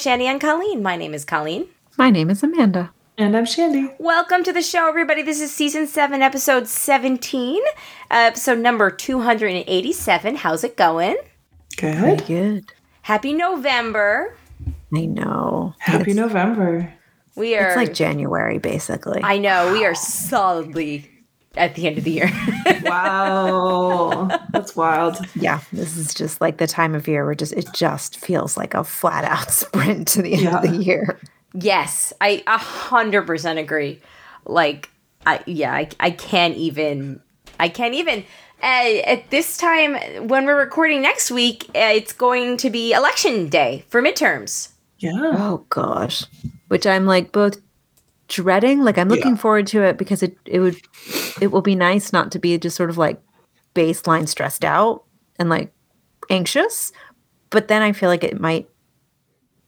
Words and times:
podcast 0.00 0.02
Shandy, 0.02 0.26
and 0.26 0.40
Colleen. 0.40 0.82
My 0.82 0.96
name 0.96 1.14
is 1.14 1.24
Colleen. 1.24 1.66
My 1.98 2.10
name 2.10 2.30
is 2.30 2.42
Amanda. 2.42 2.90
And 3.18 3.36
I'm 3.36 3.44
Shandy. 3.44 3.92
Welcome 3.98 4.42
to 4.44 4.52
the 4.52 4.62
show, 4.62 4.88
everybody. 4.88 5.22
This 5.22 5.40
is 5.40 5.52
season 5.52 5.86
seven, 5.86 6.22
episode 6.22 6.66
17, 6.66 7.60
uh, 7.62 7.62
episode 8.10 8.58
number 8.58 8.90
287. 8.90 10.36
How's 10.36 10.64
it 10.64 10.76
going? 10.76 11.16
Good. 11.76 12.26
Good. 12.26 12.72
Happy 13.02 13.34
November. 13.34 14.36
I 14.94 15.04
know. 15.04 15.74
Happy 15.78 16.12
it's, 16.12 16.16
November. 16.16 16.92
We 17.36 17.56
are. 17.56 17.68
It's 17.68 17.76
like 17.76 17.92
January, 17.92 18.58
basically. 18.58 19.20
I 19.22 19.36
know. 19.36 19.72
We 19.72 19.84
are 19.84 19.94
solidly 19.94 21.10
at 21.56 21.74
the 21.74 21.86
end 21.86 21.98
of 21.98 22.04
the 22.04 22.10
year. 22.10 22.30
wow. 22.82 24.28
That's 24.52 24.76
wild. 24.76 25.18
Yeah. 25.34 25.60
This 25.72 25.96
is 25.96 26.14
just 26.14 26.40
like 26.40 26.58
the 26.58 26.66
time 26.66 26.94
of 26.94 27.08
year 27.08 27.24
where 27.24 27.34
just 27.34 27.52
it 27.52 27.66
just 27.74 28.18
feels 28.18 28.56
like 28.56 28.74
a 28.74 28.84
flat 28.84 29.24
out 29.24 29.50
sprint 29.50 30.08
to 30.08 30.22
the 30.22 30.34
end 30.34 30.42
yeah. 30.42 30.56
of 30.56 30.62
the 30.62 30.76
year. 30.76 31.18
Yes. 31.54 32.12
I 32.20 32.42
a 32.46 32.58
hundred 32.58 33.26
percent 33.26 33.58
agree. 33.58 34.00
Like 34.46 34.90
I 35.26 35.40
yeah, 35.46 35.72
I, 35.74 35.88
I 35.98 36.10
can't 36.10 36.56
even 36.56 37.20
I 37.58 37.68
can't 37.68 37.94
even 37.94 38.24
uh, 38.62 39.00
at 39.06 39.30
this 39.30 39.56
time 39.56 40.28
when 40.28 40.44
we're 40.44 40.58
recording 40.58 41.00
next 41.00 41.30
week, 41.30 41.64
uh, 41.74 41.92
it's 41.94 42.12
going 42.12 42.58
to 42.58 42.68
be 42.68 42.92
election 42.92 43.48
day 43.48 43.84
for 43.88 44.02
midterms. 44.02 44.72
Yeah. 44.98 45.12
Oh 45.14 45.64
gosh. 45.70 46.24
Which 46.68 46.86
I'm 46.86 47.06
like 47.06 47.32
both 47.32 47.58
dreading. 48.30 48.82
Like 48.82 48.96
I'm 48.96 49.08
looking 49.08 49.32
yeah. 49.32 49.42
forward 49.42 49.66
to 49.68 49.82
it 49.82 49.98
because 49.98 50.22
it 50.22 50.38
it 50.46 50.60
would 50.60 50.76
it 51.40 51.48
will 51.48 51.60
be 51.60 51.74
nice 51.74 52.12
not 52.12 52.32
to 52.32 52.38
be 52.38 52.56
just 52.56 52.76
sort 52.76 52.88
of 52.88 52.96
like 52.96 53.20
baseline 53.74 54.26
stressed 54.26 54.64
out 54.64 55.04
and 55.38 55.50
like 55.50 55.72
anxious. 56.30 56.92
But 57.50 57.68
then 57.68 57.82
I 57.82 57.92
feel 57.92 58.08
like 58.08 58.24
it 58.24 58.40
might 58.40 58.68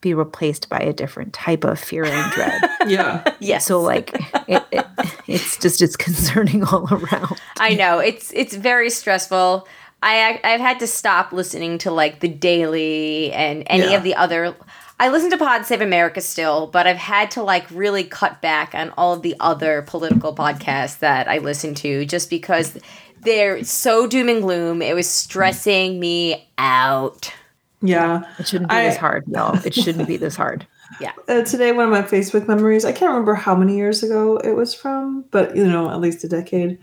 be 0.01 0.15
replaced 0.15 0.69
by 0.69 0.79
a 0.79 0.93
different 0.93 1.33
type 1.33 1.65
of 1.65 1.79
fear 1.79 2.05
and 2.05 2.33
dread. 2.33 2.61
yeah. 2.87 3.35
Yes. 3.41 3.67
So 3.67 3.81
like 3.81 4.13
it, 4.49 4.65
it, 4.73 4.87
it's 5.27 5.59
just 5.59 5.83
it's 5.83 5.97
concerning 5.97 6.65
all 6.73 6.87
around. 6.93 7.41
I 7.59 7.75
know. 7.75 7.99
It's 7.99 8.33
it's 8.33 8.55
very 8.55 8.91
stressful. 8.91 9.67
I 10.03 10.41
I've 10.43 10.61
had 10.61 10.79
to 10.81 10.87
stop 10.87 11.33
listening 11.33 11.79
to 11.79 11.91
like 11.91 12.21
the 12.21 12.29
Daily 12.29 13.33
and 13.33 13.65
any 13.67 13.91
yeah. 13.91 13.97
of 13.97 14.03
the 14.03 14.15
other 14.15 14.55
I 15.03 15.09
listen 15.09 15.31
to 15.31 15.37
Pod 15.37 15.67
Save 15.67 15.81
America 15.81 16.21
still, 16.21 16.69
but 16.69 16.87
I've 16.87 16.97
had 16.97 17.33
to 17.33 17.43
like 17.43 17.69
really 17.73 18.05
cut 18.05 18.41
back 18.41 18.73
on 18.73 18.91
all 18.91 19.13
of 19.15 19.23
the 19.23 19.35
other 19.41 19.83
political 19.83 20.33
podcasts 20.33 21.01
that 21.01 21.27
I 21.27 21.39
listen 21.39 21.75
to 21.75 22.07
just 22.07 22.31
because 22.31 22.79
they're 23.21 23.65
so 23.65 24.07
doom 24.07 24.29
and 24.29 24.43
gloom. 24.43 24.81
It 24.81 24.95
was 24.95 25.11
stressing 25.11 25.99
me 25.99 26.49
out. 26.57 27.35
Yeah. 27.81 28.23
It 28.39 28.47
shouldn't 28.47 28.71
be 28.71 28.77
I, 28.77 28.85
this 28.85 28.97
hard, 28.97 29.25
y'all. 29.27 29.59
It 29.67 29.75
shouldn't 29.75 30.07
be 30.07 30.17
this 30.17 30.37
hard. 30.37 30.69
Yeah. 31.01 31.13
Uh, 31.27 31.43
today, 31.43 31.73
one 31.73 31.87
of 31.87 31.91
my 31.91 32.03
Facebook 32.03 32.47
memories, 32.47 32.85
I 32.85 32.93
can't 32.93 33.09
remember 33.09 33.35
how 33.35 33.55
many 33.55 33.77
years 33.77 34.03
ago 34.03 34.37
it 34.37 34.53
was 34.53 34.75
from, 34.75 35.25
but 35.31 35.57
you 35.57 35.67
know, 35.67 35.91
at 35.91 36.01
least 36.01 36.23
a 36.23 36.29
decade. 36.29 36.79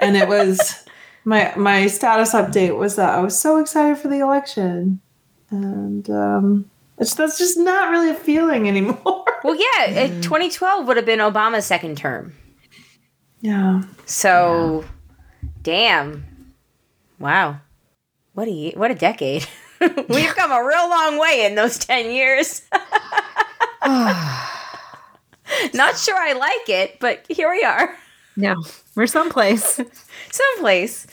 and 0.00 0.16
it 0.16 0.26
was 0.26 0.84
my 1.24 1.54
my 1.56 1.86
status 1.86 2.34
update 2.34 2.76
was 2.76 2.96
that 2.96 3.14
I 3.14 3.20
was 3.20 3.38
so 3.38 3.58
excited 3.58 3.98
for 3.98 4.08
the 4.08 4.18
election. 4.18 5.00
And 5.50 6.10
um 6.10 6.70
it's, 7.00 7.14
that's 7.14 7.38
just 7.38 7.58
not 7.58 7.90
really 7.90 8.10
a 8.10 8.14
feeling 8.14 8.68
anymore. 8.68 9.24
well, 9.42 9.56
yeah, 9.56 10.08
mm. 10.08 10.22
2012 10.22 10.86
would 10.86 10.96
have 10.96 11.06
been 11.06 11.18
Obama's 11.18 11.66
second 11.66 11.96
term. 11.96 12.34
Yeah. 13.40 13.82
So, 14.06 14.84
yeah. 14.84 15.48
damn. 15.62 16.54
Wow. 17.18 17.60
What 18.34 18.48
a 18.48 18.70
what 18.72 18.90
a 18.90 18.94
decade. 18.94 19.46
We've 19.80 20.34
come 20.34 20.52
a 20.52 20.64
real 20.64 20.88
long 20.88 21.18
way 21.18 21.46
in 21.46 21.54
those 21.54 21.78
10 21.78 22.10
years. 22.12 22.62
Not 25.74 25.98
sure 25.98 26.16
I 26.16 26.34
like 26.34 26.68
it, 26.68 27.00
but 27.00 27.24
here 27.28 27.50
we 27.50 27.64
are. 27.64 27.96
Yeah, 28.36 28.54
we're 28.94 29.06
someplace. 29.06 29.80
someplace. 30.30 31.06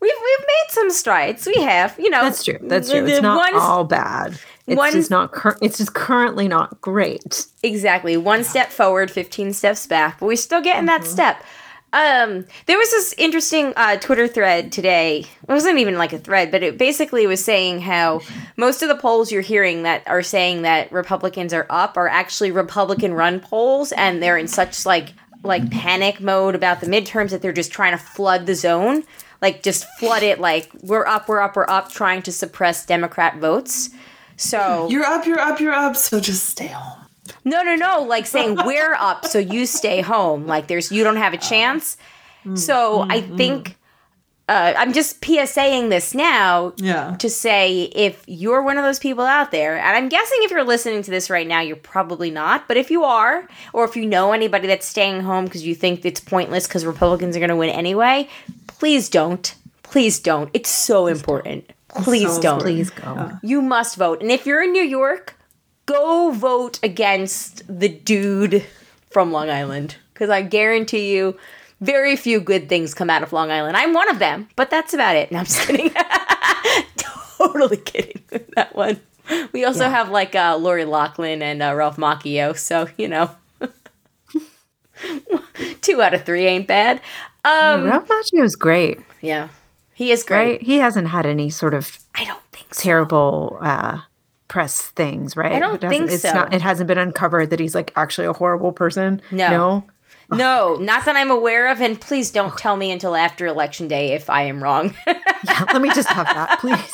We've 0.00 0.12
we've 0.12 0.46
made 0.46 0.66
some 0.70 0.90
strides. 0.90 1.46
We 1.46 1.62
have, 1.62 1.98
you 1.98 2.10
know. 2.10 2.22
That's 2.22 2.44
true. 2.44 2.58
That's 2.62 2.90
true. 2.90 3.06
It's 3.06 3.22
not 3.22 3.54
all 3.54 3.84
bad. 3.84 4.38
It's 4.66 4.76
one, 4.76 4.92
just 4.92 5.10
not. 5.10 5.32
Cur- 5.32 5.58
it's 5.62 5.78
just 5.78 5.94
currently 5.94 6.48
not 6.48 6.80
great. 6.80 7.46
Exactly. 7.62 8.16
One 8.16 8.42
step 8.42 8.70
forward, 8.70 9.10
fifteen 9.10 9.52
steps 9.52 9.86
back, 9.86 10.18
but 10.18 10.26
we're 10.26 10.36
still 10.36 10.60
getting 10.60 10.88
mm-hmm. 10.88 11.02
that 11.02 11.04
step. 11.04 11.44
Um, 11.92 12.44
there 12.66 12.76
was 12.76 12.90
this 12.90 13.14
interesting 13.16 13.72
uh, 13.76 13.96
Twitter 13.96 14.26
thread 14.28 14.72
today. 14.72 15.20
It 15.20 15.48
wasn't 15.48 15.78
even 15.78 15.96
like 15.96 16.12
a 16.12 16.18
thread, 16.18 16.50
but 16.50 16.62
it 16.62 16.76
basically 16.76 17.26
was 17.26 17.42
saying 17.42 17.80
how 17.80 18.20
most 18.56 18.82
of 18.82 18.88
the 18.88 18.96
polls 18.96 19.30
you're 19.32 19.40
hearing 19.40 19.84
that 19.84 20.02
are 20.06 20.22
saying 20.22 20.62
that 20.62 20.90
Republicans 20.92 21.54
are 21.54 21.66
up 21.70 21.96
are 21.96 22.08
actually 22.08 22.50
Republican 22.50 23.14
run 23.14 23.40
polls, 23.40 23.92
and 23.92 24.22
they're 24.22 24.36
in 24.36 24.48
such 24.48 24.84
like 24.84 25.14
like 25.44 25.70
panic 25.70 26.20
mode 26.20 26.56
about 26.56 26.80
the 26.80 26.86
midterms 26.86 27.30
that 27.30 27.40
they're 27.40 27.52
just 27.52 27.70
trying 27.70 27.92
to 27.92 27.98
flood 27.98 28.46
the 28.46 28.54
zone, 28.54 29.04
like 29.40 29.62
just 29.62 29.86
flood 29.98 30.24
it. 30.24 30.40
Like 30.40 30.70
we're 30.82 31.06
up, 31.06 31.28
we're 31.28 31.40
up, 31.40 31.54
we're 31.54 31.70
up, 31.70 31.90
trying 31.90 32.20
to 32.22 32.32
suppress 32.32 32.84
Democrat 32.84 33.38
votes. 33.38 33.90
So 34.36 34.88
you're 34.88 35.04
up, 35.04 35.26
you're 35.26 35.40
up, 35.40 35.60
you're 35.60 35.72
up. 35.72 35.96
So 35.96 36.20
just 36.20 36.44
stay 36.44 36.68
home. 36.68 37.06
No, 37.44 37.62
no, 37.62 37.74
no. 37.74 38.02
Like 38.02 38.26
saying 38.26 38.56
we're 38.64 38.94
up, 38.94 39.24
so 39.24 39.38
you 39.38 39.66
stay 39.66 40.00
home. 40.00 40.46
Like 40.46 40.66
there's 40.66 40.92
you 40.92 41.04
don't 41.04 41.16
have 41.16 41.32
a 41.32 41.38
chance. 41.38 41.96
Mm, 42.44 42.58
so 42.58 43.00
mm, 43.00 43.12
I 43.12 43.20
mm. 43.22 43.36
think 43.36 43.76
uh, 44.48 44.74
I'm 44.76 44.92
just 44.92 45.20
PSAing 45.20 45.90
this 45.90 46.14
now 46.14 46.72
yeah. 46.76 47.16
to 47.18 47.28
say 47.28 47.82
if 47.82 48.22
you're 48.28 48.62
one 48.62 48.78
of 48.78 48.84
those 48.84 49.00
people 49.00 49.24
out 49.24 49.50
there, 49.50 49.76
and 49.76 49.96
I'm 49.96 50.08
guessing 50.08 50.38
if 50.42 50.52
you're 50.52 50.62
listening 50.64 51.02
to 51.02 51.10
this 51.10 51.28
right 51.28 51.46
now, 51.46 51.60
you're 51.60 51.74
probably 51.74 52.30
not, 52.30 52.68
but 52.68 52.76
if 52.76 52.90
you 52.90 53.02
are, 53.02 53.48
or 53.72 53.84
if 53.84 53.96
you 53.96 54.06
know 54.06 54.32
anybody 54.32 54.68
that's 54.68 54.86
staying 54.86 55.22
home 55.22 55.46
because 55.46 55.66
you 55.66 55.74
think 55.74 56.04
it's 56.04 56.20
pointless 56.20 56.68
because 56.68 56.86
Republicans 56.86 57.36
are 57.36 57.40
going 57.40 57.50
to 57.50 57.56
win 57.56 57.70
anyway, 57.70 58.28
please 58.68 59.08
don't. 59.08 59.54
Please 59.82 60.20
don't. 60.20 60.50
It's 60.54 60.70
so 60.70 61.08
important. 61.08 61.68
Please 62.02 62.34
so 62.34 62.42
don't. 62.42 62.60
Please 62.60 62.90
go. 62.90 63.38
You 63.42 63.62
must 63.62 63.96
vote. 63.96 64.22
And 64.22 64.30
if 64.30 64.46
you're 64.46 64.62
in 64.62 64.72
New 64.72 64.82
York, 64.82 65.34
go 65.86 66.30
vote 66.32 66.78
against 66.82 67.62
the 67.68 67.88
dude 67.88 68.64
from 69.10 69.32
Long 69.32 69.50
Island. 69.50 69.96
Because 70.12 70.30
I 70.30 70.42
guarantee 70.42 71.14
you, 71.14 71.36
very 71.80 72.16
few 72.16 72.40
good 72.40 72.68
things 72.68 72.94
come 72.94 73.10
out 73.10 73.22
of 73.22 73.32
Long 73.32 73.50
Island. 73.50 73.76
I'm 73.76 73.92
one 73.92 74.08
of 74.08 74.18
them, 74.18 74.48
but 74.56 74.70
that's 74.70 74.94
about 74.94 75.16
it. 75.16 75.30
No, 75.30 75.40
I'm 75.40 75.44
just 75.44 75.66
kidding. 75.66 75.90
totally 77.36 77.76
kidding 77.76 78.22
with 78.30 78.50
that 78.52 78.74
one. 78.74 79.00
We 79.52 79.64
also 79.64 79.84
yeah. 79.84 79.90
have 79.90 80.10
like 80.10 80.34
uh, 80.34 80.56
Lori 80.56 80.84
Loughlin 80.84 81.42
and 81.42 81.62
uh, 81.62 81.74
Ralph 81.74 81.96
Macchio, 81.96 82.56
so 82.56 82.88
you 82.96 83.08
know, 83.08 83.30
two 85.82 86.00
out 86.00 86.14
of 86.14 86.24
three 86.24 86.46
ain't 86.46 86.68
bad. 86.68 86.98
Um, 87.44 87.84
yeah, 87.84 87.90
Ralph 87.90 88.08
Macchio 88.08 88.44
is 88.44 88.54
great. 88.54 89.00
Yeah, 89.20 89.48
he 89.96 90.12
is 90.12 90.24
great. 90.24 90.38
Right? 90.38 90.62
He 90.62 90.76
hasn't 90.76 91.08
had 91.08 91.24
any 91.24 91.48
sort 91.48 91.72
of 91.72 91.98
I 92.14 92.26
don't 92.26 92.42
think 92.52 92.74
so. 92.74 92.82
terrible 92.82 93.56
uh, 93.62 94.00
press 94.46 94.82
things, 94.82 95.38
right? 95.38 95.52
I 95.52 95.58
don't 95.58 95.80
think 95.80 96.10
it's 96.10 96.20
so. 96.20 96.34
Not, 96.34 96.52
it 96.52 96.60
hasn't 96.60 96.86
been 96.86 96.98
uncovered 96.98 97.48
that 97.48 97.60
he's 97.60 97.74
like 97.74 97.94
actually 97.96 98.26
a 98.26 98.34
horrible 98.34 98.72
person. 98.72 99.22
No. 99.30 99.48
No. 99.48 100.36
No, 100.36 100.76
not 100.76 101.06
that 101.06 101.16
I'm 101.16 101.30
aware 101.30 101.70
of, 101.70 101.80
and 101.80 101.98
please 101.98 102.30
don't 102.30 102.58
tell 102.58 102.76
me 102.76 102.90
until 102.90 103.16
after 103.16 103.46
election 103.46 103.88
day 103.88 104.12
if 104.12 104.28
I 104.28 104.42
am 104.42 104.62
wrong. 104.62 104.92
yeah, 105.06 105.64
let 105.72 105.80
me 105.80 105.88
just 105.94 106.08
have 106.08 106.26
that, 106.26 106.58
please. 106.58 106.92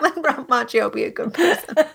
Let 0.02 0.16
Ralph 0.22 0.46
Macchio 0.46 0.92
be 0.92 1.04
a 1.04 1.10
good 1.10 1.32
person. 1.32 1.74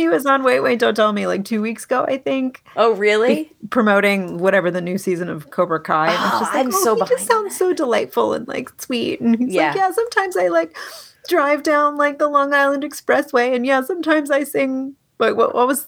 he 0.00 0.08
was 0.08 0.26
on 0.26 0.42
Wait 0.42 0.60
Wait 0.60 0.78
Don't 0.78 0.94
Tell 0.94 1.12
Me 1.12 1.26
like 1.26 1.44
two 1.44 1.60
weeks 1.62 1.84
ago, 1.84 2.04
I 2.08 2.16
think. 2.18 2.62
Oh, 2.76 2.92
really? 2.94 3.52
promoting 3.70 4.38
whatever 4.38 4.70
the 4.70 4.80
new 4.80 4.98
season 4.98 5.28
of 5.28 5.50
Cobra 5.50 5.80
Kai. 5.80 6.08
And 6.08 6.16
oh, 6.18 6.38
just 6.40 6.54
like, 6.54 6.66
I'm 6.66 6.74
oh, 6.74 6.84
so 6.84 6.94
he 6.94 7.00
behind. 7.00 7.18
just 7.18 7.26
sounds 7.30 7.56
so 7.56 7.72
delightful 7.72 8.32
and 8.34 8.48
like 8.48 8.70
sweet. 8.80 9.20
And 9.20 9.38
he's 9.38 9.52
Yeah. 9.54 9.68
like, 9.68 9.76
yeah, 9.76 9.90
sometimes 9.92 10.36
I 10.36 10.48
like 10.48 10.76
drive 11.28 11.62
down 11.62 11.96
like 11.96 12.18
the 12.18 12.28
Long 12.28 12.52
Island 12.54 12.82
Expressway, 12.82 13.54
and 13.54 13.64
yeah, 13.66 13.82
sometimes 13.82 14.30
I 14.30 14.44
sing. 14.44 14.96
Like 15.18 15.36
what? 15.36 15.54
What 15.54 15.66
was? 15.66 15.86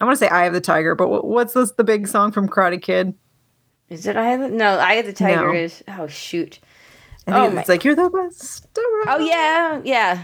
I 0.00 0.04
want 0.04 0.16
to 0.18 0.24
say 0.24 0.28
"Eye 0.30 0.44
of 0.46 0.52
the 0.54 0.60
Tiger," 0.60 0.94
but 0.94 1.08
what, 1.08 1.24
what's 1.26 1.52
this? 1.54 1.72
The 1.72 1.82
big 1.84 2.06
song 2.06 2.30
from 2.32 2.48
Karate 2.48 2.80
Kid. 2.80 3.14
Is 3.88 4.06
it 4.06 4.16
I 4.16 4.26
have 4.26 4.52
no? 4.52 4.78
I 4.78 4.94
have 4.94 5.06
the 5.06 5.12
tiger 5.12 5.52
No. 5.52 5.58
is 5.58 5.82
oh 5.88 6.06
shoot. 6.06 6.60
I 7.26 7.32
think 7.32 7.36
Oh, 7.54 7.58
it's 7.58 7.68
my- 7.68 7.74
like 7.74 7.84
you're 7.84 7.96
the 7.96 8.08
best. 8.08 8.66
around." 8.78 9.20
Oh 9.20 9.24
yeah, 9.26 9.80
yeah. 9.84 10.22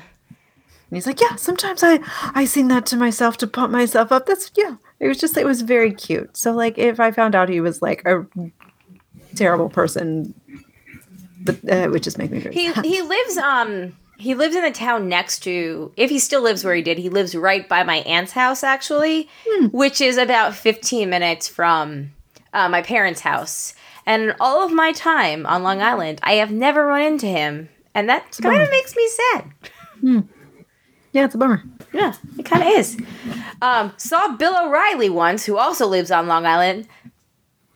And 0.94 0.96
he's 0.96 1.08
like, 1.08 1.20
yeah, 1.20 1.34
sometimes 1.34 1.82
I 1.82 1.98
I 2.36 2.44
sing 2.44 2.68
that 2.68 2.86
to 2.86 2.96
myself 2.96 3.36
to 3.38 3.48
pump 3.48 3.72
myself 3.72 4.12
up. 4.12 4.26
That's 4.26 4.52
yeah. 4.56 4.76
It 5.00 5.08
was 5.08 5.18
just 5.18 5.36
it 5.36 5.44
was 5.44 5.62
very 5.62 5.92
cute. 5.92 6.36
So 6.36 6.52
like 6.52 6.78
if 6.78 7.00
I 7.00 7.10
found 7.10 7.34
out 7.34 7.48
he 7.48 7.60
was 7.60 7.82
like 7.82 8.04
a 8.06 8.24
terrible 9.34 9.68
person, 9.68 10.34
but 11.44 11.56
uh, 11.68 11.74
it 11.74 11.90
would 11.90 12.04
just 12.04 12.16
make 12.16 12.30
me 12.30 12.38
very 12.38 12.54
He 12.54 12.72
sad. 12.72 12.84
he 12.84 13.02
lives 13.02 13.36
um 13.38 13.96
he 14.18 14.36
lives 14.36 14.54
in 14.54 14.62
the 14.62 14.70
town 14.70 15.08
next 15.08 15.40
to 15.40 15.92
if 15.96 16.10
he 16.10 16.20
still 16.20 16.42
lives 16.42 16.62
where 16.64 16.76
he 16.76 16.82
did 16.82 16.98
he 16.98 17.08
lives 17.08 17.34
right 17.34 17.68
by 17.68 17.82
my 17.82 17.96
aunt's 18.06 18.30
house 18.30 18.62
actually 18.62 19.28
which 19.72 20.00
is 20.00 20.16
about 20.16 20.54
15 20.54 21.10
minutes 21.10 21.48
from 21.48 22.12
uh, 22.52 22.68
my 22.68 22.80
parents 22.82 23.22
house 23.22 23.74
and 24.06 24.32
all 24.38 24.64
of 24.64 24.72
my 24.72 24.92
time 24.92 25.44
on 25.46 25.64
long 25.64 25.82
island 25.82 26.20
i 26.22 26.34
have 26.34 26.52
never 26.52 26.86
run 26.86 27.02
into 27.02 27.26
him 27.26 27.68
and 27.92 28.08
that 28.08 28.38
kind 28.40 28.62
of 28.62 28.70
makes 28.70 28.94
me 28.94 29.08
sad 29.08 29.52
Yeah, 31.14 31.26
it's 31.26 31.34
a 31.36 31.38
bummer. 31.38 31.62
Yeah, 31.92 32.12
it 32.36 32.44
kind 32.44 32.64
of 32.64 32.68
is. 32.70 32.98
Um, 33.62 33.92
saw 33.96 34.36
Bill 34.36 34.52
O'Reilly 34.66 35.08
once, 35.08 35.46
who 35.46 35.56
also 35.56 35.86
lives 35.86 36.10
on 36.10 36.26
Long 36.26 36.44
Island. 36.44 36.88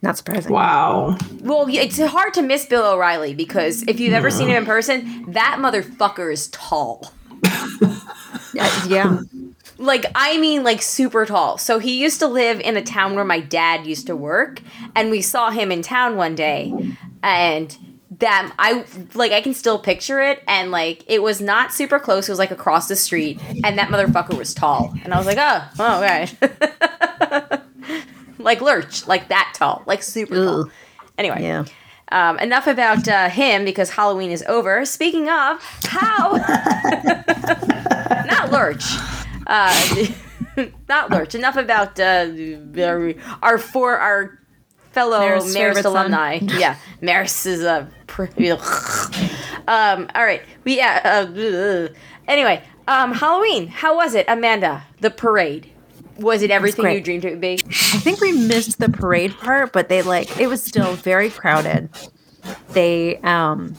Not 0.02 0.16
surprising. 0.16 0.52
Wow. 0.52 1.16
Well, 1.40 1.66
it's 1.68 2.00
hard 2.00 2.34
to 2.34 2.42
miss 2.42 2.66
Bill 2.66 2.84
O'Reilly 2.84 3.34
because 3.34 3.84
if 3.86 4.00
you've 4.00 4.12
ever 4.12 4.28
seen 4.28 4.48
him 4.48 4.56
in 4.56 4.66
person, 4.66 5.30
that 5.30 5.58
motherfucker 5.60 6.32
is 6.32 6.48
tall. 6.48 7.12
Yeah, 8.52 8.84
yeah. 8.88 9.20
Like, 9.78 10.06
I 10.16 10.36
mean, 10.38 10.64
like 10.64 10.82
super 10.82 11.24
tall. 11.24 11.58
So 11.58 11.78
he 11.78 12.02
used 12.02 12.18
to 12.18 12.26
live 12.26 12.58
in 12.58 12.76
a 12.76 12.82
town 12.82 13.14
where 13.14 13.24
my 13.24 13.38
dad 13.38 13.86
used 13.86 14.08
to 14.08 14.16
work, 14.16 14.60
and 14.96 15.10
we 15.10 15.22
saw 15.22 15.50
him 15.50 15.70
in 15.70 15.82
town 15.82 16.16
one 16.16 16.34
day, 16.34 16.74
and 17.22 17.76
that 18.18 18.52
I 18.58 18.84
like 19.14 19.32
I 19.32 19.40
can 19.40 19.54
still 19.54 19.78
picture 19.78 20.20
it, 20.20 20.42
and 20.48 20.70
like 20.70 21.04
it 21.06 21.22
was 21.22 21.40
not 21.40 21.72
super 21.72 21.98
close. 21.98 22.28
It 22.28 22.32
was 22.32 22.38
like 22.38 22.50
across 22.50 22.88
the 22.88 22.96
street, 22.96 23.40
and 23.64 23.78
that 23.78 23.88
motherfucker 23.88 24.36
was 24.36 24.54
tall, 24.54 24.94
and 25.04 25.14
I 25.14 25.18
was 25.18 25.26
like, 25.26 25.38
oh, 25.38 25.62
oh, 25.78 26.02
okay. 26.02 27.58
like 28.38 28.60
Lurch, 28.60 29.06
like 29.06 29.28
that 29.28 29.52
tall, 29.54 29.82
like 29.86 30.02
super 30.02 30.34
tall. 30.34 30.70
Anyway, 31.16 31.42
Yeah. 31.42 31.64
um, 32.12 32.38
enough 32.38 32.66
about 32.66 33.06
uh, 33.08 33.28
him 33.28 33.64
because 33.64 33.90
Halloween 33.90 34.30
is 34.30 34.42
over. 34.48 34.84
Speaking 34.84 35.28
of, 35.28 35.62
how? 35.84 36.32
not 38.26 38.50
Lurch. 38.52 38.84
Uh, 39.46 40.06
not 40.88 41.10
Lurch. 41.10 41.34
Enough 41.34 41.56
about 41.56 41.98
uh, 41.98 42.26
our- 42.78 43.14
our 43.42 43.58
four 43.58 43.96
our 43.98 44.38
fellow 44.92 45.20
Marist 45.20 45.42
Marist, 45.42 45.54
favorite 45.54 45.82
son. 45.82 45.96
alumni. 45.96 46.38
yeah, 46.42 46.76
Marist 47.02 47.46
is 47.46 47.62
a. 47.62 47.88
Um. 49.68 50.08
All 50.14 50.24
right. 50.24 50.40
We 50.64 50.78
yeah. 50.78 51.26
Uh, 51.28 51.88
anyway, 52.26 52.64
um, 52.88 53.12
Halloween. 53.12 53.66
How 53.68 53.94
was 53.96 54.14
it, 54.14 54.24
Amanda? 54.26 54.82
The 55.00 55.10
parade. 55.10 55.70
Was 56.18 56.42
it 56.42 56.50
everything 56.50 56.84
great. 56.84 56.94
you 56.96 57.00
dreamed 57.02 57.24
it 57.26 57.30
would 57.32 57.40
be? 57.40 57.58
I 57.66 57.98
think 58.00 58.20
we 58.20 58.32
missed 58.32 58.78
the 58.78 58.88
parade 58.88 59.36
part, 59.38 59.72
but 59.72 59.88
they 59.88 60.02
like 60.02 60.40
it 60.40 60.48
was 60.48 60.62
still 60.62 60.94
very 60.94 61.30
crowded. 61.30 61.90
They 62.70 63.18
um 63.18 63.76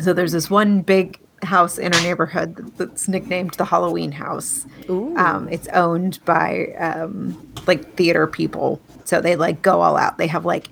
so 0.00 0.12
there's 0.12 0.32
this 0.32 0.50
one 0.50 0.80
big 0.80 1.20
house 1.42 1.76
in 1.78 1.94
our 1.94 2.00
neighborhood 2.00 2.72
that's 2.78 3.06
nicknamed 3.06 3.54
the 3.54 3.66
Halloween 3.66 4.10
house. 4.10 4.66
Ooh. 4.88 5.14
Um 5.16 5.48
it's 5.48 5.68
owned 5.68 6.18
by 6.24 6.68
um 6.78 7.52
like 7.66 7.94
theater 7.94 8.26
people. 8.26 8.80
So 9.04 9.20
they 9.20 9.36
like 9.36 9.62
go 9.62 9.80
all 9.82 9.96
out. 9.96 10.18
They 10.18 10.26
have 10.28 10.44
like 10.44 10.68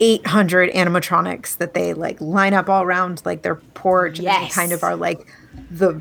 800 0.00 0.70
animatronics 0.72 1.58
that 1.58 1.74
they 1.74 1.92
like 1.94 2.20
line 2.20 2.54
up 2.54 2.68
all 2.68 2.82
around 2.82 3.22
like 3.24 3.42
their 3.42 3.56
porch 3.56 4.18
and 4.18 4.26
they 4.28 4.32
Yes. 4.32 4.54
kind 4.54 4.72
of 4.72 4.82
are 4.82 4.96
like 4.96 5.26
the 5.70 6.00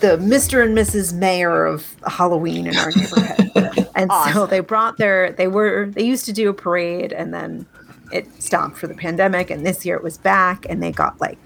the 0.00 0.16
Mr. 0.18 0.62
and 0.64 0.76
Mrs. 0.76 1.12
Mayor 1.14 1.64
of 1.66 1.94
Halloween 2.06 2.66
in 2.66 2.76
our 2.76 2.90
neighborhood. 2.90 3.88
and 3.94 4.10
so 4.32 4.46
they 4.46 4.60
brought 4.60 4.96
their 4.98 5.32
they 5.32 5.46
were 5.46 5.86
they 5.92 6.02
used 6.04 6.24
to 6.26 6.32
do 6.32 6.48
a 6.50 6.54
parade 6.54 7.12
and 7.12 7.32
then 7.32 7.64
it 8.12 8.26
stopped 8.42 8.76
for 8.76 8.86
the 8.86 8.94
pandemic 8.94 9.50
and 9.50 9.64
this 9.64 9.84
year 9.86 9.96
it 9.96 10.02
was 10.02 10.18
back 10.18 10.66
and 10.68 10.82
they 10.82 10.90
got 10.92 11.18
like 11.20 11.38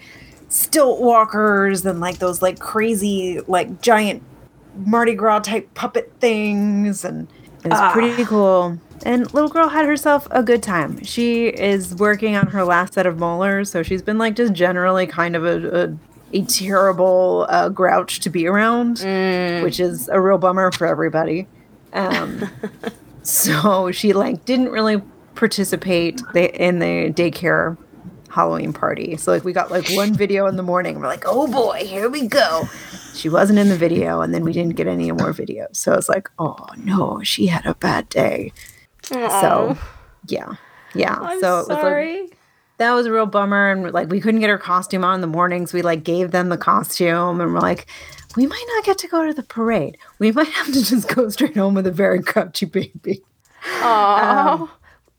stilt 0.48 1.00
walkers 1.00 1.84
and 1.84 2.00
like 2.00 2.18
those 2.18 2.40
like 2.42 2.58
crazy 2.58 3.40
like 3.48 3.80
giant 3.82 4.22
Mardi 4.86 5.14
Gras 5.14 5.40
type 5.40 5.72
puppet 5.74 6.12
things 6.20 7.04
and 7.04 7.28
it 7.64 7.70
was 7.70 7.78
Ah. 7.80 7.92
pretty 7.92 8.24
cool. 8.24 8.78
And 9.04 9.32
little 9.32 9.48
girl 9.48 9.68
had 9.68 9.84
herself 9.84 10.26
a 10.30 10.42
good 10.42 10.62
time. 10.62 11.02
She 11.04 11.46
is 11.46 11.94
working 11.94 12.36
on 12.36 12.48
her 12.48 12.64
last 12.64 12.94
set 12.94 13.06
of 13.06 13.18
molars, 13.18 13.70
so 13.70 13.82
she's 13.82 14.02
been 14.02 14.18
like 14.18 14.34
just 14.36 14.52
generally 14.52 15.06
kind 15.06 15.36
of 15.36 15.44
a, 15.44 15.84
a, 15.84 15.98
a 16.32 16.42
terrible 16.44 17.46
uh, 17.48 17.68
grouch 17.68 18.20
to 18.20 18.30
be 18.30 18.46
around, 18.46 19.00
which 19.62 19.80
is 19.80 20.08
a 20.08 20.20
real 20.20 20.38
bummer 20.38 20.70
for 20.72 20.86
everybody. 20.86 21.46
Um, 21.92 22.48
so 23.22 23.90
she 23.92 24.12
like 24.12 24.44
didn't 24.44 24.70
really 24.70 25.02
participate 25.34 26.20
the, 26.34 26.54
in 26.60 26.80
the 26.80 27.12
daycare 27.12 27.76
Halloween 28.28 28.72
party. 28.72 29.16
So 29.16 29.32
like 29.32 29.44
we 29.44 29.52
got 29.52 29.70
like 29.70 29.88
one 29.90 30.12
video 30.14 30.46
in 30.46 30.56
the 30.56 30.62
morning. 30.62 31.00
We're 31.00 31.06
like, 31.06 31.24
oh 31.26 31.46
boy, 31.46 31.84
here 31.86 32.08
we 32.08 32.26
go. 32.26 32.68
She 33.14 33.28
wasn't 33.28 33.58
in 33.58 33.68
the 33.68 33.76
video, 33.76 34.20
and 34.20 34.32
then 34.32 34.44
we 34.44 34.52
didn't 34.52 34.76
get 34.76 34.86
any 34.86 35.10
more 35.10 35.32
videos. 35.32 35.76
So 35.76 35.92
I 35.92 35.96
was 35.96 36.08
like, 36.08 36.30
oh 36.38 36.68
no, 36.76 37.20
she 37.22 37.46
had 37.46 37.66
a 37.66 37.74
bad 37.74 38.08
day. 38.08 38.52
So 39.08 39.76
yeah, 40.26 40.54
yeah. 40.94 41.14
I'm 41.14 41.40
so 41.40 41.54
it 41.54 41.58
was 41.58 41.68
like 41.68 41.80
sorry. 41.80 42.28
that 42.78 42.92
was 42.92 43.06
a 43.06 43.12
real 43.12 43.26
bummer, 43.26 43.70
and 43.70 43.90
like 43.92 44.10
we 44.10 44.20
couldn't 44.20 44.40
get 44.40 44.50
her 44.50 44.58
costume 44.58 45.04
on 45.04 45.16
in 45.16 45.20
the 45.20 45.26
mornings. 45.26 45.72
We 45.72 45.82
like 45.82 46.04
gave 46.04 46.30
them 46.30 46.48
the 46.48 46.58
costume, 46.58 47.40
and 47.40 47.52
we're 47.52 47.60
like. 47.60 47.86
We 48.36 48.46
might 48.46 48.64
not 48.76 48.84
get 48.84 48.98
to 48.98 49.08
go 49.08 49.26
to 49.26 49.32
the 49.32 49.42
parade. 49.42 49.96
We 50.18 50.30
might 50.32 50.48
have 50.48 50.66
to 50.66 50.84
just 50.84 51.12
go 51.12 51.28
straight 51.30 51.56
home 51.56 51.74
with 51.74 51.86
a 51.86 51.90
very 51.90 52.18
grouchy 52.20 52.66
baby. 52.66 53.22
Aww. 53.80 54.60
Um, 54.60 54.70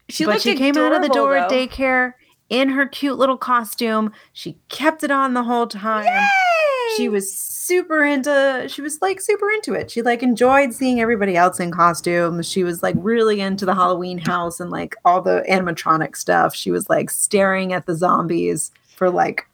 she 0.09 0.25
but 0.25 0.41
she 0.41 0.55
came 0.55 0.77
out 0.77 0.93
of 0.93 1.01
the 1.01 1.09
door 1.09 1.35
at 1.35 1.49
daycare 1.49 2.13
in 2.49 2.69
her 2.69 2.87
cute 2.87 3.17
little 3.17 3.37
costume. 3.37 4.11
She 4.33 4.57
kept 4.69 5.03
it 5.03 5.11
on 5.11 5.33
the 5.33 5.43
whole 5.43 5.67
time. 5.67 6.05
Yay! 6.05 6.97
She 6.97 7.07
was 7.07 7.31
super 7.31 8.03
into 8.03 8.65
she 8.67 8.81
was 8.81 8.99
like 9.01 9.21
super 9.21 9.49
into 9.51 9.73
it. 9.73 9.91
She 9.91 10.01
like 10.01 10.23
enjoyed 10.23 10.73
seeing 10.73 10.99
everybody 10.99 11.37
else 11.37 11.59
in 11.59 11.71
costumes. 11.71 12.49
She 12.49 12.63
was 12.63 12.81
like 12.81 12.95
really 12.97 13.41
into 13.41 13.65
the 13.65 13.75
Halloween 13.75 14.17
house 14.17 14.59
and 14.59 14.71
like 14.71 14.95
all 15.05 15.21
the 15.21 15.45
animatronic 15.47 16.15
stuff. 16.15 16.55
She 16.55 16.71
was 16.71 16.89
like 16.89 17.11
staring 17.11 17.73
at 17.73 17.85
the 17.85 17.95
zombies 17.95 18.71
for 18.95 19.09
like 19.11 19.47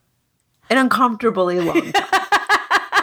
an 0.70 0.78
uncomfortably 0.78 1.60
long 1.60 1.92
time. 1.92 2.04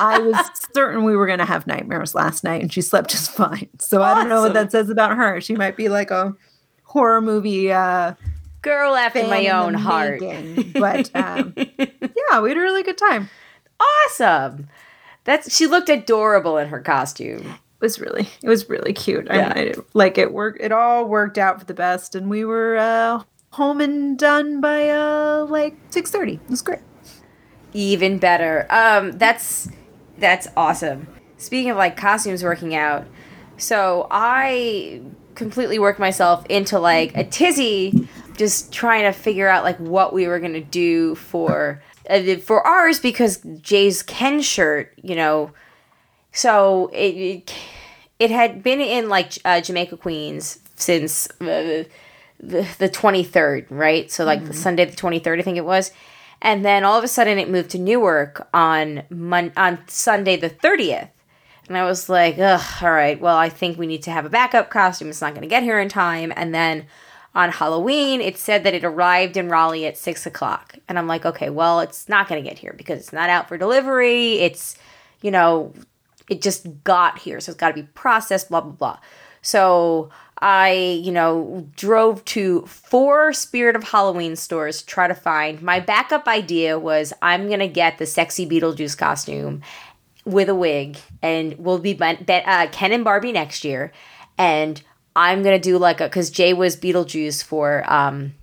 I 0.04 0.18
was 0.18 0.50
certain 0.74 1.04
we 1.04 1.14
were 1.14 1.26
going 1.26 1.38
to 1.38 1.44
have 1.44 1.66
nightmares 1.66 2.14
last 2.14 2.42
night 2.42 2.60
and 2.62 2.72
she 2.72 2.80
slept 2.80 3.10
just 3.10 3.30
fine. 3.30 3.68
So 3.78 4.02
I 4.02 4.14
don't 4.14 4.28
know 4.28 4.40
what 4.40 4.54
that 4.54 4.72
says 4.72 4.88
about 4.88 5.16
her. 5.16 5.40
She 5.40 5.54
might 5.54 5.76
be 5.76 5.88
like 5.88 6.10
a 6.10 6.34
horror 6.84 7.20
movie 7.20 7.70
uh 7.70 8.14
girl 8.62 8.94
after 8.94 9.26
my 9.26 9.48
own 9.48 9.74
heart. 9.74 10.20
making. 10.20 10.72
But 10.72 11.10
um, 11.14 11.54
yeah, 11.56 12.40
we 12.40 12.48
had 12.50 12.56
a 12.58 12.60
really 12.60 12.82
good 12.82 12.98
time. 12.98 13.28
awesome. 14.06 14.68
That's 15.24 15.54
she 15.54 15.66
looked 15.66 15.88
adorable 15.88 16.58
in 16.58 16.68
her 16.68 16.80
costume. 16.80 17.46
It 17.46 17.80
was 17.80 18.00
really, 18.00 18.28
it 18.42 18.48
was 18.48 18.68
really 18.68 18.92
cute. 18.92 19.28
I- 19.30 19.36
Yeah. 19.36 19.52
I, 19.54 19.74
like 19.94 20.18
it 20.18 20.32
worked. 20.32 20.60
It 20.60 20.72
all 20.72 21.04
worked 21.06 21.38
out 21.38 21.58
for 21.60 21.64
the 21.66 21.74
best, 21.74 22.14
and 22.14 22.28
we 22.30 22.44
were 22.44 22.76
uh, 22.76 23.22
home 23.50 23.80
and 23.80 24.18
done 24.18 24.60
by 24.60 24.88
uh, 24.90 25.46
like 25.48 25.76
six 25.90 26.10
thirty. 26.10 26.34
It 26.34 26.50
was 26.50 26.62
great. 26.62 26.80
Even 27.72 28.18
better. 28.18 28.66
Um, 28.70 29.12
that's 29.12 29.68
that's 30.18 30.46
awesome. 30.56 31.06
Speaking 31.38 31.70
of 31.70 31.76
like 31.76 31.96
costumes 31.96 32.44
working 32.44 32.74
out, 32.74 33.06
so 33.56 34.06
I 34.10 35.02
completely 35.34 35.78
worked 35.78 35.98
myself 35.98 36.44
into 36.46 36.78
like 36.78 37.16
a 37.16 37.24
tizzy, 37.24 38.06
just 38.36 38.72
trying 38.72 39.04
to 39.04 39.12
figure 39.12 39.48
out 39.48 39.64
like 39.64 39.78
what 39.78 40.12
we 40.12 40.26
were 40.26 40.38
gonna 40.38 40.60
do 40.60 41.14
for 41.14 41.82
uh, 42.08 42.36
for 42.36 42.66
ours 42.66 42.98
because 43.00 43.38
Jay's 43.60 44.02
Ken 44.02 44.40
shirt, 44.40 44.92
you 45.02 45.14
know. 45.14 45.52
So 46.32 46.88
it 46.92 47.14
it, 47.14 47.54
it 48.18 48.30
had 48.30 48.62
been 48.62 48.80
in 48.80 49.08
like 49.08 49.32
uh, 49.44 49.60
Jamaica 49.60 49.96
Queens 49.96 50.58
since 50.76 51.28
uh, 51.40 51.84
the 52.40 52.66
the 52.78 52.88
twenty 52.88 53.22
third, 53.22 53.66
right? 53.70 54.10
So 54.10 54.24
like 54.24 54.44
the 54.46 54.54
Sunday 54.54 54.84
the 54.84 54.96
twenty 54.96 55.18
third, 55.18 55.38
I 55.38 55.42
think 55.42 55.58
it 55.58 55.64
was, 55.64 55.92
and 56.40 56.64
then 56.64 56.84
all 56.84 56.98
of 56.98 57.04
a 57.04 57.08
sudden 57.08 57.38
it 57.38 57.50
moved 57.50 57.70
to 57.70 57.78
Newark 57.78 58.48
on 58.52 59.04
Mon- 59.10 59.52
on 59.56 59.78
Sunday 59.88 60.36
the 60.36 60.48
thirtieth. 60.48 61.08
And 61.68 61.78
I 61.78 61.84
was 61.84 62.08
like, 62.08 62.38
ugh, 62.38 62.82
all 62.82 62.90
right, 62.90 63.20
well, 63.20 63.36
I 63.36 63.48
think 63.48 63.78
we 63.78 63.86
need 63.86 64.02
to 64.02 64.10
have 64.10 64.26
a 64.26 64.28
backup 64.28 64.68
costume. 64.68 65.08
It's 65.08 65.20
not 65.20 65.30
going 65.30 65.42
to 65.42 65.48
get 65.48 65.62
here 65.62 65.78
in 65.78 65.88
time. 65.88 66.32
And 66.34 66.52
then 66.52 66.86
on 67.34 67.50
Halloween, 67.50 68.20
it 68.20 68.36
said 68.36 68.64
that 68.64 68.74
it 68.74 68.84
arrived 68.84 69.36
in 69.36 69.48
Raleigh 69.48 69.86
at 69.86 69.96
six 69.96 70.26
o'clock. 70.26 70.76
And 70.88 70.98
I'm 70.98 71.06
like, 71.06 71.24
okay, 71.24 71.50
well, 71.50 71.80
it's 71.80 72.08
not 72.08 72.28
going 72.28 72.42
to 72.42 72.48
get 72.48 72.58
here 72.58 72.74
because 72.76 72.98
it's 72.98 73.12
not 73.12 73.30
out 73.30 73.48
for 73.48 73.56
delivery. 73.56 74.34
It's, 74.34 74.76
you 75.22 75.30
know, 75.30 75.72
it 76.28 76.42
just 76.42 76.66
got 76.84 77.18
here. 77.18 77.40
So 77.40 77.52
it's 77.52 77.58
got 77.60 77.68
to 77.68 77.82
be 77.82 77.88
processed, 77.94 78.50
blah, 78.50 78.60
blah, 78.60 78.72
blah. 78.72 78.98
So 79.40 80.10
I, 80.40 81.00
you 81.02 81.12
know, 81.12 81.68
drove 81.76 82.24
to 82.26 82.62
four 82.66 83.32
Spirit 83.32 83.76
of 83.76 83.84
Halloween 83.84 84.36
stores 84.36 84.80
to 84.80 84.86
try 84.86 85.08
to 85.08 85.14
find. 85.14 85.62
My 85.62 85.80
backup 85.80 86.28
idea 86.28 86.78
was 86.78 87.12
I'm 87.22 87.46
going 87.48 87.60
to 87.60 87.68
get 87.68 87.98
the 87.98 88.06
sexy 88.06 88.46
Beetlejuice 88.46 88.98
costume 88.98 89.62
with 90.24 90.48
a 90.48 90.54
wig 90.54 90.98
and 91.20 91.54
we'll 91.58 91.78
be 91.78 91.94
ben, 91.94 92.22
ben, 92.24 92.42
uh, 92.46 92.68
Ken 92.70 92.92
and 92.92 93.04
Barbie 93.04 93.32
next 93.32 93.64
year. 93.64 93.92
And 94.36 94.82
I'm 95.14 95.42
to 95.58 95.62
do 95.62 95.78
like 95.78 96.00
a, 96.00 96.04
because 96.04 96.30
Jay 96.30 96.52
was 96.52 96.76
Beetlejuice 96.76 97.44
for 97.44 97.84
um, 97.92 98.34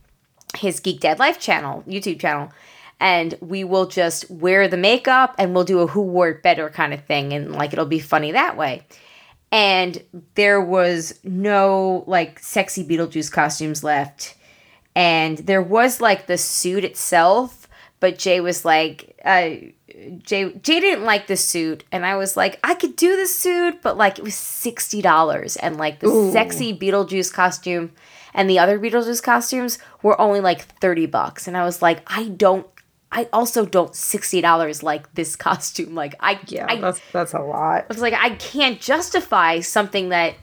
his 0.58 0.80
Geek 0.80 1.00
Dead 1.00 1.20
Life 1.20 1.40
channel, 1.40 1.84
YouTube 1.88 2.20
channel. 2.20 2.52
And 3.00 3.36
we 3.40 3.64
will 3.64 3.86
just 3.86 4.30
wear 4.30 4.68
the 4.68 4.78
makeup 4.78 5.34
and 5.38 5.54
we'll 5.54 5.64
do 5.64 5.80
a 5.80 5.88
who 5.88 6.02
wore 6.02 6.30
it 6.30 6.44
better 6.44 6.70
kind 6.70 6.94
of 6.94 7.06
thing. 7.06 7.34
And 7.34 7.54
like 7.54 7.72
it'll 7.72 7.86
be 7.86 8.00
funny 8.00 8.34
that 8.34 8.58
way. 8.58 8.86
And 9.52 10.04
there 10.36 10.62
was 10.62 11.20
no 11.24 12.04
like 12.08 12.40
sexy 12.40 12.84
Beetlejuice 12.86 13.32
costumes 13.32 13.84
left. 13.84 14.36
And 14.96 15.38
there 15.40 15.62
was 15.62 16.02
like 16.02 16.28
the 16.28 16.38
suit 16.38 16.84
itself, 16.84 17.68
but 18.00 18.20
Jay 18.20 18.42
was 18.42 18.66
like, 18.66 19.18
uh, 19.24 19.52
Jay 20.24 20.54
Jay 20.54 20.80
didn't 20.80 21.04
like 21.06 21.28
the 21.28 21.38
suit, 21.38 21.84
and 21.92 22.06
I 22.06 22.16
was 22.16 22.38
like, 22.38 22.60
I 22.64 22.74
could 22.76 22.96
do 22.96 23.16
the 23.18 23.26
suit, 23.28 23.82
but 23.82 23.98
like 23.98 24.18
it 24.20 24.24
was 24.24 24.36
sixty 24.36 25.02
dollars, 25.02 25.56
and 25.58 25.78
like 25.78 26.00
the 26.00 26.08
Ooh. 26.08 26.32
sexy 26.32 26.78
Beetlejuice 26.78 27.34
costume 27.34 27.92
and 28.34 28.50
the 28.50 28.60
other 28.60 28.80
Beetlejuice 28.80 29.24
costumes 29.24 29.80
were 30.04 30.20
only 30.20 30.40
like 30.40 30.62
thirty 30.80 31.06
bucks, 31.06 31.48
and 31.48 31.58
I 31.58 31.64
was 31.64 31.82
like, 31.82 32.02
I 32.08 32.30
don't. 32.30 32.66
I 33.12 33.28
also 33.34 33.66
don't 33.66 33.96
sixty 33.96 34.40
dollars 34.40 34.84
like 34.84 35.12
this 35.16 35.36
costume. 35.48 35.96
Like 35.96 36.16
I, 36.20 36.40
Yeah, 36.48 36.68
I, 36.70 36.76
that's 36.80 37.02
that's 37.12 37.34
a 37.34 37.40
lot. 37.40 37.84
I 37.84 37.86
was 37.88 38.02
like, 38.02 38.14
I 38.14 38.36
can't 38.36 38.80
justify 38.80 39.62
something 39.62 40.10
that, 40.10 40.36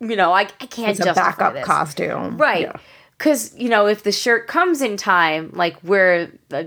you 0.00 0.16
know, 0.16 0.32
I, 0.32 0.48
I 0.60 0.66
can't 0.66 0.90
It's 0.90 1.00
a 1.00 1.04
justify 1.04 1.30
backup 1.30 1.54
this. 1.54 1.64
costume, 1.64 2.36
Right. 2.36 2.62
Yeah. 2.62 2.76
Because, 3.16 3.56
you 3.56 3.68
know, 3.68 3.86
if 3.86 4.02
the 4.04 4.12
shirt 4.12 4.46
comes 4.48 4.80
in 4.82 4.96
time, 4.96 5.50
like 5.54 5.76
we're, 5.84 6.30
uh, 6.52 6.64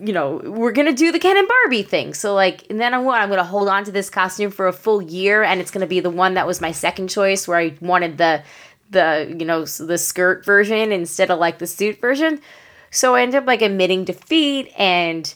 you 0.00 0.12
know, 0.12 0.40
we're 0.44 0.72
to 0.86 0.92
do 0.92 1.12
the 1.12 1.18
Ken 1.18 1.36
and 1.36 1.48
Barbie 1.48 1.82
thing. 1.82 2.14
So, 2.14 2.34
like, 2.34 2.64
and 2.70 2.80
then 2.80 2.94
I'm? 2.94 3.08
I'm 3.08 3.28
to 3.38 3.44
hold 3.44 3.68
on 3.68 3.84
to 3.84 3.92
this 3.92 4.10
costume 4.10 4.50
for 4.50 4.68
a 4.68 4.72
full 4.72 5.02
year 5.02 5.42
and 5.42 5.60
it's 5.60 5.70
to 5.82 5.86
be 5.86 6.00
the 6.00 6.10
one 6.10 6.34
that 6.34 6.46
was 6.46 6.60
my 6.60 6.72
second 6.72 7.08
choice 7.08 7.46
where 7.46 7.58
I 7.58 7.76
wanted 7.80 8.18
the, 8.18 8.42
the, 8.90 9.34
you 9.38 9.44
know, 9.44 9.64
the 9.64 9.98
skirt 9.98 10.44
version 10.44 10.92
instead 10.92 11.30
of 11.30 11.38
like 11.38 11.58
the 11.58 11.66
suit 11.66 12.00
version. 12.00 12.40
So 12.90 13.14
I 13.14 13.22
ended 13.22 13.36
up 13.42 13.46
like 13.46 13.62
admitting 13.62 14.04
defeat 14.04 14.72
and 14.78 15.32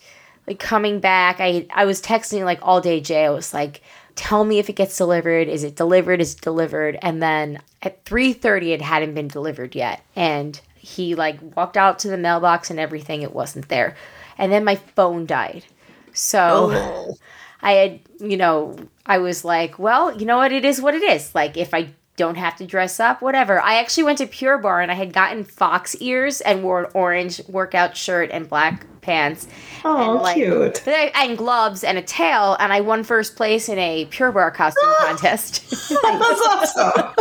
like 0.46 0.58
coming 0.58 1.00
back. 1.00 1.36
I, 1.40 1.66
I 1.74 1.84
was 1.84 2.00
texting 2.00 2.44
like 2.44 2.60
all 2.62 2.80
day 2.80 3.00
Jay. 3.00 3.26
I 3.26 3.30
was 3.30 3.52
like, 3.52 3.82
tell 4.14 4.44
me 4.44 4.58
if 4.58 4.68
it 4.68 4.76
gets 4.76 4.96
delivered. 4.96 5.48
Is 5.48 5.64
it 5.64 5.76
delivered? 5.76 6.20
Is 6.20 6.34
it 6.34 6.40
delivered? 6.40 6.98
And 7.02 7.22
then 7.22 7.60
at 7.82 8.04
3.30 8.04 8.68
it 8.68 8.82
hadn't 8.82 9.14
been 9.14 9.28
delivered 9.28 9.74
yet. 9.74 10.02
And 10.16 10.60
he 10.76 11.14
like 11.14 11.38
walked 11.56 11.76
out 11.76 11.98
to 12.00 12.08
the 12.08 12.16
mailbox 12.16 12.70
and 12.70 12.80
everything. 12.80 13.22
It 13.22 13.34
wasn't 13.34 13.68
there. 13.68 13.96
And 14.42 14.50
then 14.50 14.64
my 14.64 14.74
phone 14.74 15.24
died. 15.24 15.64
So 16.12 16.72
oh. 16.74 17.14
I 17.62 17.72
had, 17.74 18.00
you 18.18 18.36
know, 18.36 18.74
I 19.06 19.18
was 19.18 19.44
like, 19.44 19.78
well, 19.78 20.18
you 20.18 20.26
know 20.26 20.38
what? 20.38 20.50
It 20.50 20.64
is 20.64 20.82
what 20.82 20.96
it 20.96 21.02
is. 21.04 21.32
Like, 21.32 21.56
if 21.56 21.72
I 21.72 21.94
don't 22.22 22.36
have 22.36 22.54
to 22.54 22.64
dress 22.64 23.00
up, 23.00 23.20
whatever. 23.20 23.60
I 23.60 23.80
actually 23.80 24.04
went 24.04 24.18
to 24.18 24.28
Pure 24.28 24.58
Barre 24.58 24.80
and 24.80 24.92
I 24.92 24.94
had 24.94 25.12
gotten 25.12 25.42
fox 25.42 25.96
ears 25.96 26.40
and 26.40 26.62
wore 26.62 26.84
an 26.84 26.90
orange 26.94 27.40
workout 27.48 27.96
shirt 27.96 28.30
and 28.30 28.48
black 28.48 28.86
pants. 29.00 29.48
Oh, 29.84 30.12
and, 30.12 30.22
like, 30.22 30.36
cute. 30.36 30.86
And 31.16 31.36
gloves 31.36 31.82
and 31.82 31.98
a 31.98 32.02
tail, 32.02 32.56
and 32.60 32.72
I 32.72 32.80
won 32.80 33.02
first 33.02 33.34
place 33.34 33.68
in 33.68 33.76
a 33.76 34.04
Pure 34.06 34.30
Barre 34.30 34.52
costume 34.52 34.94
contest. 35.00 35.68
That's 36.02 36.40
awesome. 36.46 37.14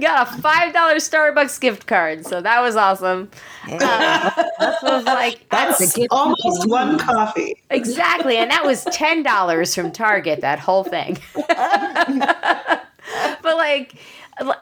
Got 0.00 0.26
a 0.28 0.42
five 0.42 0.72
dollar 0.72 0.96
Starbucks 0.96 1.60
gift 1.60 1.86
card, 1.86 2.26
so 2.26 2.40
that 2.40 2.60
was 2.60 2.74
awesome. 2.74 3.30
Uh, 3.70 3.78
that 3.78 4.78
was 4.82 5.04
like 5.04 5.48
That's 5.50 5.78
That's 5.78 6.08
almost 6.10 6.68
one 6.68 6.98
coffee. 6.98 7.62
Exactly, 7.70 8.38
and 8.38 8.50
that 8.50 8.64
was 8.64 8.82
ten 8.86 9.22
dollars 9.22 9.72
from 9.72 9.92
Target. 9.92 10.40
That 10.40 10.58
whole 10.58 10.82
thing. 10.82 11.16
but 13.42 13.56
like, 13.56 13.94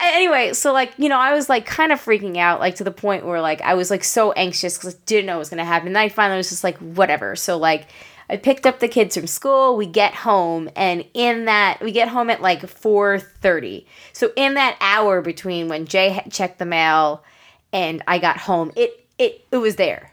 anyway, 0.00 0.52
so 0.52 0.72
like 0.72 0.92
you 0.98 1.08
know, 1.08 1.18
I 1.18 1.34
was 1.34 1.48
like 1.48 1.66
kind 1.66 1.92
of 1.92 2.00
freaking 2.00 2.36
out, 2.36 2.60
like 2.60 2.76
to 2.76 2.84
the 2.84 2.90
point 2.90 3.26
where 3.26 3.40
like 3.40 3.60
I 3.62 3.74
was 3.74 3.90
like 3.90 4.04
so 4.04 4.32
anxious 4.32 4.76
because 4.78 4.94
I 4.94 4.98
didn't 5.06 5.26
know 5.26 5.34
what 5.34 5.40
was 5.40 5.50
gonna 5.50 5.64
happen. 5.64 5.88
And 5.88 5.98
I 5.98 6.08
finally 6.08 6.36
was 6.38 6.48
just 6.50 6.64
like, 6.64 6.78
whatever. 6.78 7.36
So 7.36 7.56
like. 7.58 7.88
I 8.26 8.38
picked 8.38 8.64
up 8.64 8.78
the 8.80 8.88
kids 8.88 9.18
from 9.18 9.26
school. 9.26 9.76
We 9.76 9.84
get 9.84 10.14
home, 10.14 10.70
and 10.74 11.04
in 11.12 11.44
that 11.44 11.82
we 11.82 11.92
get 11.92 12.08
home 12.08 12.30
at 12.30 12.40
like 12.40 12.66
four 12.66 13.18
thirty. 13.18 13.86
So 14.14 14.30
in 14.34 14.54
that 14.54 14.78
hour 14.80 15.20
between 15.20 15.68
when 15.68 15.84
Jay 15.84 16.08
had 16.08 16.32
checked 16.32 16.58
the 16.58 16.64
mail 16.64 17.22
and 17.70 18.02
I 18.08 18.16
got 18.18 18.38
home, 18.38 18.72
it 18.76 19.04
it 19.18 19.44
it 19.52 19.58
was 19.58 19.76
there. 19.76 20.10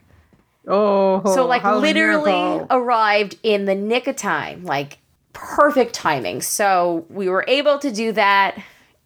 Oh, 0.67 1.23
So 1.33 1.47
like 1.47 1.63
literally 1.63 2.33
miracle. 2.33 2.67
arrived 2.69 3.37
in 3.43 3.63
the 3.63 3.75
nick 3.75 4.07
of 4.07 4.17
time, 4.17 4.65
like 4.65 4.97
perfect 5.31 5.93
timing. 5.93 6.41
So 6.41 7.05
we 7.09 7.29
were 7.29 7.45
able 7.47 7.79
to 7.79 7.93
do 7.93 8.11
that 8.11 8.61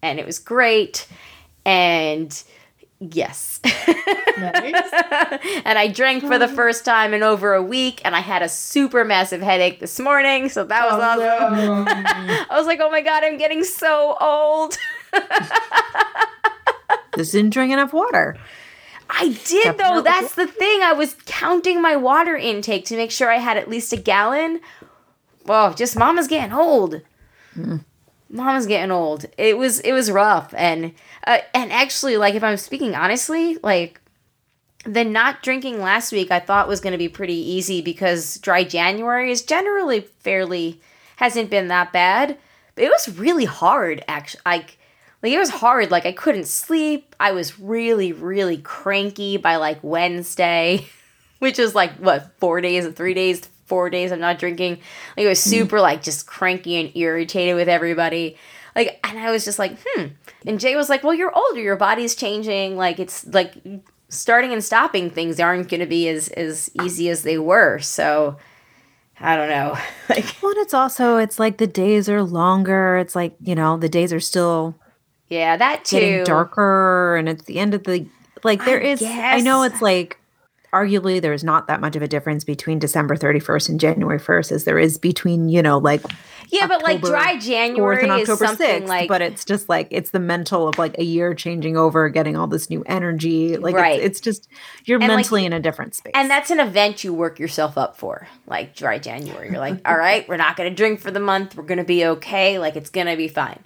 and 0.06 0.20
it 0.20 0.26
was 0.26 0.40
great. 0.40 1.08
And 1.66 2.44
yes. 3.00 3.60
Nice. 3.64 3.74
and 5.66 5.80
I 5.80 5.88
drank 5.94 6.24
for 6.24 6.38
the 6.38 6.48
first 6.48 6.86
time 6.86 7.14
in 7.14 7.24
over 7.24 7.54
a 7.54 7.64
week 7.64 8.02
and 8.06 8.16
I 8.16 8.20
had 8.20 8.42
a 8.42 8.50
super 8.50 9.04
massive 9.04 9.42
headache 9.42 9.80
this 9.80 10.00
morning, 10.00 10.50
so 10.50 10.64
that 10.64 10.86
was 10.86 11.02
awesome. 11.02 11.58
Oh, 11.58 11.84
no. 11.84 11.86
I 12.50 12.58
was 12.58 12.68
like, 12.68 12.80
"Oh 12.82 12.92
my 12.92 13.02
god, 13.02 13.24
I'm 13.24 13.38
getting 13.38 13.64
so 13.64 14.16
old." 14.22 14.78
Just 17.16 17.32
didn't 17.32 17.52
drink 17.52 17.72
enough 17.72 17.94
water. 17.94 18.38
I 19.10 19.30
did 19.46 19.64
Kept 19.64 19.78
though. 19.78 20.02
That's 20.02 20.36
the 20.36 20.48
thing. 20.48 20.82
I 20.82 20.94
was 20.94 21.16
counting 21.26 21.82
my 21.82 21.96
water 21.96 22.36
intake 22.36 22.86
to 22.86 22.98
make 22.98 23.12
sure 23.12 23.32
I 23.32 23.38
had 23.38 23.58
at 23.58 23.70
least 23.70 23.94
a 23.94 23.98
gallon. 23.98 24.60
Well, 25.46 25.74
just 25.74 25.96
mama's 25.96 26.28
getting 26.28 26.54
old. 26.54 27.02
Mm. 27.56 27.86
Mama's 28.36 28.66
getting 28.66 28.92
old. 28.92 29.26
It 29.38 29.58
was 29.58 29.80
it 29.80 29.94
was 29.94 30.12
rough 30.12 30.54
and 30.56 30.94
uh, 31.26 31.40
and 31.54 31.72
actually 31.72 32.18
like 32.18 32.36
if 32.36 32.44
I'm 32.44 32.58
speaking 32.58 32.94
honestly, 32.94 33.58
like 33.64 34.02
the 34.86 35.04
not 35.04 35.42
drinking 35.42 35.82
last 35.82 36.12
week 36.12 36.32
I 36.32 36.40
thought 36.40 36.68
was 36.68 36.82
going 36.82 36.92
to 36.92 36.98
be 36.98 37.10
pretty 37.10 37.34
easy 37.34 37.82
because 37.82 38.38
dry 38.40 38.64
January 38.64 39.32
is 39.32 39.42
generally 39.42 40.02
fairly 40.02 40.82
hasn't 41.16 41.50
been 41.50 41.70
that 41.70 41.94
bad. 41.94 42.38
But 42.76 42.84
it 42.84 42.90
was 42.90 43.18
really 43.18 43.46
hard 43.46 44.04
actually. 44.08 44.42
Like 44.46 44.78
like 45.24 45.32
it 45.32 45.40
was 45.40 45.50
hard. 45.50 45.90
Like 45.90 46.06
I 46.06 46.12
couldn't 46.12 46.48
sleep. 46.48 47.16
I 47.20 47.32
was 47.32 47.58
really 47.58 48.12
really 48.12 48.58
cranky 48.58 49.38
by 49.38 49.56
like 49.56 49.80
Wednesday, 49.82 50.88
which 51.40 51.58
is 51.58 51.74
like 51.74 51.94
what, 51.94 52.38
4 52.40 52.60
days, 52.60 52.86
3 52.86 53.14
days, 53.14 53.50
4 53.66 53.90
days 53.90 54.12
I'm 54.12 54.20
not 54.20 54.40
drinking. 54.40 54.80
Like 55.18 55.26
it 55.26 55.30
was 55.30 55.42
super 55.42 55.80
like 55.82 56.04
just 56.04 56.28
cranky 56.28 56.76
and 56.78 56.92
irritated 56.96 57.56
with 57.56 57.70
everybody. 57.70 58.38
Like 58.76 59.00
and 59.04 59.20
I 59.20 59.32
was 59.32 59.46
just 59.46 59.60
like, 59.60 59.78
"Hmm." 59.86 60.08
And 60.46 60.60
Jay 60.60 60.76
was 60.76 60.90
like, 60.90 61.04
"Well, 61.04 61.14
you're 61.14 61.36
older. 61.36 61.62
Your 61.62 61.76
body's 61.76 62.16
changing. 62.16 62.78
Like 62.78 63.00
it's 63.00 63.26
like 63.28 63.56
starting 64.10 64.52
and 64.54 64.64
stopping 64.64 65.10
things 65.10 65.40
aren't 65.40 65.70
going 65.70 65.80
to 65.80 65.86
be 65.86 66.08
as 66.10 66.30
as 66.30 66.70
easy 66.84 67.10
as 67.10 67.24
they 67.24 67.38
were." 67.38 67.80
So 67.80 68.38
I 69.20 69.36
don't 69.36 69.50
know. 69.50 69.78
Like 70.10 70.26
Well, 70.44 70.52
and 70.52 70.62
it's 70.62 70.74
also 70.74 71.18
it's 71.18 71.40
like 71.40 71.58
the 71.58 71.68
days 71.68 72.08
are 72.10 72.22
longer. 72.22 72.98
It's 72.98 73.16
like 73.16 73.36
you 73.42 73.56
know 73.56 73.78
the 73.78 73.90
days 73.90 74.14
are 74.14 74.20
still 74.20 74.76
yeah, 75.28 75.58
that 75.58 75.86
too. 75.86 76.00
getting 76.00 76.24
darker, 76.24 77.16
and 77.16 77.28
it's 77.28 77.44
the 77.46 77.58
end 77.58 77.74
of 77.74 77.84
the 77.84 78.06
like. 78.44 78.64
There 78.64 78.82
I 78.82 78.86
is. 78.86 79.02
I 79.02 79.40
know 79.40 79.64
it's 79.64 79.82
like 79.82 80.20
arguably 80.76 81.22
there's 81.22 81.44
not 81.44 81.68
that 81.68 81.80
much 81.80 81.96
of 81.96 82.02
a 82.02 82.08
difference 82.08 82.44
between 82.44 82.80
December 82.80 83.16
31st 83.16 83.70
and 83.70 83.80
January 83.80 84.20
1st 84.20 84.52
as 84.52 84.64
there 84.66 84.78
is 84.78 84.98
between 84.98 85.48
you 85.50 85.62
know 85.62 85.78
like 85.78 86.02
Yeah, 86.50 86.68
but 86.68 86.84
like 86.84 87.02
dry 87.02 87.38
January 87.40 88.04
and 88.04 88.22
is 88.22 88.30
October 88.30 88.46
something 88.48 88.84
6th, 88.84 88.88
like 88.88 89.08
but 89.10 89.22
it's 89.22 89.46
just 89.46 89.70
like 89.70 89.88
it's 89.92 90.12
the 90.12 90.20
mental 90.20 90.68
of 90.68 90.78
like 90.78 90.98
a 91.00 91.04
year 91.04 91.34
changing 91.34 91.78
over, 91.78 92.10
getting 92.10 92.36
all 92.36 92.48
this 92.48 92.70
new 92.70 92.84
energy. 92.86 93.58
Like 93.58 93.76
Right. 93.76 94.00
it's, 94.00 94.06
it's 94.06 94.22
just 94.22 94.48
you're 94.86 95.00
And, 95.00 95.08
like- 95.10 95.18
mentally 95.18 95.46
in 95.46 95.54
a 95.54 95.60
different 95.60 95.96
space. 95.96 96.12
And 96.14 96.30
that's 96.30 96.52
an 96.52 96.60
event 96.60 97.04
you 97.04 97.14
work 97.14 97.40
yourself 97.40 97.78
up 97.78 97.98
for, 97.98 98.28
like 98.46 98.76
dry 98.76 99.00
January. 99.00 99.50
You're 99.50 99.60
like, 99.60 99.80
all 99.88 99.98
right, 99.98 100.28
we're 100.28 100.38
not 100.38 100.56
going 100.58 100.70
to 100.70 100.76
drink 100.76 101.00
for 101.00 101.12
the 101.12 101.20
month. 101.20 101.56
We're 101.56 101.64
going 101.64 101.78
to 101.80 101.84
be 101.84 102.06
okay. 102.06 102.60
Like, 102.60 102.76
it's 102.76 102.90
going 102.90 103.08
to 103.08 103.16
be 103.18 103.28
fine. 103.28 103.64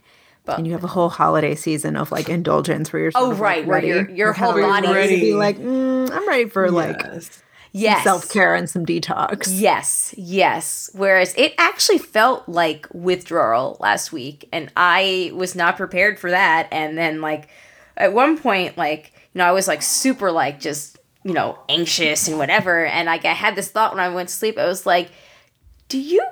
And 0.58 0.66
you 0.68 0.74
have 0.74 0.84
a 0.84 0.88
whole 0.88 1.10
holiday 1.10 1.56
season 1.56 1.96
of 1.96 2.12
like 2.12 2.30
indulgence 2.30 2.92
where 2.92 3.02
you're 3.04 3.12
Oh, 3.16 3.32
of, 3.32 3.40
like, 3.40 3.42
right, 3.42 3.66
where 3.68 3.84
your- 3.84 3.98
your 4.08 4.16
You're 4.16 4.34
whole 4.34 4.54
body 4.54 4.88
is- 4.88 4.94
ready 4.96 5.16
to 5.16 5.22
be 5.22 5.34
like 5.34 5.58
mm, 5.58 6.10
I'm 6.12 6.28
ready 6.28 6.50
for 6.50 6.70
like 6.72 7.02
Yes. 7.04 7.42
Yes. 7.72 8.04
self 8.04 8.30
care 8.30 8.56
and 8.56 8.68
some 8.68 8.84
detox. 8.84 9.48
Yes, 9.52 10.16
yes. 10.18 10.90
Whereas 10.94 11.36
it 11.38 11.54
actually 11.60 12.00
felt 12.00 12.50
like 12.50 12.88
withdrawal 12.94 13.78
last 13.80 14.12
week, 14.12 14.50
and 14.52 14.72
I 14.76 15.32
was 15.36 15.54
not 15.56 15.78
prepared 15.78 16.18
for 16.18 16.32
that. 16.32 16.68
And 16.72 16.98
then, 16.98 17.22
like, 17.22 17.48
at 17.96 18.12
one 18.12 18.40
point, 18.40 18.76
like, 18.76 19.12
you 19.34 19.40
know, 19.40 19.46
I 19.46 19.52
was 19.52 19.68
like 19.68 19.84
super, 19.84 20.32
like, 20.32 20.60
just, 20.60 20.98
you 21.24 21.32
know, 21.34 21.60
anxious 21.70 22.28
and 22.28 22.40
whatever. 22.40 22.88
And 22.88 23.06
like, 23.06 23.24
I 23.26 23.34
had 23.34 23.56
this 23.56 23.70
thought 23.70 23.94
when 23.94 24.04
I 24.04 24.10
went 24.10 24.30
to 24.30 24.36
sleep. 24.36 24.58
I 24.58 24.66
was 24.66 24.88
like, 24.88 25.12
do 25.90 26.00
you 26.00 26.26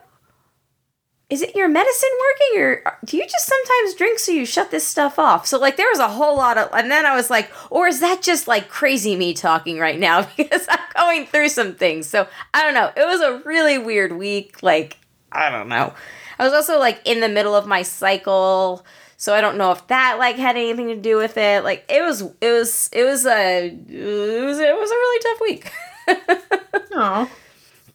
is 1.30 1.42
it 1.42 1.56
your 1.56 1.68
medicine 1.68 2.10
working 2.20 2.62
or 2.64 2.82
uh, 2.86 2.92
do 3.04 3.18
you 3.18 3.24
just 3.24 3.46
sometimes 3.46 3.96
drink 3.96 4.18
so 4.18 4.32
you 4.32 4.46
shut 4.46 4.72
this 4.72 4.88
stuff 4.88 5.20
off? 5.20 5.46
So 5.46 5.60
like 5.60 5.76
there 5.76 5.90
was 5.90 6.00
a 6.00 6.08
whole 6.08 6.38
lot 6.38 6.58
of 6.58 6.70
and 6.74 6.90
then 6.90 7.06
i 7.06 7.16
was 7.16 7.30
like 7.30 7.52
or 7.70 7.88
is 7.88 8.00
that 8.00 8.22
just 8.22 8.48
like 8.48 8.70
crazy 8.70 9.16
me 9.16 9.34
talking 9.34 9.78
right 9.78 10.00
now? 10.00 10.28
Because 10.38 10.66
i'm 10.70 10.80
going 10.96 11.26
through 11.26 11.50
some 11.50 11.76
things. 11.76 12.08
So 12.08 12.28
i 12.54 12.64
don't 12.64 12.74
know. 12.74 12.92
It 12.96 13.06
was 13.06 13.22
a 13.22 13.42
really 13.46 13.78
weird 13.78 14.14
week 14.14 14.64
like 14.64 14.98
i 15.32 15.50
don't 15.50 15.68
know. 15.68 15.94
I 16.40 16.44
was 16.46 16.54
also 16.54 16.80
like 16.80 17.02
in 17.04 17.20
the 17.20 17.30
middle 17.30 17.56
of 17.56 17.68
my 17.68 17.82
cycle 17.82 18.86
so 19.20 19.34
i 19.34 19.42
don't 19.42 19.58
know 19.58 19.72
if 19.72 19.86
that 19.88 20.18
like 20.20 20.36
had 20.36 20.56
anything 20.56 20.88
to 20.88 20.96
do 20.96 21.18
with 21.18 21.38
it. 21.38 21.64
Like 21.64 21.84
it 21.90 22.02
was 22.02 22.22
it 22.22 22.52
was 22.52 22.90
it 22.94 23.04
was 23.04 23.26
a 23.26 23.68
it 23.68 24.46
was 24.46 24.60
it 24.60 24.76
was 24.76 24.92
a 24.92 24.96
really 24.96 25.20
tough 25.24 25.42
week. 25.42 25.72
No, 26.92 27.30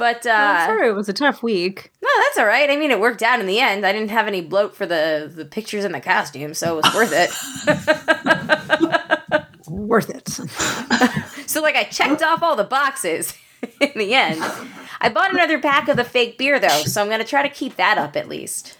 but 0.02 0.26
uh 0.26 0.32
I'm 0.32 0.66
sorry 0.66 0.88
it 0.88 0.96
was 0.96 1.08
a 1.08 1.12
tough 1.12 1.44
week. 1.44 1.92
No, 2.02 2.08
that's 2.24 2.38
all 2.38 2.46
right. 2.46 2.68
I 2.68 2.76
mean, 2.76 2.90
it 2.90 2.98
worked 2.98 3.22
out 3.22 3.38
in 3.38 3.46
the 3.46 3.60
end. 3.60 3.86
I 3.86 3.92
didn't 3.92 4.10
have 4.10 4.26
any 4.26 4.40
bloat 4.40 4.74
for 4.74 4.84
the 4.84 5.30
the 5.32 5.44
pictures 5.44 5.84
and 5.84 5.94
the 5.94 6.00
costume, 6.00 6.54
so 6.54 6.76
it 6.76 6.82
was 6.82 6.92
worth 6.92 7.12
it. 7.12 7.30
Worth 9.68 10.10
it. 10.10 10.28
so, 11.48 11.62
like, 11.62 11.76
I 11.76 11.84
checked 11.84 12.22
off 12.22 12.42
all 12.42 12.56
the 12.56 12.64
boxes. 12.64 13.34
in 13.80 13.92
the 13.94 14.12
end. 14.14 14.42
I 15.00 15.08
bought 15.08 15.32
another 15.32 15.60
pack 15.60 15.88
of 15.88 15.96
the 15.96 16.04
fake 16.04 16.36
beer 16.36 16.58
though, 16.58 16.68
so 16.68 17.00
I'm 17.00 17.08
gonna 17.08 17.24
try 17.24 17.42
to 17.42 17.48
keep 17.48 17.76
that 17.76 17.96
up 17.96 18.16
at 18.16 18.28
least. 18.28 18.76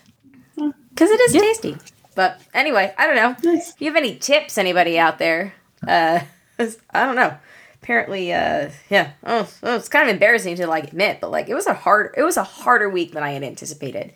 Because 0.56 1.10
it 1.10 1.20
is 1.20 1.32
tasty. 1.32 1.76
But 2.16 2.40
anyway, 2.52 2.92
I 2.98 3.06
don't 3.06 3.16
know. 3.16 3.52
Nice. 3.52 3.70
If 3.74 3.80
you 3.80 3.86
have 3.86 3.96
any 3.96 4.16
tips, 4.16 4.58
anybody 4.58 4.98
out 4.98 5.18
there, 5.18 5.54
uh, 5.86 6.20
I 6.58 7.06
don't 7.06 7.16
know. 7.16 7.36
Apparently, 7.82 8.32
uh, 8.32 8.70
yeah, 8.88 9.12
oh, 9.24 9.48
oh, 9.64 9.74
it's 9.74 9.88
kind 9.88 10.08
of 10.08 10.14
embarrassing 10.14 10.54
to 10.54 10.68
like 10.68 10.84
admit, 10.84 11.20
but 11.20 11.32
like 11.32 11.48
it 11.48 11.54
was 11.54 11.66
a 11.66 11.74
hard, 11.74 12.14
it 12.16 12.22
was 12.22 12.36
a 12.36 12.44
harder 12.44 12.88
week 12.88 13.12
than 13.12 13.24
I 13.24 13.32
had 13.32 13.42
anticipated. 13.42 14.12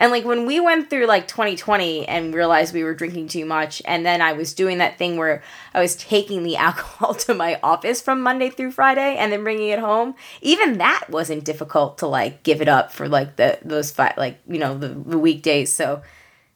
And 0.00 0.10
like 0.10 0.26
when 0.26 0.44
we 0.44 0.60
went 0.60 0.88
through 0.90 1.06
like 1.06 1.26
2020 1.26 2.08
and 2.08 2.34
realized 2.34 2.74
we 2.74 2.84
were 2.84 2.94
drinking 2.94 3.28
too 3.28 3.44
much, 3.46 3.80
and 3.84 4.04
then 4.04 4.20
I 4.20 4.32
was 4.32 4.54
doing 4.54 4.78
that 4.78 4.98
thing 4.98 5.16
where 5.16 5.42
I 5.72 5.80
was 5.80 5.94
taking 5.96 6.42
the 6.42 6.56
alcohol 6.68 7.14
to 7.14 7.34
my 7.34 7.58
office 7.62 8.02
from 8.02 8.20
Monday 8.20 8.50
through 8.50 8.72
Friday 8.72 9.16
and 9.16 9.32
then 9.32 9.44
bringing 9.44 9.68
it 9.68 9.78
home. 9.78 10.14
Even 10.42 10.76
that 10.76 11.06
wasn't 11.08 11.44
difficult 11.44 11.96
to 11.98 12.06
like 12.06 12.42
give 12.42 12.60
it 12.60 12.68
up 12.68 12.92
for 12.92 13.08
like 13.08 13.36
the 13.36 13.58
those 13.62 13.90
five 13.90 14.14
like 14.16 14.40
you 14.46 14.58
know 14.58 14.76
the, 14.76 14.88
the 14.88 15.18
weekdays. 15.18 15.72
So 15.72 16.02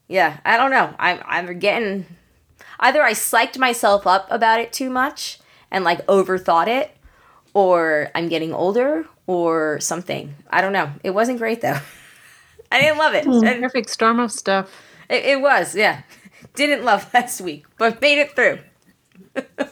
yeah, 0.07 0.39
I 0.43 0.57
don't 0.57 0.71
know. 0.71 0.93
I'm 0.99 1.21
I'm 1.25 1.59
getting 1.59 2.05
either 2.79 3.01
I 3.01 3.13
psyched 3.13 3.57
myself 3.57 4.05
up 4.05 4.27
about 4.29 4.59
it 4.59 4.73
too 4.73 4.91
much 4.91 5.39
and 5.75 5.83
like 5.83 6.03
overthought 6.07 6.67
it, 6.67 6.89
or 7.53 8.09
I'm 8.15 8.29
getting 8.29 8.53
older 8.53 9.05
or 9.27 9.79
something. 9.81 10.33
I 10.49 10.61
don't 10.61 10.71
know. 10.73 10.89
It 11.03 11.11
wasn't 11.11 11.37
great 11.37 11.59
though. 11.61 11.77
I 12.71 12.81
didn't 12.81 12.97
love 12.97 13.13
it. 13.13 13.25
And 13.25 13.61
Perfect 13.61 13.89
storm 13.89 14.19
of 14.19 14.31
stuff. 14.31 14.71
It, 15.09 15.25
it 15.25 15.41
was, 15.41 15.75
yeah. 15.75 16.01
Didn't 16.55 16.83
love 16.85 17.07
last 17.13 17.41
week, 17.41 17.65
but 17.77 18.01
made 18.01 18.19
it 18.19 18.35
through. 18.35 18.59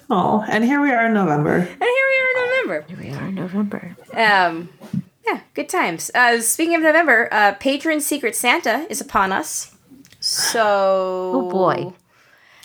Oh, 0.09 0.43
and 0.49 0.63
here 0.65 0.81
we 0.81 0.91
are 0.91 1.05
in 1.07 1.13
November. 1.13 1.55
And 1.55 1.67
here 1.67 2.07
we 2.11 2.17
are 2.19 2.29
in 2.29 2.35
November. 2.49 2.85
Here 2.87 2.97
we 2.99 3.09
are 3.17 3.27
in 3.29 3.35
November. 3.35 3.95
Um, 4.13 4.69
yeah, 5.25 5.39
good 5.53 5.69
times. 5.69 6.11
Uh, 6.13 6.41
speaking 6.41 6.75
of 6.75 6.81
November, 6.81 7.29
uh, 7.31 7.53
Patron 7.53 8.01
Secret 8.01 8.35
Santa 8.35 8.85
is 8.89 8.99
upon 8.99 9.31
us. 9.31 9.73
So, 10.19 11.31
Oh, 11.33 11.49
boy. 11.49 11.93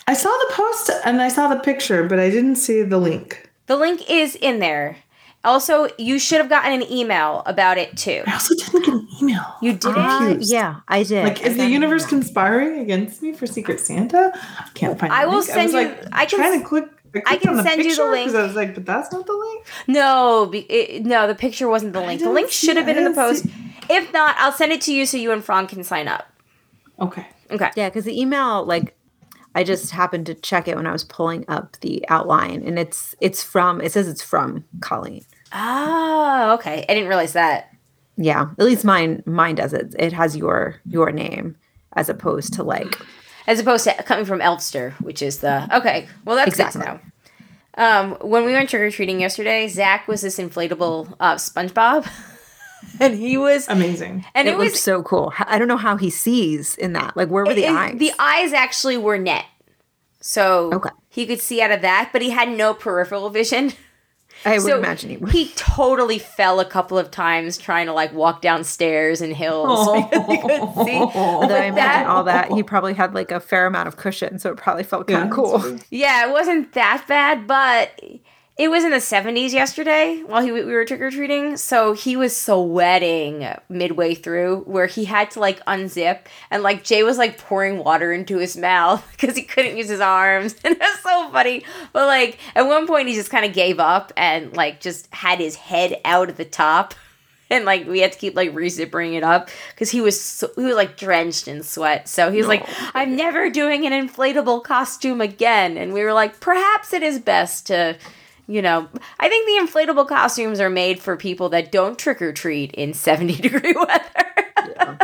I 0.09 0.15
saw 0.15 0.31
the 0.31 0.53
post 0.55 0.91
and 1.05 1.21
I 1.21 1.29
saw 1.29 1.49
the 1.49 1.61
picture, 1.61 2.03
but 2.09 2.19
I 2.19 2.31
didn't 2.31 2.57
see 2.57 2.83
the 2.83 2.99
link. 2.99 3.51
the 3.67 3.77
link 3.77 4.09
is 4.11 4.35
in 4.35 4.59
there. 4.59 4.97
Also, 5.45 5.89
you 5.99 6.19
should 6.19 6.41
have 6.41 6.49
gotten 6.49 6.73
an 6.73 6.91
email 6.91 7.43
about 7.47 7.77
it 7.79 7.97
too. 7.97 8.23
I 8.27 8.33
also 8.33 8.55
didn't 8.57 8.85
get 8.85 8.95
an 8.95 9.09
email. 9.23 9.45
You 9.63 9.73
didn't? 9.75 9.97
Uh, 9.99 10.37
yeah, 10.41 10.81
I 10.89 11.03
did. 11.05 11.25
Like, 11.25 11.41
is 11.43 11.57
the 11.57 11.67
universe 11.69 12.03
email. 12.03 12.09
conspiring 12.23 12.81
against 12.81 13.23
me 13.23 13.33
for 13.33 13.47
Secret 13.47 13.79
Santa? 13.81 14.33
I 14.35 14.69
can't 14.75 14.99
find. 14.99 15.13
I 15.13 15.25
the 15.25 15.31
will 15.31 15.39
link. 15.39 15.51
send 15.51 15.77
I 15.77 15.81
you- 15.81 15.89
was 15.89 15.97
like 16.03 16.09
I 16.13 16.27
can 16.27 16.39
trying 16.39 16.59
to 16.61 16.67
click. 16.67 16.85
I, 17.15 17.35
I 17.35 17.37
can 17.37 17.63
send 17.63 17.85
you 17.85 17.95
the 17.97 18.05
link. 18.11 18.27
because 18.27 18.35
I 18.35 18.43
was 18.49 18.57
like, 18.57 18.75
but 18.75 18.85
that's 18.85 19.13
not 19.13 19.27
the 19.27 19.33
link. 19.33 19.67
No, 19.87 20.51
it, 20.53 21.05
no, 21.07 21.27
the 21.27 21.35
picture 21.35 21.69
wasn't 21.69 21.93
the 21.93 22.01
link. 22.01 22.21
The 22.21 22.31
link 22.31 22.51
see- 22.51 22.67
should 22.67 22.77
have 22.77 22.85
been 22.87 22.99
in 22.99 23.05
the 23.05 23.13
post. 23.15 23.45
see- 23.45 23.53
If 23.89 24.13
not, 24.13 24.35
I'll 24.39 24.53
send 24.53 24.73
it 24.73 24.81
to 24.83 24.93
you 24.93 25.07
so 25.07 25.17
you 25.17 25.31
and 25.33 25.43
Frank 25.45 25.71
can 25.71 25.85
sign 25.85 26.09
up. 26.09 26.27
Okay. 26.99 27.27
Okay. 27.51 27.71
Yeah, 27.77 27.89
because 27.89 28.05
the 28.05 28.19
email, 28.21 28.65
like, 28.65 28.95
I 29.59 29.65
just 29.65 29.91
happened 29.91 30.27
to 30.27 30.35
check 30.35 30.69
it 30.69 30.77
when 30.77 30.87
I 30.87 30.93
was 30.93 31.03
pulling 31.03 31.45
up 31.49 31.77
the 31.81 32.05
outline, 32.09 32.63
and 32.65 32.79
it's 32.79 33.17
it's 33.21 33.43
from. 33.43 33.81
It 33.81 33.91
says 33.93 34.07
it's 34.07 34.23
from 34.23 34.65
Colleen. 34.81 35.25
Oh, 35.53 36.55
okay. 36.59 36.85
I 36.89 36.95
didn't 36.95 37.09
realize 37.09 37.33
that. 37.33 37.75
Yeah, 38.17 38.51
at 38.59 38.65
least 38.65 38.85
mine 38.85 39.23
mine 39.27 39.57
does 39.57 39.73
it. 39.73 39.95
It 39.99 40.13
has 40.13 40.37
your 40.37 40.77
your 40.87 41.11
name 41.11 41.57
as 41.95 42.09
opposed 42.09 42.53
to 42.55 42.63
like 42.63 42.99
As 43.49 43.59
opposed 43.59 43.83
to 43.85 43.95
coming 44.05 44.25
from 44.25 44.39
Elfster, 44.39 44.93
which 45.01 45.23
is 45.23 45.39
the 45.39 45.69
okay. 45.77 46.07
Well, 46.25 46.37
that's 46.37 46.49
Exactly. 46.49 46.81
good 46.83 46.87
to 46.87 46.93
know. 46.95 47.01
Um, 47.85 48.17
when 48.21 48.45
we 48.45 48.53
went 48.53 48.71
trick 48.71 48.83
or 48.83 48.91
treating 48.91 49.21
yesterday, 49.21 49.67
Zach 49.69 50.07
was 50.09 50.21
this 50.21 50.39
inflatable 50.39 51.15
uh, 51.21 51.35
SpongeBob, 51.37 52.09
and 53.01 53.15
he 53.15 53.37
was, 53.37 53.69
Amazing. 53.69 54.25
and 54.35 54.49
it, 54.49 54.53
it, 54.53 54.57
was 54.59 54.81
so 54.81 55.03
cool. 55.03 55.33
I 55.39 55.59
don't 55.59 55.69
know 55.69 55.77
how 55.77 55.97
he 55.97 56.11
sees 56.11 56.77
in 56.77 56.93
that. 56.95 57.17
Like, 57.17 57.29
where 57.29 57.45
were 57.45 57.55
the 57.55 57.65
it- 57.65 57.73
eyes? 57.73 57.99
The 57.99 58.13
eyes 58.19 58.53
actually 58.53 58.97
were 58.97 59.19
net, 59.19 59.45
so 60.21 60.71
Okay. 60.75 60.91
he 61.09 61.27
could 61.27 61.41
see 61.41 61.61
out 61.63 61.71
of 61.71 61.83
that, 61.83 62.11
but 62.13 62.23
he 62.23 62.31
had 62.31 62.49
no 62.49 62.75
peripheral 62.75 63.31
vision. 63.31 63.73
I 64.45 64.53
would 64.53 64.63
so 64.63 64.79
imagine 64.79 65.11
he 65.11 65.17
would. 65.17 65.33
he 65.33 65.49
totally 65.57 66.21
fell 66.21 66.61
a 66.61 66.65
couple 66.65 66.97
of 66.97 67.11
times 67.11 67.59
trying 67.59 67.87
to 67.87 67.93
like 67.93 68.13
walk 68.13 68.41
downstairs 68.41 69.21
and 69.21 69.35
hills 69.35 69.89
because 69.93 70.27
he 70.29 70.39
couldn't 70.39 70.75
see. 70.85 70.97
Although 70.97 71.57
I 71.57 71.65
imagine 71.65 71.75
that- 71.75 72.07
all 72.07 72.23
that, 72.25 72.53
he 72.53 72.63
probably 72.63 72.95
had 72.95 73.15
like 73.15 73.33
a 73.33 73.41
fair 73.41 73.67
amount 73.67 73.89
of 73.89 73.97
cushion, 73.97 74.39
so 74.39 74.51
it 74.53 74.57
probably 74.57 74.85
felt 74.85 75.09
kind 75.09 75.25
Yeah, 75.25 75.25
of 75.27 75.33
cool. 75.33 75.79
Yeah, 75.91 76.29
it 76.29 76.33
wasn't 76.33 76.73
that 76.75 77.05
bad, 77.09 77.49
but 77.49 78.01
it 78.59 78.73
was 78.73 78.83
in 78.83 78.91
the 78.91 78.97
70s 78.97 79.53
yesterday 79.53 80.21
while 80.27 80.43
he, 80.43 80.51
we 80.51 80.65
were 80.65 80.85
trick 80.85 81.01
or 81.01 81.13
treating. 81.13 81.57
So 81.57 81.93
he 81.93 82.17
was 82.17 82.37
sweating 82.37 83.49
midway 83.69 84.17
through 84.17 84.63
where 84.67 84.87
he 84.87 85.05
had 85.05 85.31
to 85.33 85.41
like 85.41 85.65
unzip 85.67 86.23
and 86.51 86.65
like 86.65 86.83
Jay 86.83 87.05
was 87.05 87.19
like 87.19 87.39
pouring 87.39 87.79
water 87.79 88.13
into 88.13 88.39
his 88.39 88.57
mouth 88.57 89.07
because 89.13 89.37
he 89.37 89.43
couldn't 89.43 89.77
use 89.77 89.89
his 89.89 90.01
arms. 90.01 90.57
And 90.65 90.77
that's 90.79 91.03
so 91.03 91.31
funny. 91.31 91.65
But 91.93 92.09
like 92.09 92.39
at 92.57 92.67
one 92.67 92.89
point 92.89 93.07
he 93.07 93.15
just 93.15 93.31
kind 93.31 93.45
of 93.45 93.53
gave 93.53 93.79
up 93.79 94.13
and 94.17 94.55
like 94.57 94.81
just 94.81 95.13
had 95.15 95.39
his 95.39 95.55
head 95.55 96.01
out 96.05 96.29
at 96.29 96.37
the 96.37 96.45
top. 96.45 96.95
And 97.51 97.65
like 97.65 97.87
we 97.89 98.01
had 98.01 98.13
to 98.13 98.19
keep 98.19 98.37
like 98.37 98.53
rezipping 98.53 99.15
it 99.15 99.23
up 99.23 99.49
because 99.71 99.91
he 99.91 100.03
was 100.03 100.21
so, 100.21 100.51
he 100.55 100.65
was 100.65 100.75
like 100.75 100.99
drenched 100.99 101.49
in 101.49 101.63
sweat. 101.63 102.07
So 102.07 102.31
he 102.31 102.37
was 102.37 102.47
like, 102.47 102.69
"I'm 102.93 103.17
never 103.17 103.49
doing 103.49 103.87
an 103.87 103.93
inflatable 103.93 104.65
costume 104.65 105.23
again." 105.23 105.79
And 105.79 105.95
we 105.95 106.03
were 106.03 106.13
like, 106.13 106.41
"Perhaps 106.41 106.93
it 106.93 107.03
is 107.03 107.19
best 107.19 107.67
to, 107.69 107.97
you 108.49 108.61
know, 108.63 108.89
I 109.21 109.29
think 109.29 109.47
the 109.47 109.65
inflatable 109.71 110.09
costumes 110.09 110.59
are 110.59 110.71
made 110.71 111.01
for 111.01 111.17
people 111.17 111.49
that 111.51 111.71
don't 111.71 111.99
trick 111.99 112.21
or 112.23 112.33
treat 112.33 112.73
in 112.73 112.95
70 112.95 113.35
degree 113.43 113.73
weather." 113.75 114.05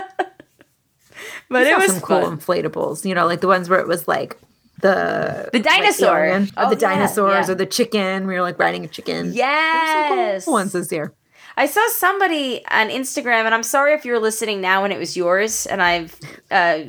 but 1.48 1.66
it 1.66 1.76
was 1.76 1.92
some 1.92 2.00
cool 2.00 2.22
fun. 2.22 2.38
inflatables, 2.38 3.04
you 3.04 3.14
know, 3.14 3.26
like 3.26 3.40
the 3.40 3.46
ones 3.48 3.68
where 3.68 3.80
it 3.80 3.86
was 3.86 4.08
like 4.08 4.36
the 4.80 5.48
The 5.52 5.60
dinosaur. 5.60 6.40
like, 6.40 6.50
Oh, 6.56 6.66
or 6.66 6.74
the 6.74 6.80
yeah, 6.80 6.94
dinosaurs, 6.94 7.46
yeah. 7.46 7.52
or 7.52 7.54
the 7.54 7.66
chicken. 7.66 8.26
We 8.26 8.34
were 8.34 8.42
like 8.42 8.58
riding 8.58 8.84
a 8.84 8.88
chicken. 8.88 9.32
Yes. 9.32 10.44
cool 10.44 10.54
ones 10.54 10.72
this 10.72 10.90
year. 10.90 11.12
I 11.56 11.66
saw 11.66 11.86
somebody 11.90 12.64
on 12.68 12.88
Instagram, 12.88 13.44
and 13.44 13.54
I'm 13.54 13.62
sorry 13.62 13.92
if 13.94 14.04
you're 14.04 14.18
listening 14.18 14.60
now 14.60 14.82
and 14.82 14.92
it 14.92 14.98
was 14.98 15.16
yours, 15.16 15.66
and 15.66 15.80
I've 15.80 16.18
uh, 16.50 16.80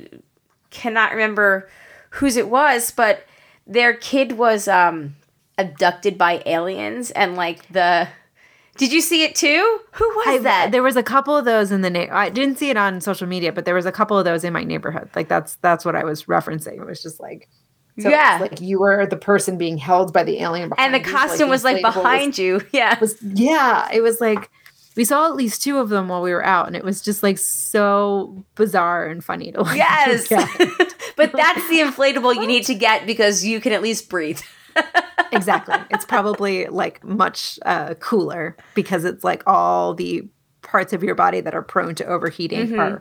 cannot 0.71 1.11
remember 1.11 1.69
whose 2.11 2.35
it 2.35 2.49
was, 2.49 2.89
but 2.91 3.23
their 3.67 3.93
kid 3.93 4.31
was 4.33 4.67
um, 4.67 5.15
abducted 5.57 6.17
by 6.17 6.41
aliens, 6.45 7.11
and 7.11 7.35
like 7.35 7.67
the. 7.69 8.07
Did 8.77 8.91
you 8.91 8.99
see 8.99 9.23
it 9.23 9.35
too? 9.35 9.79
Who 9.93 10.05
was 10.17 10.27
I, 10.27 10.37
that? 10.39 10.71
There 10.73 10.83
was 10.83 10.97
a 10.97 11.03
couple 11.03 11.37
of 11.37 11.45
those 11.45 11.71
in 11.71 11.81
the 11.81 11.89
na- 11.89 12.07
I 12.11 12.27
didn't 12.29 12.57
see 12.57 12.69
it 12.69 12.75
on 12.75 12.99
social 12.99 13.25
media, 13.25 13.53
but 13.53 13.63
there 13.63 13.73
was 13.75 13.85
a 13.85 13.91
couple 13.91 14.17
of 14.19 14.25
those 14.25 14.43
in 14.43 14.51
my 14.51 14.65
neighborhood. 14.65 15.09
Like 15.15 15.29
that's 15.29 15.55
that's 15.57 15.85
what 15.85 15.95
I 15.95 16.03
was 16.03 16.25
referencing. 16.25 16.79
It 16.81 16.85
was 16.85 17.01
just 17.01 17.21
like 17.21 17.47
so 17.99 18.09
Yeah. 18.09 18.39
like 18.41 18.59
you 18.59 18.79
were 18.79 19.05
the 19.05 19.15
person 19.15 19.57
being 19.57 19.77
held 19.77 20.11
by 20.11 20.23
the 20.23 20.39
alien 20.41 20.67
behind 20.69 20.93
and 20.93 21.01
the 21.05 21.07
you, 21.09 21.15
costume 21.15 21.49
was 21.49 21.63
like 21.63 21.81
behind 21.81 22.37
you. 22.37 22.61
Yeah. 22.73 22.99
was 22.99 23.15
yeah 23.21 23.87
it 23.93 24.01
was 24.01 24.19
like 24.19 24.49
we 24.97 25.05
saw 25.05 25.27
at 25.27 25.35
least 25.35 25.61
two 25.61 25.77
of 25.77 25.87
them 25.87 26.09
while 26.09 26.21
we 26.21 26.33
were 26.33 26.43
out 26.43 26.67
and 26.67 26.75
it 26.75 26.83
was 26.83 27.01
just 27.01 27.23
like 27.23 27.37
so 27.37 28.43
bizarre 28.55 29.07
and 29.07 29.23
funny 29.23 29.53
to 29.53 29.61
like 29.61 29.77
Yes. 29.77 30.27
but 31.15 31.31
that's 31.33 31.69
the 31.69 31.79
inflatable 31.79 32.35
you 32.35 32.45
need 32.47 32.65
to 32.65 32.75
get 32.75 33.05
because 33.05 33.45
you 33.45 33.61
can 33.61 33.71
at 33.71 33.81
least 33.81 34.09
breathe. 34.09 34.41
Exactly 35.31 35.75
it's 35.89 36.05
probably 36.05 36.65
like 36.67 37.03
much 37.03 37.59
uh, 37.65 37.93
cooler 37.95 38.55
because 38.73 39.03
it's 39.05 39.23
like 39.23 39.43
all 39.47 39.93
the 39.93 40.27
parts 40.61 40.93
of 40.93 41.03
your 41.03 41.15
body 41.15 41.41
that 41.41 41.53
are 41.53 41.61
prone 41.61 41.95
to 41.95 42.05
overheating 42.05 42.67
Mm-hmm. 42.67 42.79
are 42.79 42.99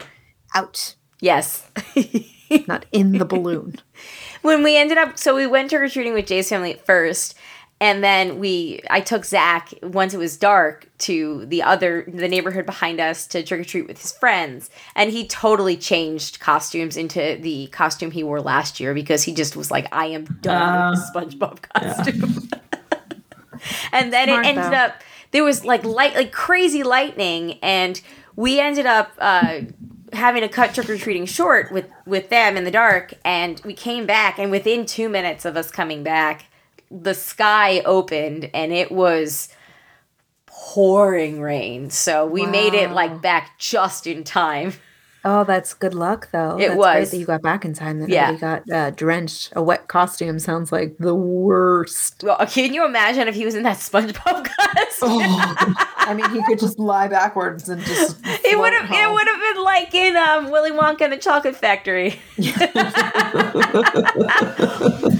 out 0.53 0.95
Yes. 1.21 1.69
not 2.67 2.85
in 2.91 3.13
the 3.13 3.25
balloon 3.25 3.75
when 4.41 4.63
we 4.63 4.77
ended 4.77 4.97
up 4.97 5.17
so 5.17 5.33
we 5.35 5.47
went 5.47 5.69
trick 5.69 5.81
or 5.81 5.89
treating 5.89 6.13
with 6.13 6.27
Jay's 6.27 6.49
family 6.49 6.73
at 6.73 6.85
first, 6.85 7.35
and 7.81 8.03
then 8.03 8.39
we 8.39 8.81
I 8.89 9.01
took 9.01 9.25
Zach 9.25 9.73
once 9.83 10.13
it 10.13 10.17
was 10.17 10.37
dark 10.37 10.87
to 10.99 11.45
the 11.45 11.61
other 11.61 12.05
the 12.07 12.27
neighborhood 12.27 12.65
behind 12.65 12.99
us 13.01 13.27
to 13.27 13.43
trick 13.43 13.59
or 13.61 13.63
treat 13.63 13.87
with 13.87 14.01
his 14.01 14.13
friends, 14.13 14.69
and 14.95 15.11
he 15.11 15.27
totally 15.27 15.75
changed 15.75 16.39
costumes 16.39 16.95
into 16.95 17.37
the 17.41 17.67
costume 17.67 18.11
he 18.11 18.23
wore 18.23 18.41
last 18.41 18.79
year 18.79 18.93
because 18.93 19.23
he 19.23 19.33
just 19.33 19.55
was 19.55 19.71
like, 19.71 19.87
I 19.91 20.07
am 20.07 20.25
done 20.41 20.91
with 20.91 20.99
the 21.13 21.19
SpongeBob 21.19 21.61
costume. 21.61 22.49
and 23.91 24.13
then 24.13 24.27
Smart, 24.29 24.45
it 24.45 24.49
ended 24.49 24.71
though. 24.71 24.77
up 24.77 25.03
there 25.31 25.43
was 25.43 25.65
like 25.65 25.83
light 25.83 26.15
like 26.15 26.31
crazy 26.31 26.83
lightning 26.83 27.59
and 27.61 27.99
we 28.37 28.59
ended 28.59 28.85
up 28.85 29.11
uh 29.17 29.61
having 30.13 30.41
to 30.41 30.47
cut 30.47 30.73
trick 30.73 30.89
or 30.89 30.97
treating 30.97 31.25
short 31.25 31.71
with 31.73 31.89
with 32.05 32.29
them 32.29 32.55
in 32.55 32.63
the 32.63 32.71
dark 32.71 33.13
and 33.25 33.61
we 33.65 33.73
came 33.73 34.05
back 34.05 34.39
and 34.39 34.49
within 34.49 34.85
2 34.85 35.09
minutes 35.09 35.43
of 35.43 35.57
us 35.57 35.71
coming 35.71 36.03
back 36.03 36.45
the 36.91 37.13
sky 37.13 37.79
opened 37.81 38.49
and 38.53 38.71
it 38.71 38.91
was 38.91 39.49
pouring 40.45 41.41
rain 41.41 41.89
so 41.89 42.25
we 42.25 42.45
made 42.45 42.73
it 42.73 42.91
like 42.91 43.21
back 43.21 43.57
just 43.59 44.07
in 44.07 44.23
time 44.23 44.73
Oh, 45.27 45.43
that's 45.43 45.73
good 45.73 45.95
luck, 45.95 46.29
though. 46.31 46.55
It 46.59 46.67
that's 46.67 46.77
was. 46.77 46.93
great 46.93 47.09
that 47.09 47.17
you 47.17 47.25
got 47.25 47.41
back 47.41 47.65
in 47.65 47.73
time. 47.73 47.97
That 47.97 48.09
Yeah. 48.09 48.27
nobody 48.29 48.41
got 48.41 48.71
uh, 48.71 48.91
drenched. 48.91 49.53
A 49.55 49.63
wet 49.63 49.87
costume 49.87 50.37
sounds 50.37 50.71
like 50.71 50.97
the 50.99 51.15
worst. 51.15 52.21
Well, 52.23 52.37
can 52.45 52.75
you 52.75 52.85
imagine 52.85 53.27
if 53.27 53.33
he 53.33 53.43
was 53.43 53.55
in 53.55 53.63
that 53.63 53.77
SpongeBob 53.77 54.45
costume? 54.55 55.75
I 55.97 56.13
mean, 56.15 56.29
he 56.29 56.43
could 56.43 56.59
just 56.59 56.77
lie 56.77 57.07
backwards 57.07 57.67
and 57.69 57.81
just. 57.81 58.19
It 58.23 58.59
would 58.59 58.71
have. 58.73 58.85
It 58.91 59.11
would 59.11 59.27
have 59.27 59.55
been 59.55 59.63
like 59.63 59.95
in 59.95 60.15
um, 60.15 60.51
Willy 60.51 60.69
Wonka 60.69 61.01
and 61.01 61.13
the 61.13 61.17
Chocolate 61.17 61.55
Factory. 61.55 62.19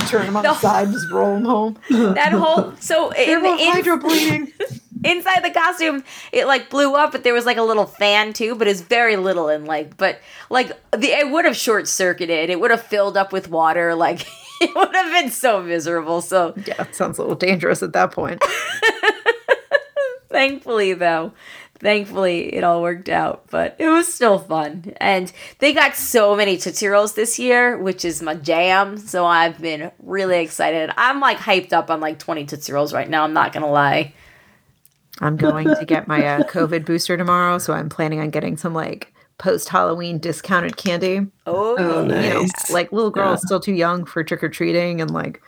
turn 0.08 0.26
him 0.26 0.36
on 0.36 0.42
the 0.42 0.54
side, 0.54 0.90
just 0.90 1.10
roll 1.10 1.36
him 1.36 1.44
home. 1.44 1.78
That 1.90 2.32
whole 2.32 2.74
so 2.80 3.10
in, 3.10 3.44
in, 3.44 3.72
hydroplaning. 3.72 4.52
inside 5.04 5.42
the 5.42 5.50
costume, 5.50 6.04
it 6.32 6.46
like 6.46 6.68
blew 6.70 6.94
up, 6.94 7.12
but 7.12 7.24
there 7.24 7.32
was 7.34 7.46
like 7.46 7.56
a 7.56 7.62
little 7.62 7.86
fan 7.86 8.32
too, 8.32 8.54
but 8.54 8.68
it's 8.68 8.80
very 8.82 9.16
little 9.16 9.48
and 9.48 9.66
like, 9.66 9.96
but 9.96 10.20
like 10.50 10.68
the 10.92 11.08
it 11.08 11.30
would 11.30 11.44
have 11.44 11.56
short 11.56 11.88
circuited. 11.88 12.50
It 12.50 12.60
would 12.60 12.70
have 12.70 12.82
filled 12.82 13.16
up 13.16 13.32
with 13.32 13.48
water. 13.48 13.94
Like 13.94 14.26
it 14.60 14.74
would 14.74 14.94
have 14.94 15.12
been 15.12 15.30
so 15.30 15.62
miserable. 15.62 16.20
So 16.20 16.54
Yeah, 16.66 16.82
it 16.82 16.94
sounds 16.94 17.18
a 17.18 17.22
little 17.22 17.36
dangerous 17.36 17.82
at 17.82 17.92
that 17.94 18.12
point. 18.12 18.42
thankfully 20.30 20.92
though 20.94 21.32
thankfully 21.80 22.54
it 22.54 22.62
all 22.62 22.82
worked 22.82 23.08
out 23.08 23.44
but 23.50 23.74
it 23.78 23.88
was 23.88 24.12
still 24.12 24.38
fun. 24.38 24.92
And 24.98 25.32
they 25.58 25.72
got 25.72 25.96
so 25.96 26.36
many 26.36 26.56
tootsie 26.56 26.86
rolls 26.86 27.14
this 27.14 27.38
year 27.38 27.76
which 27.78 28.04
is 28.04 28.22
my 28.22 28.34
jam 28.34 28.96
so 28.98 29.24
i've 29.26 29.58
been 29.60 29.90
really 29.98 30.40
excited. 30.40 30.90
I'm 30.96 31.20
like 31.20 31.38
hyped 31.38 31.72
up 31.72 31.90
on 31.90 32.00
like 32.00 32.18
20 32.18 32.44
tootsie 32.46 32.72
rolls 32.72 32.92
right 32.92 33.08
now 33.08 33.24
i'm 33.24 33.32
not 33.32 33.52
gonna 33.52 33.70
lie. 33.70 34.12
I'm 35.22 35.36
going 35.36 35.66
to 35.66 35.84
get 35.84 36.08
my 36.08 36.24
uh, 36.24 36.42
COVID 36.44 36.86
booster 36.86 37.14
tomorrow, 37.16 37.58
so 37.58 37.74
I'm 37.74 37.90
planning 37.90 38.20
on 38.20 38.30
getting 38.30 38.56
some 38.56 38.72
like 38.72 39.12
post 39.36 39.68
Halloween 39.68 40.18
discounted 40.18 40.78
candy. 40.78 41.26
oh, 41.46 41.76
Oh, 41.78 42.02
You 42.04 42.08
know, 42.08 42.40
nice. 42.42 42.70
like 42.70 42.90
little 42.90 43.10
girl 43.10 43.34
is 43.34 43.42
still 43.42 43.60
too 43.60 43.74
young 43.74 44.06
for 44.06 44.24
trick 44.24 44.42
or 44.42 44.48
treating, 44.48 45.00
and 45.02 45.10
like 45.10 45.42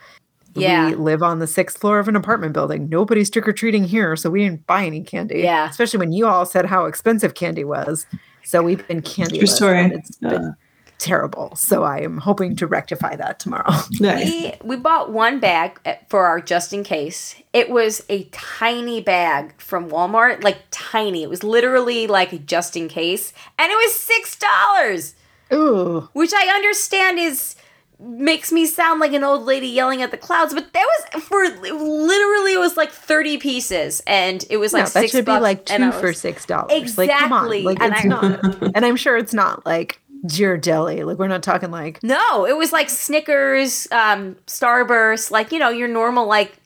Yeah. 0.55 0.91
we 0.91 0.95
live 0.97 1.23
on 1.23 1.39
the 1.39 1.47
sixth 1.47 1.79
floor 1.79 1.99
of 1.99 2.09
an 2.09 2.17
apartment 2.17 2.53
building. 2.53 2.89
Nobody's 2.89 3.31
trick 3.31 3.49
or 3.49 3.53
treating 3.53 3.85
here, 3.85 4.17
so 4.17 4.31
we 4.31 4.45
didn't 4.45 4.67
buy 4.67 4.85
any 4.85 5.03
candy. 5.03 5.41
Yeah. 5.41 5.69
especially 5.69 5.99
when 5.99 6.13
you 6.13 6.27
all 6.27 6.47
said 6.47 6.67
how 6.67 6.87
expensive 6.87 7.35
candy 7.35 7.65
was. 7.65 8.07
So 8.45 8.63
we've 8.63 8.87
been 8.89 9.03
candy. 9.03 9.39
True 9.39 9.47
story. 9.47 9.85
It's 9.87 10.17
been 10.17 10.55
terrible. 10.99 11.55
So 11.57 11.83
I 11.83 11.99
am 11.99 12.19
hoping 12.19 12.55
to 12.57 12.67
rectify 12.67 13.17
that 13.17 13.41
tomorrow. 13.41 13.73
Nice. 14.01 14.25
we, 14.25 14.55
we 14.65 14.77
bought 14.77 15.13
one 15.13 15.39
bag 15.41 15.81
uh, 15.85 15.95
for 16.09 16.27
our 16.27 16.41
just 16.41 16.73
in 16.73 16.83
case 16.85 17.35
it 17.53 17.71
was 17.71 18.05
a 18.09 18.25
tiny 18.33 19.01
bag 19.01 19.55
from 19.61 19.89
walmart 19.91 20.43
like 20.43 20.59
tiny 20.71 21.23
it 21.23 21.29
was 21.31 21.45
literally 21.45 22.07
like 22.07 22.47
just 22.47 22.77
in 22.77 22.89
case 22.89 23.33
and 23.59 23.71
it 23.71 23.77
was 23.77 23.95
six 23.95 24.37
dollars 24.37 25.15
Ooh, 25.53 26.09
which 26.15 26.33
I 26.35 26.49
understand 26.55 27.19
is 27.19 27.55
makes 28.03 28.51
me 28.53 28.67
sound 28.67 29.01
like 29.01 29.13
an 29.13 29.23
old 29.25 29.45
lady 29.45 29.69
yelling 29.69 30.03
at 30.03 30.11
the 30.11 30.17
clouds, 30.17 30.53
but 30.55 30.73
that 30.73 30.87
was 31.15 31.23
for 31.25 31.43
literally 31.49 32.53
it 32.55 32.59
was 32.59 32.77
like 32.77 32.91
thirty 32.91 33.39
pieces, 33.39 34.03
and 34.07 34.45
it 34.51 34.57
was 34.59 34.73
like 34.73 34.81
no, 34.83 34.85
that 34.87 34.91
six 34.93 35.13
should 35.13 35.25
be 35.25 35.39
like 35.39 35.71
and 35.71 35.93
two 35.93 35.99
for 36.01 36.09
was- 36.09 36.19
six 36.21 36.45
dollars. 36.45 36.99
Like, 36.99 37.11
come 37.11 37.33
on. 37.33 37.45
Exactly, 37.53 37.63
Like, 37.63 37.81
and 37.81 37.93
it's 37.95 38.05
I- 38.05 38.09
not. 38.09 38.63
And 38.75 38.85
I'm 38.85 38.97
sure 38.97 39.17
it's 39.17 39.35
not 39.35 39.65
like 39.65 40.01
Ghirardelli. 40.27 41.05
Like, 41.07 41.19
we're 41.19 41.29
not 41.29 41.43
talking 41.43 41.71
like 41.71 42.03
No, 42.03 42.45
it 42.47 42.57
was 42.57 42.73
like 42.73 42.89
Snickers, 42.91 43.87
um, 43.93 44.37
Starburst, 44.47 45.31
like 45.31 45.53
you 45.53 45.59
know 45.59 45.71
your 45.71 45.89
normal 45.89 46.27
like. 46.27 46.57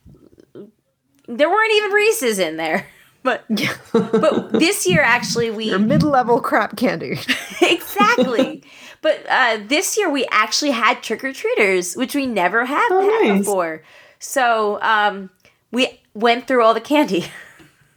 There 1.28 1.50
weren't 1.50 1.72
even 1.72 1.90
Reese's 1.90 2.38
in 2.38 2.56
there, 2.56 2.86
but 3.22 3.44
but 3.92 4.52
this 4.52 4.86
year 4.86 5.00
actually 5.02 5.50
we 5.50 5.66
your 5.70 5.78
mid-level 5.80 6.40
crap 6.40 6.76
candy. 6.76 7.18
exactly. 7.60 8.62
But 9.06 9.24
uh, 9.28 9.58
this 9.68 9.96
year 9.96 10.10
we 10.10 10.26
actually 10.32 10.72
had 10.72 11.00
trick 11.00 11.22
or 11.22 11.32
treaters, 11.32 11.94
which 11.94 12.12
we 12.16 12.26
never 12.26 12.64
have 12.64 12.90
Oh, 12.90 13.00
had 13.22 13.28
nice. 13.28 13.38
before. 13.42 13.82
So 14.18 14.80
um, 14.82 15.30
we 15.70 16.00
went 16.12 16.48
through 16.48 16.64
all 16.64 16.74
the 16.74 16.80
candy, 16.80 17.26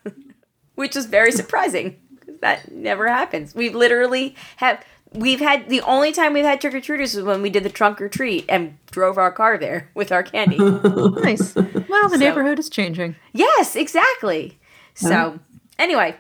which 0.76 0.96
was 0.96 1.08
very 1.08 1.32
surprising. 1.32 2.00
That 2.42 2.72
never 2.72 3.08
happens. 3.08 3.56
We 3.56 3.70
literally 3.70 4.36
have. 4.58 4.84
We've 5.12 5.40
had 5.40 5.68
the 5.70 5.82
only 5.82 6.12
time 6.12 6.34
we've 6.34 6.46
had 6.46 6.62
trick 6.62 6.76
or 6.76 6.82
treaters 6.82 7.16
was 7.16 7.26
when 7.26 7.42
we 7.42 7.50
did 7.50 7.64
the 7.64 7.70
trunk 7.72 8.00
or 8.00 8.08
treat 8.10 8.46
and 8.48 8.78
drove 8.92 9.18
our 9.18 9.32
car 9.32 9.58
there 9.58 9.90
with 9.96 10.12
our 10.12 10.22
candy. 10.22 10.58
nice. 11.24 11.56
Well, 11.56 12.10
the 12.10 12.18
So- 12.20 12.26
neighborhood 12.26 12.60
is 12.60 12.70
changing. 12.70 13.16
Yes, 13.34 13.76
exactly. 13.76 14.60
So, 14.94 15.40
anyway, 15.80 16.16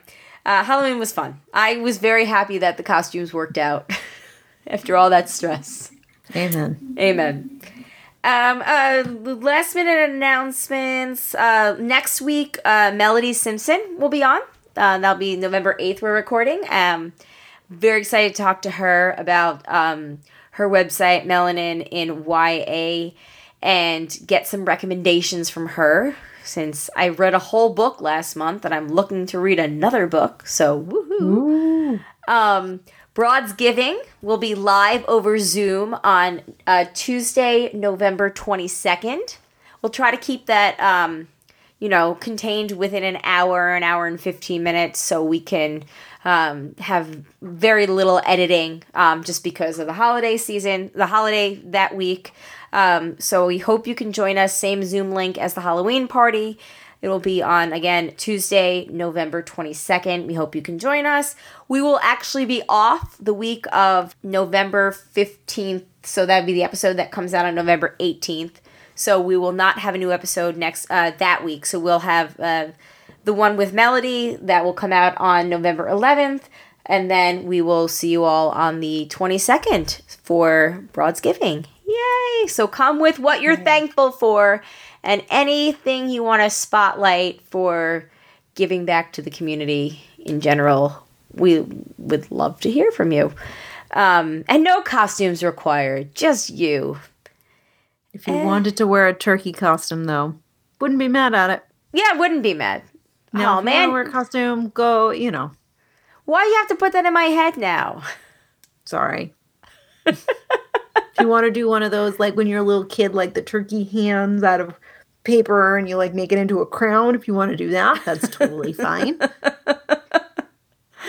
uh, 0.47 0.63
Halloween 0.63 0.97
was 0.97 1.11
fun. 1.11 1.39
I 1.53 1.77
was 1.77 1.99
very 1.99 2.25
happy 2.25 2.57
that 2.57 2.77
the 2.77 2.83
costumes 2.83 3.31
worked 3.33 3.59
out 3.59 3.91
after 4.67 4.95
all 4.95 5.09
that 5.09 5.29
stress. 5.29 5.91
Amen. 6.35 6.95
Amen. 6.99 7.61
Um, 8.23 8.61
uh, 8.65 9.03
last 9.23 9.75
minute 9.75 10.09
announcements. 10.09 11.33
Uh, 11.33 11.77
next 11.79 12.21
week, 12.21 12.57
uh, 12.65 12.91
Melody 12.93 13.33
Simpson 13.33 13.81
will 13.97 14.09
be 14.09 14.23
on. 14.23 14.41
Uh, 14.75 14.97
that'll 14.97 15.17
be 15.17 15.35
November 15.35 15.75
8th, 15.79 16.01
we're 16.01 16.13
recording. 16.13 16.61
Um, 16.69 17.13
very 17.69 17.99
excited 17.99 18.35
to 18.35 18.43
talk 18.43 18.61
to 18.63 18.71
her 18.71 19.15
about 19.17 19.63
um, 19.67 20.19
her 20.51 20.69
website, 20.69 21.25
Melanin 21.25 21.87
in 21.89 22.25
YA, 22.27 23.11
and 23.61 24.17
get 24.25 24.47
some 24.47 24.65
recommendations 24.65 25.49
from 25.49 25.67
her 25.69 26.15
since 26.43 26.89
I 26.95 27.09
read 27.09 27.33
a 27.33 27.39
whole 27.39 27.73
book 27.73 28.01
last 28.01 28.35
month 28.35 28.65
and 28.65 28.73
I'm 28.73 28.87
looking 28.87 29.25
to 29.27 29.39
read 29.39 29.59
another 29.59 30.07
book. 30.07 30.47
So, 30.47 30.81
woohoo. 30.81 31.99
Um, 32.27 32.81
Broad's 33.19 33.51
Giving 33.51 34.01
will 34.21 34.37
be 34.37 34.55
live 34.55 35.03
over 35.09 35.39
Zoom 35.39 35.93
on 36.05 36.41
uh, 36.65 36.85
Tuesday, 36.93 37.69
November 37.73 38.29
22nd. 38.29 39.35
We'll 39.81 39.89
try 39.89 40.09
to 40.09 40.15
keep 40.15 40.45
that, 40.45 40.79
um, 40.79 41.27
you 41.79 41.89
know, 41.89 42.15
contained 42.15 42.71
within 42.71 43.03
an 43.03 43.19
hour, 43.25 43.75
an 43.75 43.83
hour 43.83 44.07
and 44.07 44.21
15 44.21 44.63
minutes 44.63 45.01
so 45.01 45.21
we 45.21 45.41
can 45.41 45.83
um, 46.23 46.75
have 46.77 47.25
very 47.41 47.87
little 47.87 48.21
editing 48.25 48.83
um, 48.93 49.21
just 49.25 49.43
because 49.43 49.79
of 49.79 49.87
the 49.87 49.91
holiday 49.91 50.37
season, 50.37 50.89
the 50.95 51.07
holiday 51.07 51.55
that 51.55 51.93
week. 51.93 52.31
Um, 52.71 53.19
so 53.19 53.47
we 53.47 53.57
hope 53.57 53.85
you 53.85 53.95
can 53.95 54.13
join 54.13 54.37
us. 54.37 54.55
Same 54.55 54.81
Zoom 54.85 55.11
link 55.11 55.37
as 55.37 55.55
the 55.55 55.61
Halloween 55.61 56.07
party. 56.07 56.57
It 57.01 57.07
will 57.07 57.19
be 57.19 57.41
on 57.41 57.71
again 57.71 58.13
Tuesday, 58.17 58.87
November 58.91 59.41
22nd. 59.41 60.25
We 60.25 60.33
hope 60.33 60.55
you 60.55 60.61
can 60.61 60.79
join 60.79 61.05
us. 61.05 61.35
We 61.67 61.81
will 61.81 61.99
actually 62.01 62.45
be 62.45 62.61
off 62.67 63.15
the 63.19 63.33
week 63.33 63.65
of 63.71 64.15
November 64.21 64.91
15th. 64.91 65.85
So 66.03 66.25
that'd 66.25 66.45
be 66.45 66.53
the 66.53 66.63
episode 66.63 66.97
that 66.97 67.11
comes 67.11 67.33
out 67.33 67.45
on 67.45 67.55
November 67.55 67.95
18th. 67.99 68.55
So 68.95 69.21
we 69.21 69.37
will 69.37 69.53
not 69.53 69.79
have 69.79 69.95
a 69.95 69.97
new 69.97 70.11
episode 70.11 70.57
next 70.57 70.87
uh, 70.89 71.11
that 71.19 71.45
week. 71.45 71.65
So 71.65 71.79
we'll 71.79 71.99
have 71.99 72.37
uh, 72.37 72.67
the 73.23 73.33
one 73.33 73.55
with 73.55 73.73
Melody 73.73 74.35
that 74.41 74.65
will 74.65 74.73
come 74.73 74.91
out 74.91 75.13
on 75.17 75.47
November 75.47 75.87
11th. 75.87 76.43
And 76.85 77.09
then 77.09 77.45
we 77.45 77.61
will 77.61 77.87
see 77.87 78.09
you 78.09 78.23
all 78.25 78.49
on 78.49 78.81
the 78.81 79.07
22nd 79.09 80.01
for 80.23 80.83
Broad's 80.91 81.21
Giving. 81.21 81.65
Yay! 81.85 82.47
So 82.47 82.67
come 82.67 82.99
with 82.99 83.19
what 83.19 83.41
you're 83.41 83.55
thankful 83.55 84.11
for 84.11 84.61
and 85.03 85.23
anything 85.29 86.09
you 86.09 86.23
want 86.23 86.41
to 86.41 86.49
spotlight 86.49 87.41
for 87.41 88.09
giving 88.55 88.85
back 88.85 89.13
to 89.13 89.21
the 89.21 89.29
community 89.29 90.01
in 90.17 90.41
general. 90.41 91.07
We 91.33 91.61
would 91.97 92.29
love 92.31 92.59
to 92.61 92.71
hear 92.71 92.91
from 92.91 93.11
you. 93.11 93.33
Um, 93.91 94.43
and 94.47 94.63
no 94.63 94.81
costumes 94.81 95.43
required, 95.43 96.13
just 96.13 96.49
you. 96.49 96.99
If 98.13 98.27
you 98.27 98.33
wanted 98.33 98.75
to 98.77 98.87
wear 98.87 99.07
a 99.07 99.13
turkey 99.13 99.53
costume, 99.53 100.05
though, 100.05 100.35
wouldn't 100.81 100.99
be 100.99 101.07
mad 101.07 101.33
at 101.33 101.49
it. 101.49 101.63
Yeah, 101.93 102.13
wouldn't 102.13 102.43
be 102.43 102.53
mad. 102.53 102.83
No, 103.31 103.39
oh 103.39 103.41
if 103.41 103.41
you 103.41 103.45
wanna 103.45 103.65
man, 103.65 103.91
wear 103.91 104.01
a 104.01 104.11
costume, 104.11 104.69
go. 104.69 105.11
You 105.11 105.31
know, 105.31 105.51
why 106.25 106.43
you 106.43 106.55
have 106.57 106.67
to 106.69 106.75
put 106.75 106.93
that 106.93 107.05
in 107.05 107.13
my 107.13 107.25
head 107.25 107.57
now? 107.57 108.01
sorry. 108.85 109.33
if 110.05 110.25
you 111.19 111.27
want 111.27 111.45
to 111.45 111.51
do 111.51 111.67
one 111.67 111.83
of 111.83 111.91
those, 111.91 112.19
like 112.19 112.35
when 112.35 112.47
you're 112.47 112.59
a 112.59 112.63
little 112.63 112.85
kid, 112.85 113.13
like 113.13 113.35
the 113.35 113.41
turkey 113.41 113.83
hands 113.83 114.43
out 114.43 114.59
of 114.59 114.73
paper, 115.29 115.77
and 115.77 115.87
you 115.87 115.95
like 115.97 116.13
make 116.13 116.31
it 116.31 116.37
into 116.39 116.59
a 116.59 116.65
crown. 116.65 117.15
If 117.15 117.27
you 117.27 117.33
want 117.33 117.51
to 117.51 117.57
do 117.57 117.69
that, 117.69 118.01
that's 118.05 118.27
totally 118.29 118.73
fine. 118.87 119.19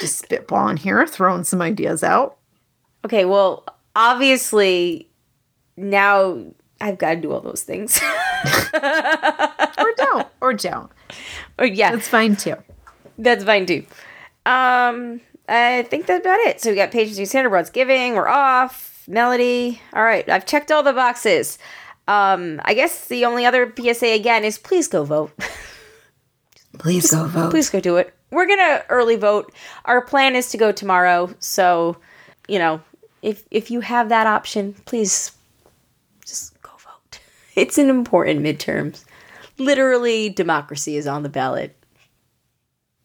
Just 0.00 0.28
spitballing 0.28 0.78
here, 0.78 1.06
throwing 1.06 1.44
some 1.44 1.60
ideas 1.60 2.04
out. 2.04 2.36
Okay, 3.04 3.24
well, 3.24 3.64
obviously 3.96 5.08
now 5.76 6.38
I've 6.80 6.98
got 6.98 7.14
to 7.14 7.20
do 7.20 7.32
all 7.32 7.40
those 7.40 7.62
things. 7.62 8.00
Or 9.78 9.92
don't, 9.96 10.26
or 10.40 10.52
don't. 10.54 10.90
Or, 11.58 11.66
yeah, 11.66 11.92
That's 11.92 12.08
fine 12.08 12.36
too. 12.36 12.56
That's 13.18 13.44
fine 13.44 13.66
too. 13.66 13.84
Um, 14.46 15.20
I 15.48 15.86
think 15.88 16.06
that's 16.06 16.24
about 16.24 16.38
it. 16.40 16.60
So 16.60 16.70
we 16.70 16.76
got 16.76 16.90
Patience 16.90 17.18
New 17.18 17.26
Standard, 17.26 17.50
Broad's 17.50 17.70
Giving, 17.70 18.14
we're 18.14 18.28
off, 18.28 19.04
Melody. 19.08 19.80
All 19.94 20.02
right, 20.02 20.28
I've 20.28 20.46
checked 20.46 20.70
all 20.70 20.82
the 20.82 20.92
boxes. 20.92 21.58
Um, 22.10 22.60
I 22.64 22.74
guess 22.74 23.06
the 23.06 23.24
only 23.24 23.46
other 23.46 23.72
PSA 23.78 24.08
again 24.14 24.42
is 24.44 24.58
please 24.58 24.88
go 24.88 25.04
vote. 25.04 25.30
Please 26.78 27.10
go 27.10 27.26
vote. 27.26 27.50
please 27.50 27.68
go 27.68 27.80
do 27.80 27.96
it. 27.96 28.14
We're 28.30 28.46
gonna 28.46 28.84
early 28.88 29.16
vote. 29.16 29.52
Our 29.84 30.00
plan 30.00 30.34
is 30.36 30.50
to 30.50 30.56
go 30.56 30.72
tomorrow, 30.72 31.28
so 31.40 31.96
you 32.48 32.58
know, 32.58 32.80
if 33.22 33.44
if 33.50 33.70
you 33.70 33.80
have 33.80 34.08
that 34.08 34.26
option, 34.26 34.74
please 34.86 35.32
just 36.24 36.60
go 36.62 36.70
vote. 36.78 37.20
It's 37.56 37.76
an 37.76 37.90
important 37.90 38.40
midterms. 38.40 39.04
Literally, 39.58 40.30
democracy 40.30 40.96
is 40.96 41.06
on 41.06 41.22
the 41.24 41.28
ballot. 41.28 41.76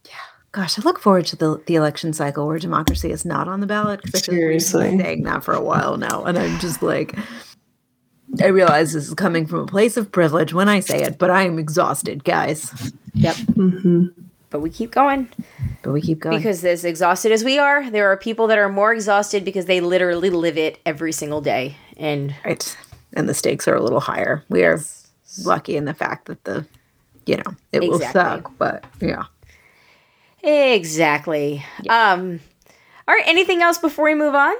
Yeah. 0.06 0.12
Gosh, 0.52 0.80
I 0.80 0.84
look 0.84 1.00
forward 1.00 1.26
to 1.28 1.36
the, 1.36 1.62
the 1.66 1.76
election 1.76 2.14
cycle 2.14 2.48
where 2.48 2.60
democracy 2.60 3.12
is 3.12 3.26
not 3.26 3.48
on 3.50 3.60
the 3.60 3.68
ballot 3.68 4.02
because 4.04 4.22
I 4.22 4.26
feel 4.26 4.36
like 4.36 4.42
we've 4.54 4.62
Seriously. 4.62 4.90
been 4.92 5.00
saying 5.02 5.24
that 5.24 5.44
for 5.44 5.54
a 5.54 5.62
while 5.62 5.98
now, 5.98 6.24
and 6.24 6.38
I'm 6.38 6.60
just 6.60 6.82
like, 6.84 7.18
I 8.42 8.48
realize 8.48 8.94
this 8.94 9.08
is 9.08 9.14
coming 9.14 9.46
from 9.46 9.60
a 9.60 9.66
place 9.66 9.98
of 9.98 10.12
privilege 10.12 10.54
when 10.54 10.68
I 10.70 10.80
say 10.80 11.04
it, 11.04 11.18
but 11.18 11.30
I 11.30 11.44
am 11.44 11.60
exhausted, 11.60 12.24
guys. 12.24 12.92
Yep. 13.14 13.36
Mm-hmm. 13.36 14.08
But 14.50 14.60
we 14.62 14.70
keep 14.70 14.92
going 14.92 15.28
But 15.82 15.92
we 15.92 16.02
keep 16.02 16.20
going. 16.20 16.38
because 16.38 16.64
as 16.64 16.86
exhausted 16.86 17.32
as 17.32 17.44
we 17.44 17.58
are, 17.60 17.90
there 17.90 18.10
are 18.12 18.16
people 18.18 18.48
that 18.48 18.58
are 18.58 18.70
more 18.70 18.94
exhausted 18.94 19.44
because 19.44 19.66
they 19.66 19.82
literally 19.82 20.30
live 20.30 20.58
it 20.58 20.80
every 20.86 21.12
single 21.12 21.42
day. 21.42 21.76
And 21.98 22.34
right, 22.46 22.78
and 23.14 23.28
the 23.28 23.34
stakes 23.34 23.68
are 23.68 23.76
a 23.76 23.84
little 23.84 24.00
higher. 24.00 24.44
We 24.50 24.64
are 24.64 24.80
lucky 25.44 25.76
in 25.76 25.86
the 25.86 25.94
fact 25.94 26.28
that 26.28 26.44
the, 26.46 26.66
you 27.26 27.38
know, 27.38 27.56
it 27.72 27.82
will 27.82 28.00
suck, 28.00 28.52
but 28.58 28.86
yeah. 29.02 29.26
exactly. 30.42 31.66
Um 31.90 32.40
all 33.08 33.14
right, 33.14 33.28
anything 33.28 33.62
else 33.62 33.78
before 33.78 34.06
we 34.06 34.16
move 34.16 34.36
on? 34.36 34.56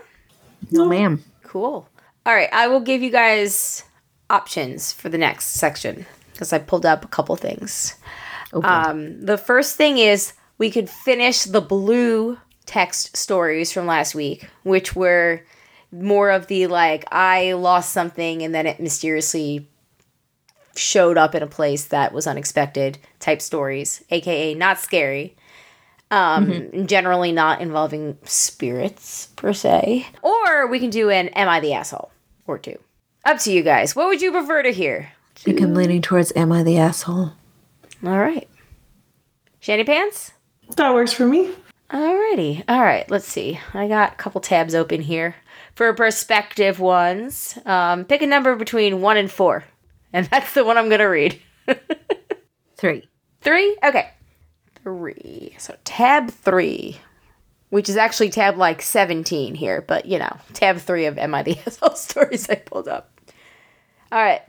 No, 0.72 0.88
ma'am. 0.88 1.24
Cool. 1.44 1.88
All 2.26 2.34
right, 2.34 2.50
I 2.52 2.68
will 2.68 2.80
give 2.80 3.04
you 3.04 3.12
guys 3.12 3.84
options 4.32 4.92
for 4.92 5.10
the 5.10 5.18
next 5.18 5.50
section 5.50 6.08
because 6.32 6.52
I 6.52 6.58
pulled 6.58 6.86
up 6.86 7.06
a 7.06 7.08
couple 7.08 7.36
things. 7.36 7.96
Okay. 8.52 8.68
Um, 8.68 9.24
the 9.24 9.38
first 9.38 9.76
thing 9.76 10.00
is 10.00 10.34
we 10.58 10.72
could 10.72 10.90
finish 10.90 11.44
the 11.44 11.62
blue 11.62 12.40
text 12.66 13.16
stories 13.16 13.72
from 13.72 13.86
last 13.86 14.16
week, 14.16 14.50
which 14.64 14.96
were 14.96 15.42
more 15.92 16.32
of 16.32 16.48
the 16.48 16.66
like, 16.66 17.06
I 17.12 17.54
lost 17.54 17.94
something 17.94 18.42
and 18.42 18.56
then 18.56 18.66
it 18.66 18.80
mysteriously 18.80 19.70
showed 20.76 21.18
up 21.18 21.36
in 21.36 21.44
a 21.44 21.48
place 21.48 21.86
that 21.86 22.12
was 22.12 22.26
unexpected 22.26 22.98
type 23.20 23.42
stories, 23.42 24.04
aka 24.10 24.56
not 24.56 24.80
scary. 24.80 25.36
Um, 26.12 26.88
generally 26.88 27.32
not 27.32 27.62
involving 27.62 28.18
spirits 28.24 29.28
per 29.36 29.54
se. 29.54 30.08
Or 30.22 30.68
we 30.68 30.80
can 30.80 30.92
do 30.92 31.10
an 31.10 31.30
Am 31.30 31.50
I 31.50 31.60
the 31.60 31.74
Asshole 31.74 32.12
or 32.48 32.58
two. 32.58 32.80
Up 33.24 33.40
to 33.40 33.52
you 33.52 33.64
guys. 33.64 33.96
What 33.96 34.08
would 34.08 34.22
you 34.22 34.32
prefer 34.32 34.64
to 34.64 34.72
hear? 34.72 35.12
I 35.36 35.40
think 35.40 35.62
I'm 35.62 35.74
leaning 35.74 36.02
towards 36.02 36.32
Am 36.36 36.52
I 36.52 36.64
the 36.64 36.78
Asshole? 36.78 37.34
All 38.04 38.20
right. 38.20 38.48
Shanty 39.60 39.84
Pants? 39.84 40.32
That 40.78 40.94
works 40.94 41.14
for 41.14 41.26
me. 41.26 41.52
Alrighty. 41.90 42.64
All 42.68 42.82
right. 42.82 43.10
Let's 43.10 43.28
see. 43.28 43.60
I 43.74 43.88
got 43.88 44.14
a 44.14 44.16
couple 44.16 44.42
tabs 44.42 44.76
open 44.76 45.02
here 45.02 45.36
for 45.76 45.94
perspective 45.94 46.80
ones. 46.80 47.58
Um, 47.66 48.06
pick 48.06 48.22
a 48.22 48.28
number 48.28 48.56
between 48.56 49.02
one 49.02 49.18
and 49.18 49.30
four, 49.32 49.64
and 50.14 50.26
that's 50.32 50.54
the 50.54 50.64
one 50.64 50.78
I'm 50.78 50.90
gonna 50.90 51.10
read. 51.10 51.40
Three. 52.78 53.08
Three. 53.42 53.78
Okay. 53.84 54.10
Three. 54.84 55.56
So 55.58 55.76
tab 55.84 56.30
three, 56.30 57.00
which 57.70 57.90
is 57.90 57.98
actually 57.98 58.30
tab 58.30 58.58
like 58.58 58.82
seventeen 58.82 59.56
here, 59.56 59.82
but 59.82 60.06
you 60.06 60.20
know, 60.20 60.38
tab 60.54 60.78
three 60.78 61.06
of 61.06 61.18
Am 61.18 61.34
I 61.34 61.44
the 61.44 61.58
Asshole 61.66 61.96
stories 61.96 62.50
I 62.50 62.56
pulled 62.56 62.88
up. 62.88 63.20
All 64.12 64.22
right. 64.22 64.42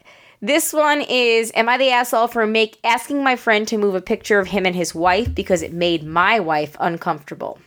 This 0.42 0.72
one 0.72 1.00
is 1.00 1.50
Am 1.54 1.68
I 1.68 1.78
the 1.78 1.90
asshole 1.90 2.28
for 2.28 2.46
make 2.46 2.78
asking 2.84 3.24
my 3.24 3.36
friend 3.36 3.66
to 3.68 3.78
move 3.78 3.94
a 3.94 4.02
picture 4.02 4.38
of 4.38 4.48
him 4.48 4.66
and 4.66 4.76
his 4.76 4.94
wife 4.94 5.34
because 5.34 5.62
it 5.62 5.72
made 5.72 6.04
my 6.04 6.40
wife 6.40 6.76
uncomfortable? 6.78 7.58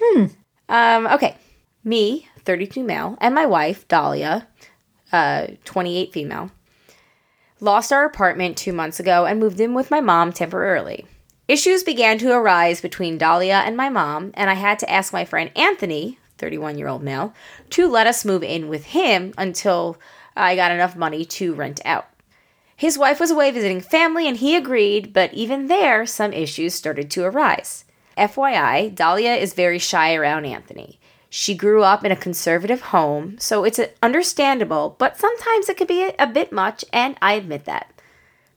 Hmm. 0.00 0.26
Um, 0.68 1.06
okay. 1.08 1.36
Me, 1.84 2.28
32 2.44 2.84
male, 2.84 3.18
and 3.20 3.34
my 3.34 3.44
wife, 3.44 3.88
Dahlia, 3.88 4.46
uh, 5.12 5.48
28 5.64 6.12
female, 6.12 6.50
lost 7.60 7.92
our 7.92 8.04
apartment 8.04 8.56
two 8.56 8.72
months 8.72 9.00
ago 9.00 9.26
and 9.26 9.40
moved 9.40 9.60
in 9.60 9.74
with 9.74 9.90
my 9.90 10.00
mom 10.00 10.32
temporarily. 10.32 11.06
Issues 11.52 11.82
began 11.84 12.16
to 12.16 12.32
arise 12.32 12.80
between 12.80 13.18
Dahlia 13.18 13.56
and 13.66 13.76
my 13.76 13.90
mom, 13.90 14.30
and 14.32 14.48
I 14.48 14.54
had 14.54 14.78
to 14.78 14.90
ask 14.90 15.12
my 15.12 15.26
friend 15.26 15.50
Anthony, 15.54 16.18
31 16.38 16.78
year 16.78 16.88
old 16.88 17.02
male, 17.02 17.34
to 17.68 17.86
let 17.86 18.06
us 18.06 18.24
move 18.24 18.42
in 18.42 18.70
with 18.70 18.86
him 18.86 19.34
until 19.36 19.98
I 20.34 20.56
got 20.56 20.72
enough 20.72 20.96
money 20.96 21.26
to 21.26 21.52
rent 21.52 21.82
out. 21.84 22.06
His 22.74 22.96
wife 22.96 23.20
was 23.20 23.30
away 23.30 23.50
visiting 23.50 23.82
family 23.82 24.26
and 24.26 24.38
he 24.38 24.56
agreed, 24.56 25.12
but 25.12 25.34
even 25.34 25.66
there, 25.66 26.06
some 26.06 26.32
issues 26.32 26.72
started 26.72 27.10
to 27.10 27.24
arise. 27.24 27.84
FYI, 28.16 28.94
Dahlia 28.94 29.34
is 29.34 29.52
very 29.52 29.78
shy 29.78 30.14
around 30.14 30.46
Anthony. 30.46 30.98
She 31.28 31.54
grew 31.54 31.82
up 31.82 32.02
in 32.02 32.12
a 32.12 32.16
conservative 32.16 32.80
home, 32.80 33.36
so 33.38 33.64
it's 33.64 33.80
understandable, 34.02 34.96
but 34.98 35.18
sometimes 35.18 35.68
it 35.68 35.76
could 35.76 35.86
be 35.86 36.14
a, 36.18 36.26
bit 36.26 36.50
much, 36.50 36.82
and 36.94 37.18
I 37.20 37.34
admit 37.34 37.66
that. 37.66 37.91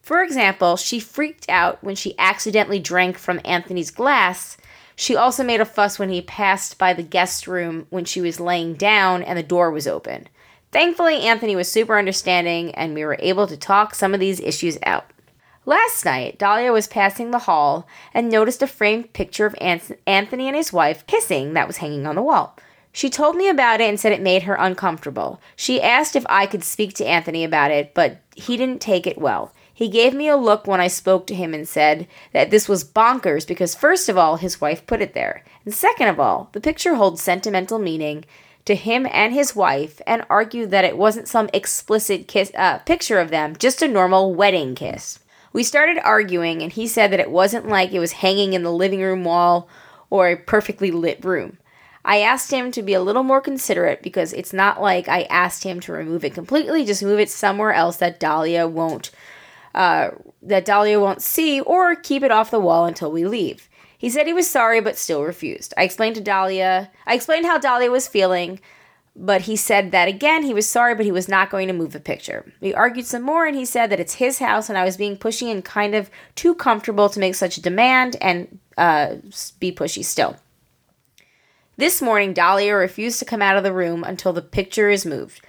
For 0.05 0.21
example, 0.21 0.77
she 0.77 0.99
freaked 0.99 1.49
out 1.49 1.83
when 1.83 1.95
she 1.95 2.13
accidentally 2.19 2.77
drank 2.77 3.17
from 3.17 3.41
Anthony's 3.43 3.89
glass. 3.89 4.55
She 4.95 5.15
also 5.15 5.43
made 5.43 5.61
a 5.61 5.65
fuss 5.65 5.97
when 5.97 6.09
he 6.09 6.21
passed 6.21 6.77
by 6.77 6.93
the 6.93 7.01
guest 7.01 7.47
room 7.47 7.87
when 7.89 8.05
she 8.05 8.21
was 8.21 8.39
laying 8.39 8.75
down 8.75 9.23
and 9.23 9.35
the 9.35 9.41
door 9.41 9.71
was 9.71 9.87
open. 9.87 10.27
Thankfully, 10.71 11.21
Anthony 11.21 11.55
was 11.55 11.71
super 11.71 11.97
understanding 11.97 12.69
and 12.75 12.93
we 12.93 13.03
were 13.03 13.17
able 13.19 13.47
to 13.47 13.57
talk 13.57 13.95
some 13.95 14.13
of 14.13 14.19
these 14.19 14.39
issues 14.41 14.77
out. 14.83 15.05
Last 15.65 16.05
night, 16.05 16.37
Dahlia 16.37 16.71
was 16.71 16.85
passing 16.85 17.31
the 17.31 17.39
hall 17.39 17.87
and 18.13 18.29
noticed 18.29 18.61
a 18.61 18.67
framed 18.67 19.11
picture 19.13 19.47
of 19.47 19.55
Anthony 19.59 20.47
and 20.47 20.55
his 20.55 20.71
wife 20.71 21.07
kissing 21.07 21.55
that 21.55 21.65
was 21.65 21.77
hanging 21.77 22.05
on 22.05 22.13
the 22.13 22.21
wall. 22.21 22.55
She 22.91 23.09
told 23.09 23.35
me 23.35 23.49
about 23.49 23.81
it 23.81 23.89
and 23.89 23.99
said 23.99 24.11
it 24.11 24.21
made 24.21 24.43
her 24.43 24.53
uncomfortable. 24.53 25.41
She 25.55 25.81
asked 25.81 26.15
if 26.15 26.27
I 26.29 26.45
could 26.45 26.63
speak 26.63 26.93
to 26.93 27.07
Anthony 27.07 27.43
about 27.43 27.71
it, 27.71 27.95
but 27.95 28.21
he 28.35 28.55
didn't 28.55 28.81
take 28.81 29.07
it 29.07 29.17
well. 29.17 29.51
He 29.77 29.89
gave 29.89 30.13
me 30.13 30.29
a 30.29 30.37
look 30.37 30.67
when 30.67 30.79
I 30.79 30.87
spoke 30.87 31.27
to 31.27 31.35
him 31.35 31.53
and 31.53 31.67
said 31.67 32.07
that 32.31 32.49
this 32.49 32.69
was 32.69 32.85
bonkers 32.85 33.45
because, 33.45 33.75
first 33.75 34.07
of 34.07 34.17
all, 34.17 34.37
his 34.37 34.61
wife 34.61 34.87
put 34.87 35.01
it 35.01 35.13
there, 35.13 35.43
and 35.65 35.73
second 35.73 36.07
of 36.07 36.17
all, 36.17 36.49
the 36.53 36.61
picture 36.61 36.95
holds 36.95 37.21
sentimental 37.21 37.77
meaning 37.77 38.23
to 38.63 38.73
him 38.73 39.05
and 39.11 39.33
his 39.33 39.53
wife, 39.53 40.01
and 40.07 40.25
argued 40.29 40.71
that 40.71 40.85
it 40.85 40.97
wasn't 40.97 41.27
some 41.27 41.49
explicit 41.51 42.25
kiss 42.29 42.53
uh, 42.55 42.79
picture 42.79 43.19
of 43.19 43.31
them, 43.31 43.53
just 43.57 43.81
a 43.81 43.87
normal 43.87 44.33
wedding 44.33 44.75
kiss. 44.75 45.19
We 45.51 45.61
started 45.61 45.99
arguing, 45.99 46.61
and 46.61 46.71
he 46.71 46.87
said 46.87 47.11
that 47.11 47.19
it 47.19 47.29
wasn't 47.29 47.67
like 47.67 47.91
it 47.91 47.99
was 47.99 48.13
hanging 48.13 48.53
in 48.53 48.63
the 48.63 48.71
living 48.71 49.01
room 49.01 49.25
wall 49.25 49.67
or 50.09 50.29
a 50.29 50.37
perfectly 50.37 50.89
lit 50.89 51.23
room. 51.25 51.57
I 52.05 52.19
asked 52.21 52.51
him 52.51 52.71
to 52.71 52.81
be 52.81 52.93
a 52.93 53.01
little 53.01 53.23
more 53.23 53.41
considerate 53.41 54.01
because 54.01 54.31
it's 54.31 54.53
not 54.53 54.81
like 54.81 55.09
I 55.09 55.23
asked 55.23 55.63
him 55.63 55.79
to 55.81 55.91
remove 55.91 56.23
it 56.23 56.33
completely, 56.33 56.85
just 56.85 57.03
move 57.03 57.19
it 57.19 57.29
somewhere 57.29 57.73
else 57.73 57.97
that 57.97 58.19
Dahlia 58.19 58.67
won't 58.67 59.11
uh, 59.75 60.11
that 60.41 60.65
Dahlia 60.65 60.99
won't 60.99 61.21
see 61.21 61.59
or 61.59 61.95
keep 61.95 62.23
it 62.23 62.31
off 62.31 62.49
the 62.49 62.59
wall 62.59 62.85
until 62.85 63.11
we 63.11 63.25
leave. 63.25 63.69
He 63.97 64.09
said 64.09 64.25
he 64.25 64.33
was 64.33 64.49
sorry 64.49 64.81
but 64.81 64.97
still 64.97 65.23
refused. 65.23 65.73
I 65.77 65.83
explained 65.83 66.15
to 66.15 66.21
Dahlia, 66.21 66.89
I 67.05 67.13
explained 67.13 67.45
how 67.45 67.57
Dahlia 67.57 67.91
was 67.91 68.07
feeling, 68.07 68.61
but 69.15 69.41
he 69.41 69.55
said 69.55 69.91
that 69.91 70.07
again 70.07 70.43
he 70.43 70.53
was 70.53 70.67
sorry 70.67 70.95
but 70.95 71.05
he 71.05 71.11
was 71.11 71.27
not 71.27 71.49
going 71.49 71.67
to 71.67 71.73
move 71.73 71.91
the 71.91 71.99
picture. 71.99 72.51
We 72.61 72.73
argued 72.73 73.05
some 73.05 73.21
more 73.21 73.45
and 73.45 73.55
he 73.55 73.65
said 73.65 73.89
that 73.89 73.99
it's 73.99 74.15
his 74.15 74.39
house 74.39 74.69
and 74.69 74.77
I 74.77 74.85
was 74.85 74.97
being 74.97 75.17
pushy 75.17 75.51
and 75.51 75.63
kind 75.63 75.93
of 75.93 76.09
too 76.35 76.55
comfortable 76.55 77.09
to 77.09 77.19
make 77.19 77.35
such 77.35 77.57
a 77.57 77.61
demand 77.61 78.15
and 78.21 78.59
uh, 78.77 79.15
be 79.59 79.73
pushy 79.73 80.03
still. 80.05 80.37
This 81.77 82.01
morning, 82.01 82.33
Dahlia 82.33 82.73
refused 82.73 83.19
to 83.19 83.25
come 83.25 83.41
out 83.41 83.57
of 83.57 83.63
the 83.63 83.73
room 83.73 84.05
until 84.05 84.31
the 84.31 84.41
picture 84.41 84.89
is 84.89 85.05
moved. 85.05 85.41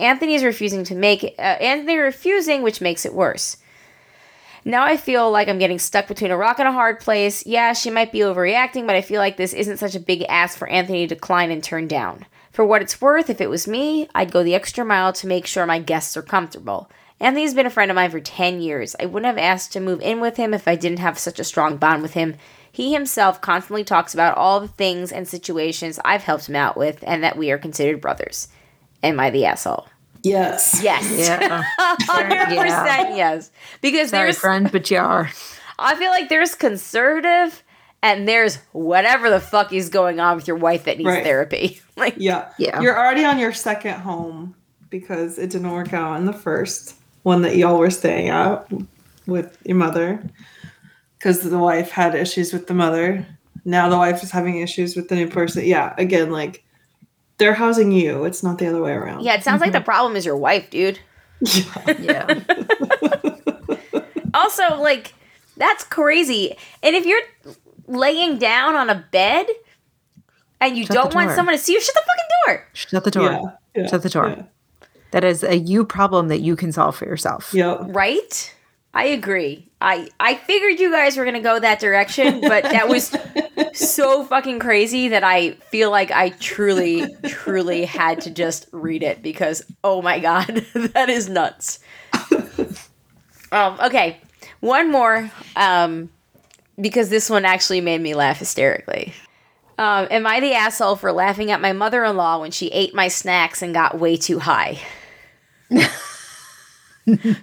Anthony 0.00 0.34
is 0.34 0.42
refusing 0.42 0.82
to 0.84 0.94
make 0.94 1.34
uh, 1.38 1.42
Anthony 1.42 1.98
refusing, 1.98 2.62
which 2.62 2.80
makes 2.80 3.04
it 3.04 3.14
worse. 3.14 3.58
Now 4.64 4.84
I 4.84 4.96
feel 4.96 5.30
like 5.30 5.48
I'm 5.48 5.58
getting 5.58 5.78
stuck 5.78 6.08
between 6.08 6.30
a 6.30 6.36
rock 6.36 6.58
and 6.58 6.68
a 6.68 6.72
hard 6.72 7.00
place. 7.00 7.46
Yeah, 7.46 7.72
she 7.72 7.90
might 7.90 8.12
be 8.12 8.20
overreacting, 8.20 8.86
but 8.86 8.96
I 8.96 9.02
feel 9.02 9.20
like 9.20 9.36
this 9.36 9.52
isn't 9.52 9.78
such 9.78 9.94
a 9.94 10.00
big 10.00 10.24
ask 10.28 10.58
for 10.58 10.68
Anthony 10.68 11.06
to 11.06 11.14
decline 11.14 11.50
and 11.50 11.62
turn 11.62 11.86
down. 11.86 12.26
For 12.50 12.64
what 12.64 12.82
it's 12.82 13.00
worth, 13.00 13.30
if 13.30 13.40
it 13.40 13.48
was 13.48 13.68
me, 13.68 14.08
I'd 14.14 14.32
go 14.32 14.42
the 14.42 14.54
extra 14.54 14.84
mile 14.84 15.12
to 15.14 15.26
make 15.26 15.46
sure 15.46 15.64
my 15.66 15.78
guests 15.78 16.16
are 16.16 16.22
comfortable. 16.22 16.90
Anthony's 17.20 17.54
been 17.54 17.66
a 17.66 17.70
friend 17.70 17.90
of 17.90 17.94
mine 17.94 18.10
for 18.10 18.20
10 18.20 18.60
years. 18.60 18.96
I 18.98 19.06
wouldn't 19.06 19.26
have 19.26 19.38
asked 19.38 19.72
to 19.74 19.80
move 19.80 20.00
in 20.00 20.20
with 20.20 20.36
him 20.36 20.54
if 20.54 20.66
I 20.66 20.76
didn't 20.76 20.98
have 20.98 21.18
such 21.18 21.38
a 21.38 21.44
strong 21.44 21.76
bond 21.76 22.02
with 22.02 22.14
him. 22.14 22.36
He 22.72 22.92
himself 22.92 23.40
constantly 23.40 23.84
talks 23.84 24.14
about 24.14 24.38
all 24.38 24.60
the 24.60 24.68
things 24.68 25.12
and 25.12 25.28
situations 25.28 26.00
I've 26.04 26.24
helped 26.24 26.48
him 26.48 26.56
out 26.56 26.76
with 26.76 27.04
and 27.06 27.22
that 27.22 27.36
we 27.36 27.50
are 27.50 27.58
considered 27.58 28.00
brothers. 28.00 28.48
Am 29.02 29.18
I 29.20 29.30
the 29.30 29.46
asshole? 29.46 29.86
Yes. 30.22 30.80
Yes. 30.82 31.10
Yeah. 31.28 31.62
100% 31.80 32.50
Yeah. 32.50 33.16
yes. 33.16 33.50
Because 33.80 34.10
Sorry, 34.10 34.24
there's 34.24 34.38
friend, 34.38 34.70
but 34.70 34.90
you 34.90 34.98
are. 34.98 35.30
I 35.78 35.94
feel 35.96 36.10
like 36.10 36.28
there's 36.28 36.54
conservative 36.54 37.62
and 38.02 38.28
there's 38.28 38.56
whatever 38.72 39.30
the 39.30 39.40
fuck 39.40 39.72
is 39.72 39.88
going 39.88 40.20
on 40.20 40.36
with 40.36 40.46
your 40.46 40.56
wife 40.58 40.84
that 40.84 40.98
needs 40.98 41.08
Right. 41.08 41.24
therapy. 41.24 41.80
Like 41.96 42.14
Yeah. 42.18 42.50
Yeah. 42.58 42.80
You're 42.80 42.98
already 42.98 43.24
on 43.26 43.38
your 43.38 43.52
second 43.52 44.00
home 44.00 44.54
because 44.88 45.38
it 45.38 45.50
didn't 45.50 45.70
work 45.70 45.92
out 45.92 46.16
in 46.16 46.24
the 46.26 46.32
first 46.32 46.94
one 47.24 47.42
that 47.42 47.56
y'all 47.56 47.78
were 47.78 47.90
staying 47.90 48.28
at 48.30 48.66
with 49.26 49.56
your 49.64 49.76
mother. 49.76 50.22
Because 51.18 51.40
the 51.42 51.58
wife 51.58 51.90
had 51.90 52.14
issues 52.14 52.52
with 52.54 52.66
the 52.66 52.74
mother. 52.74 53.26
Now 53.66 53.90
the 53.90 53.98
wife 53.98 54.22
is 54.22 54.30
having 54.30 54.60
issues 54.60 54.96
with 54.96 55.08
the 55.08 55.14
new 55.14 55.28
person. 55.28 55.64
Yeah. 55.66 55.94
Again, 55.98 56.30
like 56.30 56.64
they're 57.40 57.54
housing 57.54 57.90
you. 57.90 58.24
It's 58.24 58.44
not 58.44 58.58
the 58.58 58.68
other 58.68 58.80
way 58.80 58.92
around. 58.92 59.24
Yeah, 59.24 59.34
it 59.34 59.42
sounds 59.42 59.60
like 59.60 59.72
the 59.72 59.78
mm-hmm. 59.78 59.84
problem 59.86 60.14
is 60.14 60.24
your 60.24 60.36
wife, 60.36 60.70
dude. 60.70 61.00
Yeah. 61.98 62.40
Also, 64.32 64.76
like, 64.80 65.12
that's 65.56 65.82
crazy. 65.84 66.56
And 66.84 66.94
if 66.94 67.04
you're 67.04 67.20
laying 67.88 68.38
down 68.38 68.76
on 68.76 68.88
a 68.88 69.04
bed 69.10 69.46
and 70.60 70.76
you 70.76 70.86
Shut 70.86 70.94
don't 70.94 71.14
want 71.14 71.32
someone 71.32 71.54
to 71.54 71.58
see 71.60 71.72
you, 71.72 71.80
shut 71.80 71.94
the 71.94 72.00
fucking 72.00 72.24
door. 72.46 72.68
Shut 72.72 73.04
the 73.04 73.10
door. 73.10 73.24
Yeah. 73.24 73.42
yeah, 73.74 73.86
Shut 73.88 74.02
the 74.02 74.08
door. 74.08 74.28
yeah. 74.28 74.42
That 75.10 75.24
is 75.24 75.42
a 75.42 75.56
you 75.56 75.84
problem 75.84 76.28
that 76.28 76.40
you 76.40 76.54
can 76.54 76.70
solve 76.70 76.94
for 76.96 77.06
yourself. 77.06 77.52
Yep. 77.52 77.86
Right? 77.88 78.54
I 78.94 79.06
agree. 79.06 79.69
I 79.80 80.08
I 80.20 80.34
figured 80.34 80.78
you 80.78 80.90
guys 80.90 81.16
were 81.16 81.24
gonna 81.24 81.40
go 81.40 81.58
that 81.58 81.80
direction, 81.80 82.40
but 82.40 82.64
that 82.64 82.88
was 82.88 83.16
so 83.72 84.24
fucking 84.24 84.58
crazy 84.58 85.08
that 85.08 85.24
I 85.24 85.52
feel 85.70 85.90
like 85.90 86.10
I 86.10 86.30
truly, 86.30 87.14
truly 87.26 87.84
had 87.84 88.20
to 88.22 88.30
just 88.30 88.66
read 88.72 89.02
it 89.02 89.22
because 89.22 89.62
oh 89.82 90.02
my 90.02 90.18
god, 90.18 90.66
that 90.74 91.08
is 91.08 91.28
nuts. 91.28 91.78
um, 93.52 93.78
okay, 93.80 94.20
one 94.60 94.90
more, 94.90 95.30
um, 95.56 96.10
because 96.78 97.08
this 97.08 97.30
one 97.30 97.44
actually 97.44 97.80
made 97.80 98.00
me 98.00 98.14
laugh 98.14 98.38
hysterically. 98.38 99.14
Um, 99.78 100.08
am 100.10 100.26
I 100.26 100.40
the 100.40 100.52
asshole 100.52 100.96
for 100.96 101.10
laughing 101.10 101.50
at 101.50 101.62
my 101.62 101.72
mother-in-law 101.72 102.40
when 102.40 102.50
she 102.50 102.66
ate 102.68 102.94
my 102.94 103.08
snacks 103.08 103.62
and 103.62 103.72
got 103.72 103.98
way 103.98 104.18
too 104.18 104.38
high? 104.38 104.78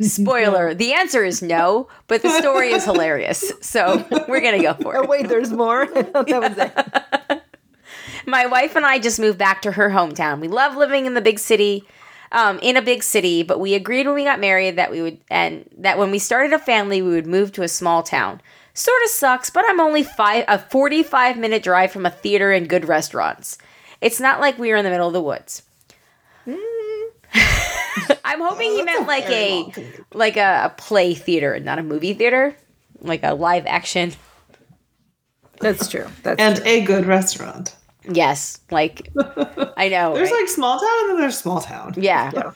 Spoiler: 0.01 0.73
the 0.73 0.93
answer 0.93 1.23
is 1.23 1.41
no, 1.41 1.87
but 2.07 2.21
the 2.21 2.29
story 2.39 2.71
is 2.71 2.83
hilarious, 2.85 3.51
so 3.61 4.05
we're 4.27 4.41
gonna 4.41 4.61
go 4.61 4.73
for 4.75 4.95
it. 4.95 5.01
Oh 5.03 5.07
wait, 5.07 5.27
there's 5.27 5.51
more. 5.51 5.85
That 5.95 6.27
was 6.27 6.57
it. 6.57 7.43
My 8.25 8.45
wife 8.45 8.75
and 8.75 8.85
I 8.85 8.99
just 8.99 9.19
moved 9.19 9.37
back 9.37 9.61
to 9.61 9.71
her 9.71 9.89
hometown. 9.89 10.41
We 10.41 10.47
love 10.49 10.75
living 10.75 11.05
in 11.05 11.13
the 11.13 11.21
big 11.21 11.39
city, 11.39 11.85
um, 12.31 12.59
in 12.59 12.75
a 12.75 12.81
big 12.81 13.03
city, 13.03 13.43
but 13.43 13.59
we 13.59 13.73
agreed 13.73 14.05
when 14.05 14.15
we 14.15 14.23
got 14.25 14.39
married 14.39 14.75
that 14.75 14.91
we 14.91 15.01
would, 15.01 15.19
and 15.29 15.69
that 15.77 15.97
when 15.97 16.11
we 16.11 16.19
started 16.19 16.51
a 16.51 16.59
family, 16.59 17.01
we 17.01 17.11
would 17.11 17.27
move 17.27 17.51
to 17.53 17.63
a 17.63 17.67
small 17.69 18.03
town. 18.03 18.41
Sort 18.73 19.01
of 19.03 19.09
sucks, 19.09 19.49
but 19.49 19.65
I'm 19.67 19.79
only 19.79 20.03
five 20.03 20.43
a 20.47 20.59
45 20.59 21.37
minute 21.37 21.63
drive 21.63 21.91
from 21.91 22.05
a 22.05 22.11
theater 22.11 22.51
and 22.51 22.67
good 22.67 22.87
restaurants. 22.87 23.57
It's 24.01 24.19
not 24.19 24.39
like 24.39 24.59
we 24.59 24.71
are 24.71 24.75
in 24.75 24.83
the 24.83 24.91
middle 24.91 25.07
of 25.07 25.13
the 25.13 25.21
woods. 25.21 25.63
I'm 28.27 28.41
hoping 28.41 28.71
he 28.71 28.83
meant 28.83 29.07
like 29.07 29.25
a 29.29 29.71
like 30.13 30.37
a, 30.37 30.65
a 30.65 30.69
play 30.77 31.13
theater, 31.13 31.59
not 31.59 31.79
a 31.79 31.83
movie 31.83 32.13
theater, 32.13 32.55
like 33.01 33.23
a 33.23 33.33
live 33.33 33.65
action. 33.65 34.13
That's 35.59 35.87
true. 35.87 36.07
That's 36.23 36.39
And 36.39 36.57
true. 36.57 36.65
a 36.65 36.81
good 36.81 37.05
restaurant. 37.05 37.75
Yes, 38.09 38.59
like 38.71 39.09
I 39.75 39.89
know. 39.91 40.13
There's 40.13 40.29
right? 40.31 40.39
like 40.41 40.49
small 40.49 40.79
town 40.79 40.99
and 41.01 41.09
then 41.11 41.17
there's 41.19 41.37
small 41.37 41.61
town. 41.61 41.93
Yeah. 41.97 42.31
Yeah. 42.33 42.51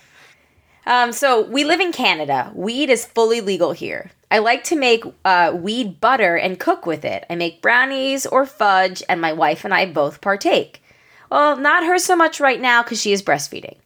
Um, 0.85 1.11
so 1.11 1.41
we 1.43 1.63
live 1.63 1.79
in 1.79 1.91
Canada. 1.91 2.51
Weed 2.55 2.89
is 2.89 3.05
fully 3.05 3.39
legal 3.41 3.71
here. 3.71 4.11
I 4.31 4.39
like 4.39 4.63
to 4.65 4.75
make 4.75 5.03
uh, 5.25 5.51
weed 5.55 5.99
butter 5.99 6.35
and 6.37 6.59
cook 6.59 6.85
with 6.85 7.03
it. 7.05 7.25
I 7.29 7.35
make 7.35 7.61
brownies 7.61 8.25
or 8.25 8.45
fudge, 8.45 9.03
and 9.09 9.19
my 9.21 9.33
wife 9.33 9.65
and 9.65 9.73
I 9.73 9.85
both 9.85 10.21
partake. 10.21 10.81
Well, 11.29 11.57
not 11.57 11.85
her 11.85 11.97
so 11.99 12.15
much 12.15 12.39
right 12.39 12.59
now 12.59 12.81
because 12.81 13.01
she 13.01 13.11
is 13.13 13.21
breastfeeding. 13.21 13.77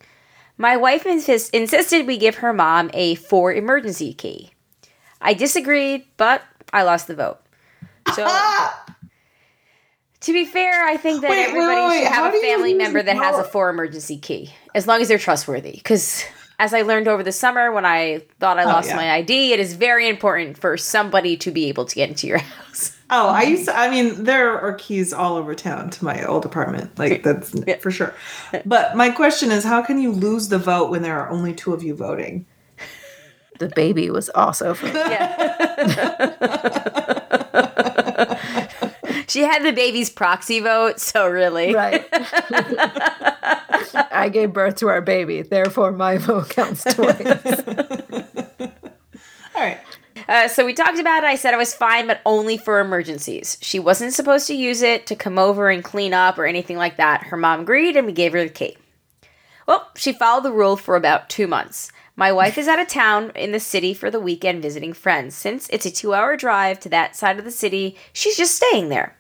My 0.58 0.78
wife 0.78 1.06
insist- 1.06 1.54
insisted 1.54 2.08
we 2.08 2.18
give 2.18 2.36
her 2.36 2.54
mom 2.54 2.90
a 2.94 3.16
for 3.16 3.54
emergency 3.54 4.14
key. 4.14 4.52
I 5.22 5.34
disagreed, 5.34 6.06
but 6.18 6.42
I 6.72 6.84
lost 6.84 7.08
the 7.08 7.16
vote. 7.16 7.40
So, 8.14 8.26
to 10.22 10.34
be 10.34 10.46
fair, 10.46 10.86
I 10.86 10.98
think 10.98 11.22
that 11.22 11.30
Wait, 11.30 11.46
everybody 11.50 11.76
wait, 11.82 11.88
wait. 11.90 12.04
should 12.04 12.14
have 12.14 12.34
a 12.34 12.40
family 12.40 12.74
member 12.74 13.02
that 13.02 13.16
has 13.16 13.38
a 13.38 13.44
for 13.44 13.70
emergency 13.70 14.18
key, 14.18 14.54
as 14.74 14.88
long 14.88 15.02
as 15.02 15.08
they're 15.08 15.18
trustworthy. 15.18 15.72
Because 15.74 16.24
as 16.60 16.74
I 16.74 16.84
learned 16.84 17.08
over 17.08 17.24
the 17.24 17.32
summer 17.32 17.72
when 17.72 17.86
I 17.86 18.24
thought 18.40 18.58
I 18.58 18.64
oh, 18.64 18.68
lost 18.68 18.88
Oh, 18.88 18.92
yeah. 18.92 18.96
my 18.98 19.12
ID, 19.14 19.54
it 19.54 19.60
is 19.60 19.74
very 19.74 20.08
important 20.08 20.58
for 20.58 20.78
somebody 20.78 21.36
to 21.38 21.52
be 21.52 21.66
able 21.66 21.86
to 21.86 21.96
get 21.96 22.10
into 22.10 22.28
your 22.28 22.38
house. 22.68 22.95
Oh, 23.12 23.28
I 23.30 23.44
used 23.44 23.66
to, 23.66 23.78
I 23.78 23.90
mean, 23.90 24.24
there 24.24 24.60
are 24.60 24.74
keys 24.74 25.14
all 25.14 25.36
over 25.36 25.54
town 25.54 25.92
to 25.92 26.04
my 26.04 26.24
old 26.26 26.44
apartment. 26.46 26.98
Like, 26.98 27.22
that's 27.24 27.54
Yeah. 27.68 27.78
for 27.78 27.92
sure. 27.92 28.14
But 28.66 28.96
my 28.98 29.10
question 29.12 29.52
is 29.52 29.64
how 29.64 29.84
can 29.84 30.02
you 30.02 30.12
lose 30.12 30.50
the 30.50 30.58
vote 30.58 30.90
when 30.90 31.04
there 31.04 31.20
are 31.20 31.30
only 31.30 31.54
two 31.54 31.74
of 31.74 31.84
you 31.84 31.94
voting? 31.96 32.46
the 33.60 33.70
baby 33.70 34.10
was 34.10 34.30
also 34.36 34.74
for 34.74 34.88
She 39.28 39.42
had 39.42 39.64
the 39.64 39.72
baby's 39.72 40.10
proxy 40.10 40.60
vote, 40.60 41.00
so 41.00 41.28
really. 41.28 41.74
right. 41.74 42.06
I 44.12 44.30
gave 44.32 44.54
birth 44.54 44.76
to 44.78 44.88
our 44.90 45.02
baby, 45.02 45.42
therefore 45.42 45.92
my 45.92 46.18
vote 46.18 46.50
counts 46.50 46.84
twice. 46.84 47.20
All 49.56 49.62
right. 49.62 49.80
Uh, 50.28 50.48
so 50.48 50.66
we 50.66 50.74
talked 50.74 51.00
about 51.00 51.24
it. 51.24 51.28
I 51.28 51.36
said 51.36 51.54
I 51.54 51.58
was 51.58 51.74
fine, 51.74 52.08
but 52.08 52.22
only 52.26 52.58
for 52.58 52.80
emergencies. 52.80 53.58
She 53.62 53.80
wasn't 53.80 54.14
supposed 54.14 54.48
to 54.48 54.56
use 54.56 54.82
it 54.82 55.06
to 55.08 55.16
come 55.16 55.38
over 55.38 55.70
and 55.70 55.84
clean 55.84 56.14
up 56.14 56.40
or 56.40 56.46
anything 56.46 56.78
like 56.78 56.98
that. 56.98 57.24
Her 57.24 57.38
mom 57.38 57.62
agreed, 57.62 57.96
and 57.96 58.08
we 58.08 58.14
gave 58.14 58.34
her 58.34 58.44
the 58.44 58.50
key. 58.50 58.78
Well, 59.68 59.90
she 59.96 60.14
followed 60.14 60.44
the 60.44 60.52
rule 60.52 60.78
for 60.78 60.96
about 60.96 61.30
two 61.30 61.48
months. 61.48 61.92
My 62.16 62.32
wife 62.32 62.58
is 62.58 62.68
out 62.68 62.80
of 62.80 62.88
town 62.88 63.32
in 63.36 63.52
the 63.52 63.60
city 63.60 63.94
for 63.94 64.10
the 64.10 64.20
weekend 64.20 64.62
visiting 64.62 64.94
friends. 64.94 65.36
Since 65.36 65.68
it's 65.70 65.86
a 65.86 65.92
two 65.92 66.14
hour 66.14 66.38
drive 66.38 66.80
to 66.82 66.90
that 66.90 67.16
side 67.16 67.38
of 67.38 67.46
the 67.46 67.52
city, 67.52 67.98
she's 68.14 68.38
just 68.38 68.56
staying 68.56 68.90
there. 68.90 69.18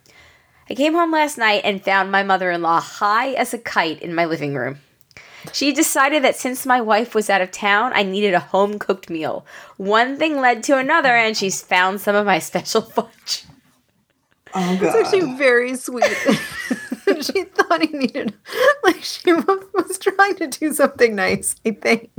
I 0.69 0.75
came 0.75 0.93
home 0.93 1.11
last 1.11 1.37
night 1.37 1.61
and 1.63 1.83
found 1.83 2.11
my 2.11 2.23
mother 2.23 2.49
in 2.51 2.61
law 2.61 2.79
high 2.79 3.33
as 3.33 3.53
a 3.53 3.59
kite 3.59 4.01
in 4.01 4.15
my 4.15 4.25
living 4.25 4.55
room. 4.55 4.79
She 5.53 5.73
decided 5.73 6.23
that 6.23 6.35
since 6.35 6.65
my 6.65 6.81
wife 6.81 7.15
was 7.15 7.29
out 7.29 7.41
of 7.41 7.51
town, 7.51 7.91
I 7.93 8.03
needed 8.03 8.33
a 8.33 8.39
home 8.39 8.79
cooked 8.79 9.09
meal. 9.09 9.45
One 9.77 10.17
thing 10.17 10.39
led 10.39 10.63
to 10.63 10.77
another, 10.77 11.15
and 11.15 11.35
she's 11.35 11.61
found 11.61 12.01
some 12.01 12.15
of 12.15 12.25
my 12.25 12.39
special 12.39 12.81
fudge. 12.95 13.45
Oh, 14.53 14.77
God. 14.79 14.83
It's 14.83 14.95
actually 14.95 15.35
very 15.37 15.75
sweet. 15.75 16.05
she 17.21 17.43
thought 17.43 17.81
he 17.81 17.97
needed, 17.97 18.33
like, 18.83 19.03
she 19.03 19.33
was, 19.33 19.65
was 19.73 19.97
trying 19.97 20.35
to 20.35 20.47
do 20.47 20.73
something 20.73 21.15
nice, 21.15 21.55
I 21.65 21.71
think. 21.71 22.09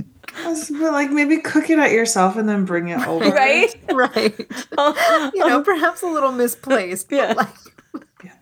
But, 0.45 0.93
like, 0.93 1.11
maybe 1.11 1.39
cook 1.39 1.71
it 1.71 1.79
out 1.79 1.93
yourself 1.93 2.37
and 2.37 2.49
then 2.49 2.65
bring 2.65 2.89
it 2.89 3.07
over. 3.07 3.25
Right? 3.31 3.75
Right. 3.93 4.39
Uh-huh. 4.77 5.31
You 5.35 5.47
know, 5.47 5.63
perhaps 5.63 6.03
a 6.03 6.07
little 6.07 6.33
misplaced. 6.33 7.11
Yeah. 7.11 7.29
But 7.35 7.37
like, 7.39 7.76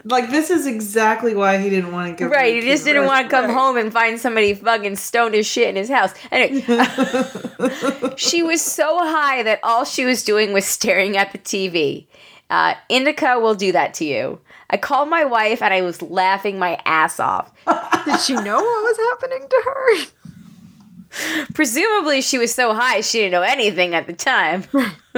Like, 0.04 0.30
this 0.30 0.50
is 0.50 0.66
exactly 0.66 1.34
why 1.34 1.58
he 1.58 1.70
didn't 1.70 1.92
want 1.92 2.08
to 2.10 2.14
give 2.24 2.30
Right, 2.30 2.54
he 2.54 2.60
just 2.68 2.84
didn't 2.84 3.06
want 3.06 3.26
to 3.26 3.30
come 3.30 3.46
Right. 3.46 3.54
home 3.54 3.76
and 3.76 3.92
find 3.92 4.20
somebody 4.20 4.54
fucking 4.54 4.96
stoned 4.96 5.34
as 5.34 5.46
shit 5.46 5.68
in 5.68 5.76
his 5.76 5.88
house. 5.88 6.12
Anyway, 6.30 6.60
she 8.16 8.42
was 8.42 8.60
so 8.60 8.98
high 8.98 9.42
that 9.42 9.60
all 9.62 9.84
she 9.84 10.04
was 10.04 10.22
doing 10.24 10.52
was 10.52 10.64
staring 10.64 11.16
at 11.16 11.32
the 11.32 11.38
TV. 11.38 12.06
Uh, 12.50 12.74
Indica 12.88 13.38
will 13.38 13.54
do 13.54 13.72
that 13.72 13.94
to 13.94 14.04
you. 14.04 14.40
I 14.70 14.76
called 14.76 15.08
my 15.08 15.24
wife 15.24 15.62
and 15.62 15.72
I 15.72 15.82
was 15.82 16.02
laughing 16.02 16.58
my 16.58 16.80
ass 16.84 17.20
off. 17.20 17.50
did 18.04 18.20
she 18.20 18.34
know 18.34 18.56
what 18.56 18.82
was 18.84 18.96
happening 18.98 19.46
to 19.48 19.62
her? 19.64 20.06
Presumably, 21.54 22.20
she 22.20 22.38
was 22.38 22.54
so 22.54 22.74
high 22.74 23.00
she 23.00 23.18
didn't 23.18 23.32
know 23.32 23.42
anything 23.42 23.94
at 23.94 24.06
the 24.06 24.12
time. 24.12 24.64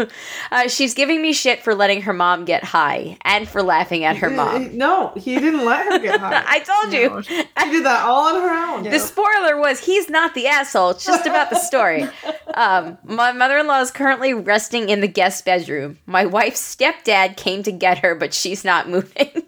uh, 0.50 0.68
she's 0.68 0.94
giving 0.94 1.22
me 1.22 1.32
shit 1.32 1.62
for 1.62 1.74
letting 1.74 2.02
her 2.02 2.12
mom 2.12 2.44
get 2.44 2.62
high 2.64 3.16
and 3.22 3.48
for 3.48 3.62
laughing 3.62 4.04
at 4.04 4.16
her 4.16 4.30
mom. 4.30 4.76
No, 4.76 5.12
he 5.16 5.38
didn't 5.38 5.64
let 5.64 5.90
her 5.90 5.98
get 5.98 6.20
high. 6.20 6.42
I 6.46 6.60
told 6.60 6.92
you. 6.92 7.08
No. 7.08 7.20
she 7.22 7.70
did 7.70 7.84
that 7.84 8.04
all 8.04 8.34
on 8.34 8.42
her 8.42 8.74
own. 8.74 8.82
The 8.84 8.98
spoiler 8.98 9.58
was 9.58 9.80
he's 9.80 10.08
not 10.10 10.34
the 10.34 10.46
asshole. 10.46 10.90
It's 10.90 11.04
just 11.04 11.26
about 11.26 11.50
the 11.50 11.58
story. 11.58 12.08
Um, 12.54 12.96
my 13.04 13.32
mother-in-law 13.32 13.80
is 13.82 13.90
currently 13.90 14.32
resting 14.32 14.88
in 14.88 15.02
the 15.02 15.08
guest 15.08 15.44
bedroom. 15.44 15.98
My 16.06 16.24
wife's 16.24 16.74
stepdad 16.74 17.36
came 17.36 17.62
to 17.64 17.72
get 17.72 17.98
her, 17.98 18.14
but 18.14 18.32
she's 18.32 18.64
not 18.64 18.88
moving. 18.88 19.42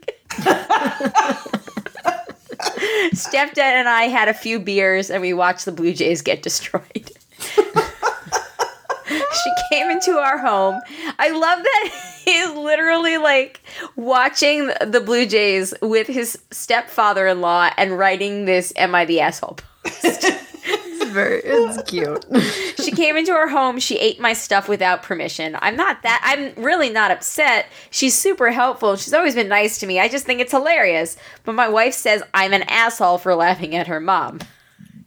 Stepdad 3.12 3.58
and 3.58 3.88
I 3.88 4.04
had 4.04 4.28
a 4.28 4.34
few 4.34 4.58
beers 4.58 5.10
and 5.10 5.22
we 5.22 5.32
watched 5.32 5.64
the 5.64 5.72
Blue 5.72 5.92
Jays 5.92 6.22
get 6.22 6.42
destroyed. 6.42 7.12
she 7.38 9.50
came 9.70 9.90
into 9.90 10.18
our 10.18 10.38
home. 10.38 10.80
I 11.18 11.30
love 11.30 11.62
that 11.62 11.90
he's 12.24 12.50
literally 12.50 13.18
like 13.18 13.60
watching 13.96 14.70
the 14.84 15.02
Blue 15.04 15.26
Jays 15.26 15.74
with 15.82 16.06
his 16.06 16.38
stepfather-in-law 16.50 17.70
and 17.76 17.98
writing 17.98 18.44
this 18.44 18.72
"Am 18.76 18.94
I 18.94 19.04
the 19.04 19.20
asshole?" 19.20 19.58
It's 19.84 20.44
it's 21.16 21.82
cute. 21.90 22.24
she 22.82 22.90
came 22.90 23.16
into 23.16 23.32
our 23.32 23.48
home. 23.48 23.78
She 23.78 23.98
ate 23.98 24.20
my 24.20 24.32
stuff 24.32 24.68
without 24.68 25.02
permission. 25.02 25.56
I'm 25.60 25.76
not 25.76 26.02
that. 26.02 26.20
I'm 26.24 26.62
really 26.62 26.90
not 26.90 27.10
upset. 27.10 27.66
She's 27.90 28.14
super 28.16 28.50
helpful. 28.50 28.96
She's 28.96 29.14
always 29.14 29.34
been 29.34 29.48
nice 29.48 29.78
to 29.80 29.86
me. 29.86 30.00
I 30.00 30.08
just 30.08 30.26
think 30.26 30.40
it's 30.40 30.52
hilarious. 30.52 31.16
But 31.44 31.54
my 31.54 31.68
wife 31.68 31.94
says 31.94 32.22
I'm 32.34 32.52
an 32.52 32.62
asshole 32.62 33.18
for 33.18 33.34
laughing 33.34 33.74
at 33.74 33.86
her 33.86 34.00
mom. 34.00 34.40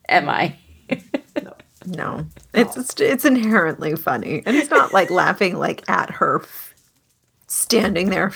Am 0.09 0.29
I? 0.29 0.57
No, 1.85 2.25
it's, 2.53 2.77
it's 2.77 3.01
it's 3.01 3.25
inherently 3.25 3.95
funny, 3.95 4.43
and 4.45 4.55
it's 4.55 4.69
not 4.69 4.93
like 4.93 5.09
laughing 5.09 5.57
like 5.57 5.89
at 5.89 6.11
her 6.11 6.43
standing 7.47 8.11
there 8.11 8.31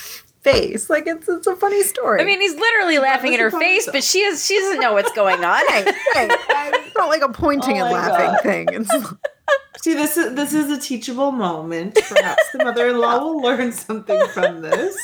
face. 0.46 0.90
Like 0.90 1.08
it's 1.08 1.28
it's 1.28 1.48
a 1.48 1.56
funny 1.56 1.84
story. 1.84 2.22
I 2.22 2.26
mean, 2.26 2.40
he's 2.40 2.56
literally 2.56 3.00
laughing 3.00 3.34
in 3.34 3.40
her 3.40 3.52
face, 3.52 3.86
fun. 3.86 3.94
but 3.94 4.04
she 4.04 4.20
is 4.20 4.46
she 4.46 4.58
doesn't 4.60 4.80
know 4.80 4.94
what's 4.94 5.12
going 5.12 5.44
on. 5.44 5.62
it's 5.70 6.96
not 6.96 7.10
like 7.10 7.22
a 7.22 7.30
pointing 7.30 7.82
Oh 7.82 7.86
and 7.86 7.94
laughing 7.94 8.26
God. 8.28 8.42
thing. 8.42 8.68
It's, 8.72 8.92
See, 9.84 9.94
this 9.94 10.18
is 10.18 10.36
this 10.36 10.54
is 10.54 10.72
a 10.72 10.80
teachable 10.80 11.32
moment. 11.32 11.96
Perhaps 12.08 12.44
the 12.54 12.64
mother-in-law 12.64 13.20
will 13.24 13.42
learn 13.42 13.72
something 13.72 14.20
from 14.30 14.62
this. 14.62 14.96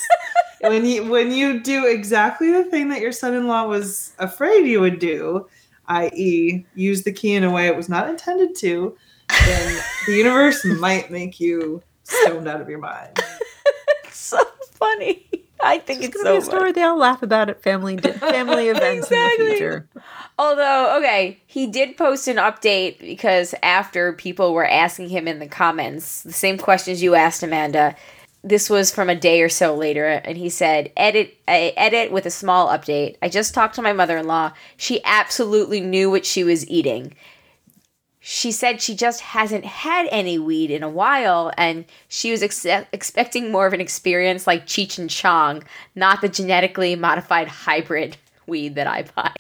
When 0.62 0.86
you 0.86 1.10
when 1.10 1.32
you 1.32 1.60
do 1.60 1.86
exactly 1.88 2.52
the 2.52 2.64
thing 2.64 2.90
that 2.90 3.02
your 3.02 3.12
son-in-law 3.12 3.68
was 3.68 4.14
afraid 4.20 4.66
you 4.68 4.80
would 4.80 5.00
do, 5.00 5.48
i.e., 5.88 6.66
use 6.76 7.04
the 7.04 7.12
key 7.12 7.34
in 7.34 7.44
a 7.44 7.52
way 7.52 7.68
it 7.68 7.76
was 7.76 7.90
not 7.90 8.10
intended 8.10 8.56
to, 8.58 8.96
then 9.46 9.84
the 10.08 10.14
universe 10.14 10.64
might 10.66 11.12
make 11.12 11.40
you 11.40 11.82
stoned 12.04 12.48
out 12.48 12.62
of 12.62 12.70
your 12.70 12.80
mind. 12.80 13.20
So 14.32 14.44
funny. 14.74 15.28
I 15.64 15.78
think 15.78 16.00
it's 16.00 16.08
it's 16.08 16.24
gonna 16.24 16.38
be 16.38 16.42
so 16.42 16.48
a 16.48 16.50
funny. 16.52 16.58
story 16.60 16.72
they 16.72 16.84
all 16.84 16.98
laugh 16.98 17.22
about 17.22 17.50
at 17.50 17.62
family 17.62 17.98
family 17.98 18.70
events 18.70 19.12
in 19.12 19.20
the 19.20 19.36
future. 19.38 19.88
Although, 20.40 20.98
okay, 20.98 21.40
he 21.46 21.68
did 21.68 21.98
post 21.98 22.28
an 22.28 22.38
update 22.38 23.00
because 23.00 23.54
after 23.62 24.14
people 24.14 24.54
were 24.54 24.66
asking 24.66 25.10
him 25.10 25.28
in 25.28 25.38
the 25.38 25.48
comments 25.48 26.24
the 26.24 26.34
same 26.34 26.58
questions 26.58 27.04
you 27.04 27.14
asked 27.14 27.44
Amanda, 27.44 27.96
this 28.44 28.72
was 28.72 28.92
from 28.92 29.08
a 29.10 29.16
day 29.16 29.44
or 29.44 29.50
so 29.50 29.76
later, 29.76 30.08
and 30.08 30.36
he 30.36 30.50
said, 30.50 30.92
"Edit, 30.98 31.38
uh, 31.48 31.70
edit 31.78 32.12
with 32.12 32.26
a 32.26 32.32
small 32.32 32.70
update. 32.70 33.18
I 33.22 33.30
just 33.30 33.54
talked 33.54 33.76
to 33.76 33.84
my 33.84 33.94
mother-in-law. 33.94 34.54
She 34.78 35.00
absolutely 35.06 35.80
knew 35.80 36.10
what 36.10 36.26
she 36.26 36.44
was 36.44 36.68
eating. 36.68 37.14
She 38.24 38.52
said 38.52 38.82
she 38.82 38.94
just 38.96 39.22
hasn't 39.22 39.66
had 39.66 40.08
any 40.12 40.38
weed 40.38 40.70
in 40.70 40.84
a 40.84 40.90
while, 40.90 41.52
and 41.58 41.86
she 42.08 42.30
was 42.30 42.44
ex- 42.44 42.66
expecting 42.94 43.52
more 43.52 43.66
of 43.66 43.74
an 43.74 43.82
experience 43.82 44.46
like 44.46 44.68
Cheech 44.68 45.00
and 45.00 45.10
Chong, 45.10 45.64
not 45.96 46.22
the 46.22 46.30
genetically 46.30 46.96
modified 46.96 47.48
hybrid 47.48 48.18
weed 48.46 48.76
that 48.76 48.86
I 48.86 49.06
buy." 49.16 49.34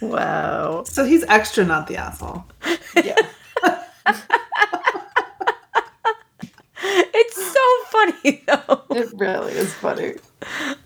Wow. 0.00 0.82
So 0.84 1.04
he's 1.04 1.22
extra, 1.24 1.64
not 1.64 1.86
the 1.86 1.96
asshole. 1.96 2.44
Yeah. 2.96 3.14
It's 6.92 7.52
so 7.52 7.84
funny 7.90 8.42
though. 8.46 8.82
It 8.96 9.10
really 9.14 9.52
is 9.52 9.72
funny. 9.74 10.14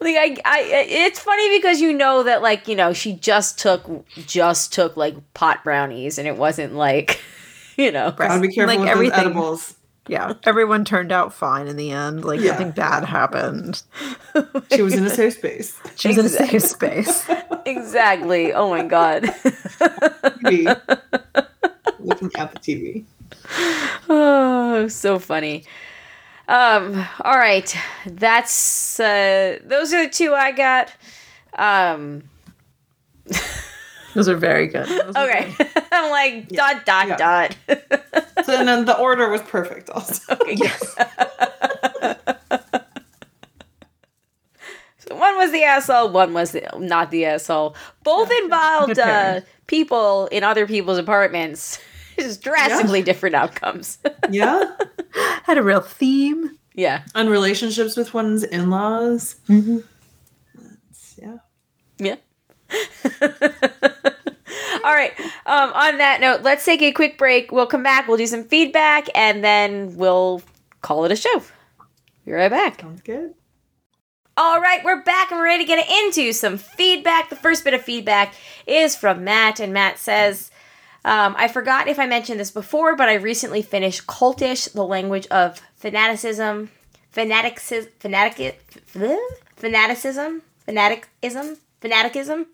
Like 0.00 0.16
I, 0.16 0.36
I, 0.44 0.64
it's 0.88 1.20
funny 1.20 1.56
because 1.58 1.80
you 1.80 1.92
know 1.92 2.22
that 2.24 2.42
like 2.42 2.66
you 2.68 2.74
know 2.76 2.92
she 2.92 3.12
just 3.14 3.58
took 3.58 4.06
just 4.14 4.72
took 4.72 4.96
like 4.96 5.14
pot 5.34 5.62
brownies 5.64 6.18
and 6.18 6.26
it 6.28 6.36
wasn't 6.36 6.74
like, 6.74 7.20
you 7.76 7.90
know. 7.92 8.10
Gotta 8.12 8.40
be 8.40 8.48
careful 8.48 8.74
Like 8.74 8.80
with 8.80 8.88
everything. 8.88 9.16
those 9.18 9.26
edibles. 9.26 9.74
Yeah, 10.06 10.34
everyone 10.44 10.84
turned 10.84 11.12
out 11.12 11.32
fine 11.32 11.66
in 11.66 11.76
the 11.76 11.90
end. 11.92 12.24
Like 12.24 12.40
Yeah. 12.40 12.50
nothing 12.52 12.72
bad 12.72 13.04
happened. 13.04 13.82
She 14.72 14.82
was 14.82 14.92
in 14.94 15.06
a 15.06 15.10
safe 15.10 15.34
space. 15.34 15.78
She 15.96 16.08
was 16.08 16.18
in 16.18 16.26
a 16.26 16.28
safe 16.28 16.62
space. 16.62 17.26
Exactly. 17.64 18.52
Oh 18.52 18.68
my 18.68 18.82
god. 18.84 19.22
TV. 19.22 20.66
Looking 22.00 22.30
at 22.36 22.52
the 22.52 22.58
TV. 22.58 23.04
oh, 24.10 24.88
so 24.88 25.18
funny. 25.18 25.64
Um. 26.48 27.06
All 27.20 27.38
right. 27.38 27.74
That's 28.06 29.00
uh. 29.00 29.58
Those 29.64 29.92
are 29.94 30.04
the 30.04 30.10
two 30.10 30.34
I 30.34 30.52
got. 30.52 30.92
Um. 31.56 32.24
Those 34.14 34.28
are 34.28 34.36
very 34.36 34.68
good. 34.68 34.86
Those 34.86 35.16
Okay. 35.16 35.52
I'm 35.92 36.10
like 36.10 36.48
dot 36.48 36.84
dot 36.86 37.08
Yeah. 37.08 37.16
dot. 37.16 37.56
So 38.44 38.54
and 38.58 38.68
then 38.68 38.84
the 38.84 38.96
order 38.96 39.28
was 39.28 39.42
perfect 39.42 39.90
also. 39.90 40.20
Okay, 40.40 40.54
yes. 40.54 40.94
so 44.98 45.16
one 45.16 45.36
was 45.36 45.50
the 45.52 45.64
asshole, 45.64 46.10
one 46.10 46.32
was 46.32 46.52
the, 46.52 46.62
not 46.78 47.10
the 47.10 47.24
asshole. 47.26 47.74
Both 48.04 48.30
involved 48.42 48.98
uh, 48.98 49.40
people 49.66 50.26
in 50.28 50.44
other 50.44 50.66
people's 50.66 50.98
apartments. 50.98 51.80
Just 52.18 52.42
drastically 52.42 53.02
different 53.02 53.34
outcomes. 53.34 53.98
Yeah. 54.30 54.64
Had 55.44 55.58
a 55.58 55.62
real 55.62 55.80
theme. 55.80 56.58
yeah. 56.74 57.02
On 57.14 57.28
relationships 57.28 57.96
with 57.96 58.14
one's 58.14 58.42
in-laws. 58.42 59.36
Mm-hmm. 59.48 59.78
Yeah. 61.18 61.36
Yeah. 61.98 62.16
All 64.84 64.92
right. 64.94 65.12
Um, 65.46 65.72
on 65.72 65.98
that 65.98 66.20
note, 66.20 66.42
let's 66.42 66.64
take 66.64 66.82
a 66.82 66.92
quick 66.92 67.16
break. 67.18 67.52
We'll 67.52 67.66
come 67.66 67.82
back. 67.82 68.08
We'll 68.08 68.16
do 68.16 68.26
some 68.26 68.44
feedback, 68.44 69.08
and 69.14 69.42
then 69.44 69.96
we'll 69.96 70.42
call 70.82 71.04
it 71.04 71.12
a 71.12 71.16
show. 71.16 71.42
Be 72.24 72.32
right 72.32 72.50
back. 72.50 72.80
Sounds 72.80 73.02
good. 73.02 73.34
All 74.36 74.60
right, 74.60 74.84
we're 74.84 75.02
back 75.02 75.30
and 75.30 75.38
we're 75.38 75.44
ready 75.44 75.62
to 75.64 75.68
get 75.68 75.88
into 75.88 76.32
some 76.32 76.58
feedback. 76.58 77.30
The 77.30 77.36
first 77.36 77.62
bit 77.62 77.72
of 77.72 77.82
feedback 77.82 78.34
is 78.66 78.96
from 78.96 79.22
Matt, 79.22 79.60
and 79.60 79.72
Matt 79.72 79.98
says, 79.98 80.50
um, 81.04 81.34
I 81.36 81.48
forgot 81.48 81.88
if 81.88 81.98
I 81.98 82.06
mentioned 82.06 82.40
this 82.40 82.50
before, 82.50 82.96
but 82.96 83.08
I 83.08 83.14
recently 83.14 83.62
finished 83.62 84.06
Cultish, 84.06 84.72
the 84.72 84.84
language 84.84 85.26
of 85.28 85.60
fanaticism, 85.76 86.70
fanaticism, 87.10 87.90
fanatic, 87.98 88.62
fanaticism, 89.56 90.42
fanaticism, 90.66 91.56
fanaticism, 91.80 92.46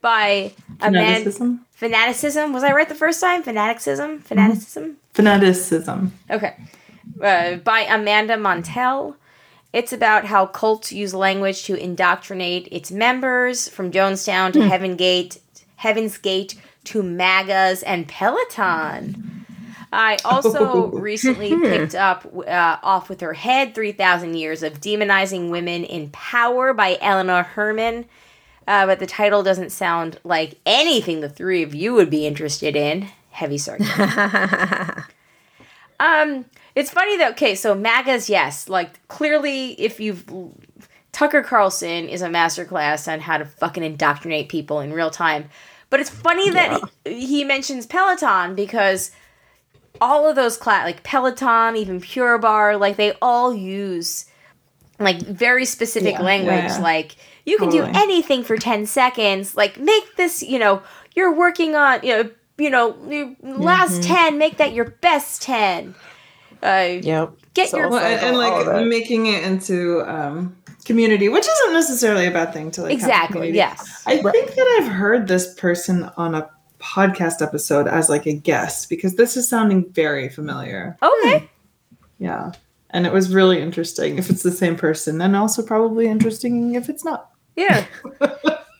by 0.00 0.52
Amanda. 0.80 1.00
Fanaticism. 1.00 1.66
Fanaticism. 1.72 2.52
Was 2.52 2.64
I 2.64 2.72
right 2.72 2.88
the 2.88 2.94
first 2.94 3.20
time? 3.20 3.42
Fanaticism, 3.42 4.20
fanaticism. 4.20 4.96
Fanaticism. 5.14 6.12
Okay. 6.30 6.54
Uh, 7.20 7.56
by 7.56 7.80
Amanda 7.80 8.36
Montell. 8.36 9.16
It's 9.72 9.92
about 9.92 10.24
how 10.24 10.46
cults 10.46 10.92
use 10.92 11.12
language 11.12 11.64
to 11.64 11.74
indoctrinate 11.74 12.68
its 12.72 12.90
members 12.90 13.68
from 13.68 13.90
Jonestown 13.90 14.52
to 14.54 14.66
Heaven 14.66 14.96
Gate, 14.96 15.40
Heaven's 15.76 16.16
Gate 16.16 16.54
to 16.88 17.02
MAGAs 17.02 17.82
and 17.82 18.08
Peloton. 18.08 19.44
I 19.92 20.18
also 20.24 20.86
recently 20.92 21.56
picked 21.56 21.94
up 21.94 22.26
uh, 22.34 22.76
Off 22.82 23.08
with 23.08 23.20
Her 23.20 23.34
Head 23.34 23.74
3,000 23.74 24.34
Years 24.34 24.62
of 24.62 24.80
Demonizing 24.80 25.50
Women 25.50 25.84
in 25.84 26.10
Power 26.10 26.74
by 26.74 26.98
Eleanor 27.00 27.42
Herman. 27.42 28.06
Uh, 28.66 28.86
but 28.86 28.98
the 28.98 29.06
title 29.06 29.42
doesn't 29.42 29.70
sound 29.70 30.20
like 30.24 30.54
anything 30.66 31.20
the 31.20 31.28
three 31.28 31.62
of 31.62 31.74
you 31.74 31.94
would 31.94 32.10
be 32.10 32.26
interested 32.26 32.76
in. 32.76 33.08
Heavy 33.30 33.58
sarcasm. 33.58 35.04
Um, 36.00 36.44
it's 36.74 36.90
funny 36.90 37.16
though. 37.16 37.30
Okay, 37.30 37.54
so 37.54 37.74
MAGAs, 37.74 38.28
yes, 38.28 38.68
like 38.68 39.06
clearly, 39.08 39.72
if 39.80 39.98
you've 39.98 40.24
Tucker 41.12 41.42
Carlson 41.42 42.08
is 42.08 42.22
a 42.22 42.28
masterclass 42.28 43.12
on 43.12 43.20
how 43.20 43.38
to 43.38 43.44
fucking 43.44 43.82
indoctrinate 43.82 44.48
people 44.48 44.80
in 44.80 44.92
real 44.92 45.10
time. 45.10 45.48
But 45.90 46.00
it's 46.00 46.10
funny 46.10 46.50
that 46.50 46.84
he, 47.04 47.26
he 47.26 47.44
mentions 47.44 47.86
Peloton 47.86 48.54
because 48.54 49.10
all 50.00 50.28
of 50.28 50.36
those 50.36 50.56
class, 50.56 50.84
like 50.84 51.02
Peloton, 51.02 51.76
even 51.76 52.00
Pure 52.00 52.38
Barre, 52.38 52.76
like 52.76 52.96
they 52.96 53.12
all 53.22 53.54
use 53.54 54.26
like 55.00 55.20
very 55.22 55.64
specific 55.64 56.14
Yeah, 56.14 56.22
language. 56.22 56.54
yeah, 56.54 56.76
yeah. 56.76 56.82
Like 56.82 57.16
you 57.46 57.56
can 57.58 57.70
do 57.70 57.84
anything 57.84 58.42
for 58.44 58.56
ten 58.56 58.84
seconds. 58.86 59.56
Like 59.56 59.78
make 59.78 60.16
this, 60.16 60.42
you 60.42 60.58
know, 60.58 60.82
you're 61.14 61.34
working 61.34 61.74
on, 61.74 62.00
you 62.02 62.14
know, 62.14 62.30
you 62.58 62.70
know, 62.70 62.96
your 63.08 63.34
last 63.42 64.02
ten, 64.02 64.38
make 64.38 64.58
that 64.58 64.72
your 64.74 64.86
best 64.86 65.42
ten. 65.42 65.94
Uh, 66.62 66.98
Yep. 67.00 67.34
get 67.54 67.72
your 67.72 67.88
Well, 67.88 68.04
and, 68.04 68.20
and 68.20 68.36
like 68.36 68.86
making 68.86 69.26
it 69.26 69.44
into 69.44 70.02
um, 70.02 70.56
community, 70.88 71.28
which 71.28 71.46
isn't 71.46 71.72
necessarily 71.72 72.26
a 72.26 72.30
bad 72.32 72.52
thing 72.52 72.72
to 72.72 72.82
like 72.82 72.92
exactly 72.92 73.52
yes. 73.52 74.02
I 74.06 74.16
think 74.20 74.54
that 74.56 74.78
I've 74.80 74.90
heard 74.90 75.28
this 75.28 75.54
person 75.54 76.10
on 76.16 76.34
a 76.34 76.50
podcast 76.80 77.40
episode 77.42 77.86
as 77.86 78.08
like 78.08 78.26
a 78.26 78.32
guest 78.32 78.88
because 78.88 79.14
this 79.14 79.36
is 79.36 79.48
sounding 79.48 79.88
very 79.92 80.28
familiar. 80.28 80.96
Okay. 81.02 81.38
Hmm. 81.38 81.44
Yeah. 82.18 82.52
And 82.90 83.06
it 83.06 83.12
was 83.12 83.32
really 83.32 83.60
interesting 83.60 84.18
if 84.18 84.30
it's 84.30 84.42
the 84.42 84.50
same 84.50 84.74
person, 84.76 85.20
and 85.20 85.36
also 85.36 85.62
probably 85.62 86.06
interesting 86.08 86.74
if 86.74 86.88
it's 86.88 87.04
not. 87.04 87.30
Yeah. 87.54 87.84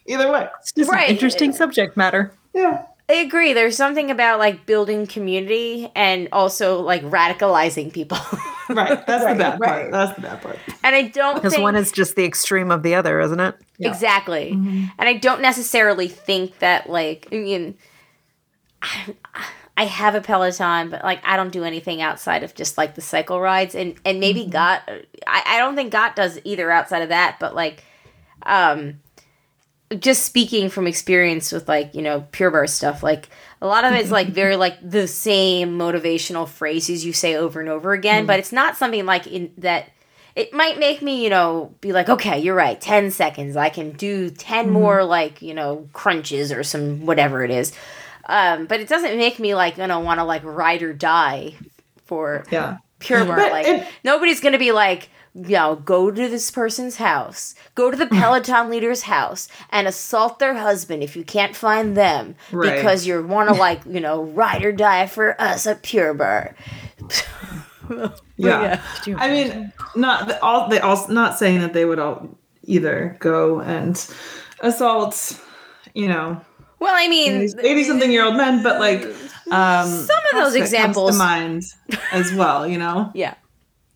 Either 0.07 0.33
way. 0.33 0.49
It's 0.61 0.73
just 0.73 0.91
Right. 0.91 1.05
an 1.09 1.15
interesting 1.15 1.53
subject 1.53 1.97
matter. 1.97 2.33
Yeah. 2.55 2.85
I 3.11 3.15
agree. 3.15 3.55
There's 3.55 3.77
something 3.77 4.11
about 4.11 4.39
like 4.39 4.67
building 4.67 5.07
community 5.07 5.91
and 5.97 6.29
also 6.33 6.81
like 6.83 7.03
radicalizing 7.03 7.93
people. 7.93 8.19
Right. 8.71 9.07
That's 9.07 9.25
Right, 9.25 9.33
the 9.33 9.39
bad 9.45 9.61
right. 9.61 9.91
part. 9.91 9.93
That's 9.93 10.15
the 10.17 10.21
bad 10.21 10.43
part. 10.43 10.59
and 10.85 10.95
I 10.95 11.05
don't 11.05 11.37
Because 11.37 11.55
think 11.55 11.63
one 11.63 11.75
is 11.75 11.91
just 11.91 12.17
the 12.17 12.25
extreme 12.27 12.71
of 12.71 12.83
the 12.83 12.97
other, 12.97 13.19
isn't 13.19 13.41
it? 13.41 13.55
Yeah. 13.79 13.89
exactly. 13.89 14.53
Mm-hmm. 14.53 14.85
And 14.99 15.09
I 15.09 15.15
don't 15.15 15.41
necessarily 15.41 16.07
think 16.07 16.59
that 16.59 16.91
like 16.91 17.29
I 17.33 17.37
mean 17.37 17.79
I, 18.83 19.15
I 19.79 19.85
have 19.87 20.15
a 20.15 20.21
Peloton, 20.21 20.91
but 20.91 21.03
like 21.03 21.21
I 21.25 21.39
don't 21.39 21.49
do 21.51 21.65
anything 21.65 22.03
outside 22.03 22.43
of 22.43 22.55
just 22.55 22.77
like 22.77 22.95
the 22.95 23.01
cycle 23.01 23.41
rides 23.41 23.75
and 23.75 23.95
and 24.05 24.21
maybe 24.21 24.41
Mm-hmm. 24.43 24.51
Got 24.51 24.83
I, 25.27 25.43
I 25.47 25.59
don't 25.61 25.75
think 25.75 25.91
Got 25.91 26.15
does 26.15 26.39
either 26.45 26.71
outside 26.71 27.01
of 27.01 27.09
that, 27.09 27.39
but 27.41 27.55
like 27.55 27.85
um 28.45 29.01
just 30.01 30.25
speaking 30.25 30.69
from 30.69 30.87
experience 30.87 31.51
with 31.53 31.69
like 31.69 31.95
you 31.95 32.03
know 32.03 32.27
Pure 32.33 32.51
Barre 32.51 32.67
stuff 32.69 33.03
like 33.03 33.29
a 33.63 33.67
lot 33.67 33.85
of 33.85 33.93
it's 33.95 34.11
like 34.11 34.29
very 34.29 34.57
like 34.57 34.77
the 34.83 35.09
same 35.09 35.79
motivational 35.79 36.47
phrases 36.47 37.05
you 37.05 37.13
say 37.13 37.35
over 37.37 37.59
and 37.61 37.69
over 37.69 37.93
again 37.93 38.27
but 38.27 38.39
it's 38.39 38.53
not 38.53 38.77
something 38.77 39.07
like 39.07 39.27
in 39.27 39.51
that 39.59 39.91
it 40.37 40.53
might 40.53 40.79
make 40.79 41.03
me, 41.03 41.25
you 41.25 41.31
know, 41.31 41.75
be 41.81 41.91
like, 41.93 42.09
okay, 42.09 42.39
you're 42.39 42.55
right, 42.55 42.81
10 42.81 43.11
seconds. 43.11 43.57
I 43.57 43.71
can 43.71 43.91
do 43.91 44.31
10 44.31 44.67
Mm-hmm. 44.67 44.73
more, 44.73 45.03
like, 45.03 45.43
you 45.43 45.53
know, 45.53 45.89
crunches 45.93 46.53
or 46.53 46.63
some 46.63 47.07
whatever 47.07 47.43
it 47.43 47.51
is. 47.51 47.73
Um, 48.29 48.67
but 48.67 48.79
it 48.79 48.89
doesn't 48.89 49.17
make 49.17 49.41
me, 49.41 49.57
like, 49.57 49.79
you 49.79 49.87
know, 49.89 49.99
want 49.99 50.21
to, 50.21 50.25
like, 50.25 50.45
ride 50.45 50.85
or 50.85 50.93
die 50.93 51.55
for 52.05 52.45
Yeah. 52.53 52.77
Pure 53.01 53.25
Barre. 53.25 53.51
Like, 53.51 53.67
it- 53.67 53.87
nobody's 54.05 54.41
to 54.53 54.61
be 54.61 54.71
like, 54.71 55.09
you 55.47 55.55
know, 55.57 55.77
go 55.77 56.11
to 56.11 56.29
this 56.29 56.51
person's 56.51 56.97
house, 56.97 57.55
go 57.75 57.91
to 57.91 57.97
the 57.97 58.07
Peloton 58.19 58.69
leader's 58.71 59.03
house 59.03 59.49
and 59.71 59.87
assault 59.87 60.39
their 60.39 60.55
husband 60.55 61.03
if 61.03 61.15
you 61.17 61.25
can't 61.25 61.55
find 61.57 61.97
them 61.97 62.35
Right. 62.53 62.75
because 62.77 63.07
you 63.07 63.23
want 63.25 63.49
to, 63.49 63.55
like, 63.55 63.81
you 63.87 64.01
know, 64.01 64.25
ride 64.25 64.65
or 64.65 64.73
die 64.73 65.07
for 65.07 65.41
us 65.41 65.67
at 65.67 65.83
Pure 65.83 66.15
Barre. 66.15 66.55
Yeah. 68.37 68.83
Could 68.97 69.07
you 69.07 69.17
I 69.19 69.31
mean, 69.31 69.73
not 69.97 70.29
the- 70.29 70.43
all 70.43 70.69
they 70.69 70.79
all 70.79 71.09
not 71.09 71.39
saying 71.39 71.61
that 71.61 71.73
they 71.73 71.85
would 71.85 71.99
all 71.99 72.29
either 72.65 73.17
go 73.19 73.61
and 73.61 73.97
assault, 74.61 75.41
you 75.95 76.07
know, 76.07 76.41
Well, 76.81 76.95
I 76.95 77.09
mean, 77.09 77.49
eighty-something 77.61 78.13
year 78.13 78.25
old 78.25 78.37
men, 78.37 78.63
but 78.63 78.79
like 78.79 79.03
um, 79.51 79.89
Some 79.89 80.19
of 80.33 80.45
those 80.45 80.55
examples- 80.55 81.13
to 81.13 81.19
mind 81.19 81.63
as 82.13 82.33
well. 82.35 82.67
You 82.69 82.79
know, 82.79 83.11
yeah. 83.15 83.35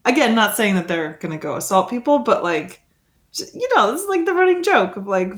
Again, 0.04 0.34
not 0.34 0.56
saying 0.56 0.74
that 0.76 0.88
they're 0.88 1.18
gonna 1.20 1.38
go 1.38 1.56
assault 1.56 1.90
people, 1.90 2.20
but 2.20 2.42
like, 2.42 2.80
you 3.54 3.68
know, 3.74 3.92
this 3.92 4.02
is 4.02 4.08
like 4.08 4.24
the 4.26 4.34
running 4.34 4.62
joke 4.62 4.96
of 4.96 5.06
like 5.06 5.32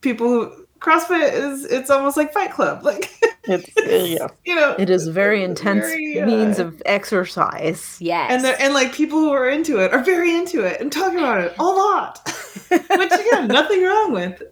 people 0.00 0.28
who 0.28 0.66
CrossFit 0.80 1.32
is 1.32 1.64
it's 1.64 1.90
almost 1.90 2.16
like 2.16 2.32
Fight 2.32 2.50
Club, 2.52 2.82
like 2.84 3.10
it's, 3.44 3.68
yeah, 3.76 4.26
you 4.44 4.54
know, 4.54 4.74
it 4.78 4.90
is 4.90 5.06
very 5.08 5.42
intense 5.44 5.84
Very, 5.86 6.20
uh, 6.20 6.26
means 6.26 6.58
of 6.58 6.80
exercise. 6.86 7.96
Yes. 8.00 8.30
and 8.32 8.44
they're, 8.44 8.60
and 8.60 8.74
like 8.74 8.92
people 8.92 9.18
who 9.18 9.30
are 9.30 9.48
into 9.48 9.78
it 9.78 9.92
are 9.92 10.02
very 10.02 10.34
into 10.36 10.62
it 10.64 10.80
and 10.80 10.90
talk 10.92 11.12
about 11.12 11.40
it 11.40 11.54
a 11.58 11.62
lot, 11.64 12.20
which 12.68 13.12
again, 13.12 13.46
nothing 13.48 13.82
wrong 13.82 14.12
with, 14.12 14.42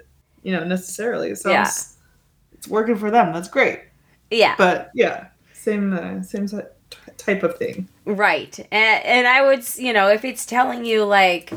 you 0.42 0.52
know, 0.52 0.64
necessarily. 0.64 1.34
So 1.34 1.50
Yeah. 1.50 1.62
it's, 1.62 1.96
it's 2.52 2.68
working 2.68 2.96
for 2.96 3.11
them. 3.11 3.32
That's 3.32 3.48
great. 3.48 3.80
yeah. 4.30 4.54
But 4.56 4.90
yeah, 4.94 5.28
same 5.52 5.92
uh, 5.92 6.22
same 6.22 6.46
si- 6.46 6.58
type 7.21 7.43
of 7.43 7.57
thing. 7.59 7.89
Right. 8.05 8.59
And, 8.71 9.05
and 9.05 9.27
I 9.27 9.43
would, 9.43 9.64
you 9.77 9.93
know, 9.93 10.09
if 10.09 10.25
it's 10.25 10.47
telling 10.47 10.85
you, 10.85 11.05
like, 11.05 11.53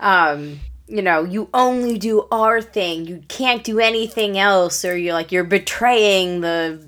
um, 0.00 0.60
you 0.86 1.02
know, 1.02 1.24
you 1.24 1.48
only 1.54 1.98
do 1.98 2.26
our 2.32 2.60
thing, 2.62 3.06
you 3.06 3.22
can't 3.28 3.62
do 3.62 3.78
anything 3.78 4.38
else, 4.38 4.84
or 4.84 4.96
you're 4.96 5.14
like, 5.14 5.30
you're 5.32 5.44
betraying 5.44 6.40
the 6.40 6.84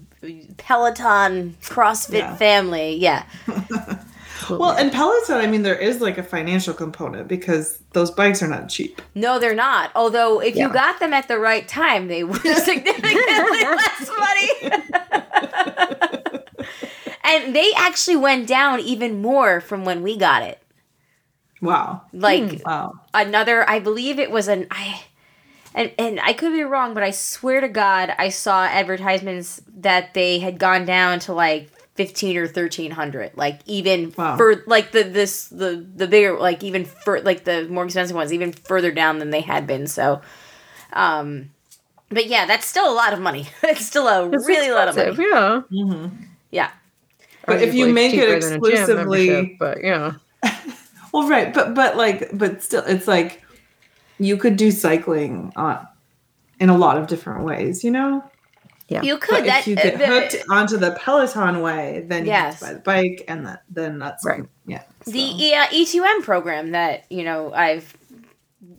Peloton 0.57 1.57
CrossFit 1.63 2.19
Yeah. 2.19 2.37
family. 2.37 2.97
Yeah. 2.97 3.25
Well, 4.51 4.73
and 4.73 4.91
Peloton, 4.91 5.37
I 5.37 5.47
mean, 5.47 5.63
there 5.63 5.77
is 5.79 6.01
like 6.01 6.19
a 6.19 6.23
financial 6.23 6.75
component 6.75 7.29
because 7.29 7.79
those 7.93 8.11
bikes 8.11 8.43
are 8.43 8.49
not 8.49 8.69
cheap. 8.69 9.01
No, 9.15 9.39
they're 9.39 9.55
not. 9.55 9.93
Although, 9.95 10.41
if 10.41 10.57
you 10.57 10.69
got 10.69 10.99
them 10.99 11.13
at 11.13 11.29
the 11.29 11.39
right 11.39 11.67
time, 11.69 12.09
they 12.09 12.25
were 12.25 12.35
significantly 12.41 13.15
less 13.63 14.11
money. 14.19 16.19
And 17.25 17.55
they 17.55 17.73
actually 17.77 18.17
went 18.17 18.47
down 18.47 18.81
even 18.81 19.23
more 19.23 19.61
from 19.61 19.85
when 19.85 20.03
we 20.03 20.17
got 20.17 20.43
it. 20.43 20.59
Wow. 21.61 22.03
Like, 22.13 22.63
Wow. 22.65 22.95
another 23.15 23.69
i 23.69 23.79
believe 23.79 24.19
it 24.19 24.31
was 24.31 24.49
an 24.49 24.67
i 24.71 25.03
and 25.75 25.93
and 25.99 26.19
i 26.21 26.33
could 26.33 26.53
be 26.53 26.63
wrong 26.63 26.95
but 26.95 27.03
i 27.03 27.11
swear 27.11 27.61
to 27.61 27.69
god 27.69 28.13
i 28.19 28.29
saw 28.31 28.65
advertisements 28.65 29.61
that 29.77 30.15
they 30.15 30.39
had 30.39 30.59
gone 30.59 30.85
down 30.87 31.19
to 31.21 31.33
like 31.33 31.71
15 31.95 32.37
or 32.39 32.47
1300 32.47 33.33
like 33.37 33.61
even 33.67 34.13
Wow. 34.17 34.37
for 34.39 34.63
like 34.67 34.93
the 34.93 35.03
this 35.05 35.49
the 35.49 35.87
the 35.95 36.07
bigger 36.09 36.39
like 36.39 36.63
even 36.65 36.85
for 36.87 37.21
like 37.21 37.45
the 37.45 37.69
more 37.69 37.85
expensive 37.85 38.17
ones 38.17 38.33
even 38.33 38.53
further 38.53 38.91
down 38.91 39.19
than 39.19 39.31
they 39.31 39.43
had 39.43 39.67
been 39.67 39.87
so 39.87 40.21
um 40.95 41.51
but 42.09 42.27
yeah 42.27 42.47
that's 42.47 42.67
still 42.67 42.91
a 42.91 42.95
lot 42.95 43.13
of 43.13 43.21
money 43.21 43.47
it's 43.63 43.85
still 43.87 44.09
a 44.09 44.29
It's 44.31 44.47
really 44.49 44.71
lot 44.71 44.89
of 44.89 44.97
money 44.97 45.11
expensive, 45.11 45.69
Yeah. 45.71 46.11
yeah 46.51 46.71
But 47.47 47.63
if 47.63 47.75
you 47.75 47.89
make 47.93 48.15
it 48.15 48.27
cheaper 48.27 48.41
than 48.41 48.53
a 48.53 48.61
gym 48.61 48.73
exclusively- 48.79 49.57
but 49.59 49.83
yeah. 49.85 50.13
Well, 51.13 51.29
right, 51.29 51.53
but 51.53 51.75
but 51.75 51.97
like, 51.99 52.31
but 52.33 52.63
still, 52.63 52.83
it's 52.87 53.07
like 53.07 53.43
you 54.19 54.39
could 54.39 54.57
do 54.57 54.71
cycling 54.71 55.53
on 55.57 55.87
in 56.59 56.71
a 56.71 56.77
lot 56.79 56.97
of 56.97 57.07
different 57.07 57.45
ways, 57.45 57.85
you 57.85 57.91
know. 57.91 58.25
Yeah. 58.89 59.03
you 59.03 59.15
But 59.17 59.21
could 59.23 59.45
that 59.45 59.61
if 59.61 59.67
you 59.67 59.77
get 59.77 59.95
uh, 59.95 59.99
the- 59.99 60.07
hooked 60.07 60.37
onto 60.51 60.77
the 60.79 60.93
Peloton 60.93 61.61
way, 61.61 62.05
then 62.07 62.25
Yes. 62.25 62.61
you 62.63 62.67
have 62.69 62.77
to 62.77 62.83
buy 62.83 63.03
the 63.03 63.09
bike, 63.11 63.25
and 63.29 63.47
that 63.47 63.63
then 63.69 63.99
that's 63.99 64.25
Right. 64.25 64.45
Yeah. 64.67 64.83
the 65.05 65.11
so. 65.13 65.37
E- 65.39 65.55
uh, 65.55 65.67
E2M 65.67 66.23
program 66.23 66.71
that 66.71 67.05
you 67.11 67.25
know 67.25 67.53
I've 67.53 67.95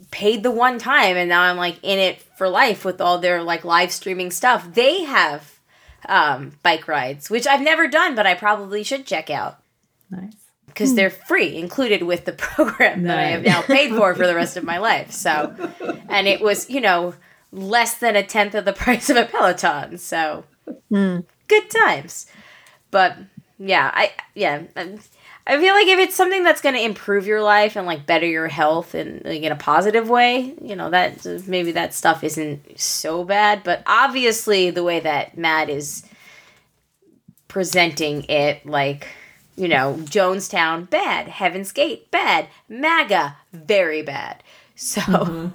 paid 0.10 0.42
the 0.44 0.52
one 0.52 0.78
time 0.80 1.18
and 1.18 1.30
now 1.30 1.42
I'm 1.42 1.58
like 1.58 1.78
in 1.84 2.00
it 2.00 2.22
for 2.38 2.48
life 2.50 2.84
with 2.86 3.00
all 3.02 3.18
their 3.20 3.44
like 3.44 3.64
live 3.64 3.92
streaming 3.92 4.32
stuff. 4.32 4.74
They 4.74 5.04
have 5.04 5.53
um, 6.08 6.54
bike 6.64 6.88
rides, 6.88 7.30
which 7.30 7.48
I've 7.48 7.62
never 7.62 7.88
done, 7.88 8.16
but 8.16 8.26
I 8.26 8.34
probably 8.34 8.84
should 8.84 9.06
check 9.06 9.30
out 9.30 9.60
nice. 10.10 10.34
because 10.68 10.96
they're 10.96 11.10
free, 11.10 11.58
included 11.58 12.04
with 12.04 12.26
the 12.26 12.34
program 12.38 13.04
that 13.04 13.20
I 13.20 13.26
have 13.26 13.44
now 13.44 13.62
paid 13.62 13.92
for 13.92 14.14
for 14.16 14.28
the 14.28 14.36
rest 14.36 14.58
of 14.58 14.64
my 14.64 14.78
life. 14.80 15.12
So, 15.12 15.56
and 16.10 16.28
it 16.28 16.42
was 16.42 16.70
you 16.70 16.82
know 16.82 17.16
less 17.52 17.98
than 17.98 18.16
a 18.16 18.24
tenth 18.24 18.56
of 18.56 18.66
the 18.66 18.74
price 18.74 19.10
of 19.10 19.18
a 19.18 19.26
Peloton. 19.26 19.98
So, 19.98 20.46
good 20.90 21.70
times. 21.70 22.28
But 22.92 23.18
yeah, 23.60 23.92
I 23.94 24.12
yeah. 24.36 24.64
um, 24.76 25.00
I 25.46 25.60
feel 25.60 25.74
like 25.74 25.88
if 25.88 26.00
it's 26.00 26.16
something 26.16 26.44
that's 26.44 26.62
going 26.62 26.76
to 26.76 26.82
improve 26.82 27.28
your 27.28 27.42
life 27.42 27.76
and 27.76 27.86
like 27.86 28.06
better 28.06 28.26
your 28.26 28.48
health 28.48 28.94
and 28.96 29.24
like 29.26 29.42
in 29.42 29.52
a 29.52 29.58
positive 29.58 30.10
way, 30.10 30.54
you 30.62 30.76
know, 30.76 30.90
that 30.90 31.26
maybe 31.48 31.74
that 31.74 31.94
stuff 31.94 32.24
isn't 32.24 32.80
so 32.80 33.26
bad. 33.26 33.62
But 33.64 33.84
obviously, 33.86 34.70
the 34.70 34.84
way 34.84 35.02
that 35.02 35.38
Matt 35.38 35.70
is 35.70 36.06
presenting 37.50 38.24
it, 38.30 38.66
like, 38.66 39.08
you 39.58 39.68
know, 39.68 39.98
Jonestown, 40.00 40.90
bad. 40.90 41.28
Heaven's 41.28 41.74
Gate, 41.74 42.10
bad. 42.10 42.48
MAGA, 42.70 43.36
very 43.52 44.02
bad. 44.02 44.42
So, 44.76 45.52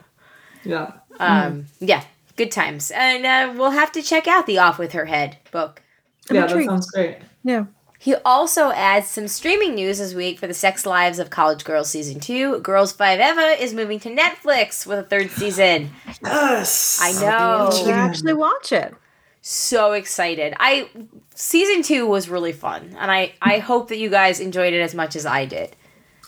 Yeah. 0.65 0.93
um, 1.19 1.67
yeah, 1.81 2.05
good 2.37 2.53
times. 2.53 2.91
And 2.91 3.25
uh, 3.25 3.55
we'll 3.57 3.71
have 3.71 3.91
to 3.93 4.03
check 4.03 4.29
out 4.29 4.47
the 4.47 4.59
Off 4.59 4.79
with 4.79 4.93
Her 4.93 5.07
Head 5.07 5.39
book. 5.51 5.83
yeah, 6.31 6.47
that 6.47 6.65
sounds 6.65 6.91
great. 6.91 7.17
Yeah. 7.43 7.65
He 8.09 8.15
also 8.25 8.71
adds 8.71 9.07
some 9.07 9.29
streaming 9.29 9.75
news 9.75 9.99
this 9.99 10.15
week 10.15 10.39
for 10.39 10.47
the 10.47 10.55
Sex 10.55 10.87
Lives 10.87 11.19
of 11.19 11.29
College 11.29 11.63
Girls 11.63 11.91
season 11.91 12.21
two. 12.21 12.59
Girls 12.61 12.91
Five 12.91 13.21
Eva 13.21 13.63
is 13.63 13.75
moving 13.75 14.01
to 14.01 14.09
Netflix 14.09 14.87
with 14.87 14.99
a 14.99 15.03
third 15.03 15.31
season. 15.31 15.91
Yes. 16.25 17.01
I 17.03 17.13
know. 17.13 17.71
To 17.85 17.91
actually 17.91 18.33
watch 18.33 18.73
it. 18.73 18.95
So 19.43 19.93
excited! 19.93 20.55
I 20.59 20.89
season 21.35 21.83
two 21.83 22.07
was 22.07 22.31
really 22.31 22.53
fun, 22.53 22.97
and 22.99 23.11
I 23.11 23.35
I 23.43 23.59
hope 23.59 23.89
that 23.89 23.99
you 23.99 24.09
guys 24.09 24.41
enjoyed 24.41 24.73
it 24.73 24.81
as 24.81 24.95
much 24.95 25.15
as 25.15 25.27
I 25.27 25.45
did. 25.45 25.77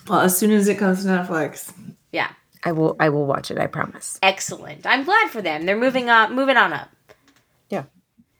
Well, 0.07 0.21
as 0.21 0.37
soon 0.37 0.51
as 0.51 0.69
it 0.69 0.77
comes 0.77 1.05
to 1.05 1.09
Netflix. 1.09 1.73
Yeah, 2.13 2.31
I 2.63 2.73
will 2.73 2.95
I 3.01 3.09
will 3.09 3.25
watch 3.25 3.51
it, 3.51 3.57
I 3.57 3.69
promise. 3.69 4.19
excellent. 4.23 4.85
I'm 4.85 5.05
glad 5.05 5.31
for 5.31 5.41
them. 5.41 5.65
They're 5.65 5.79
moving 5.79 6.11
up, 6.11 6.31
moving 6.31 6.59
on 6.59 6.75
up. 6.75 6.91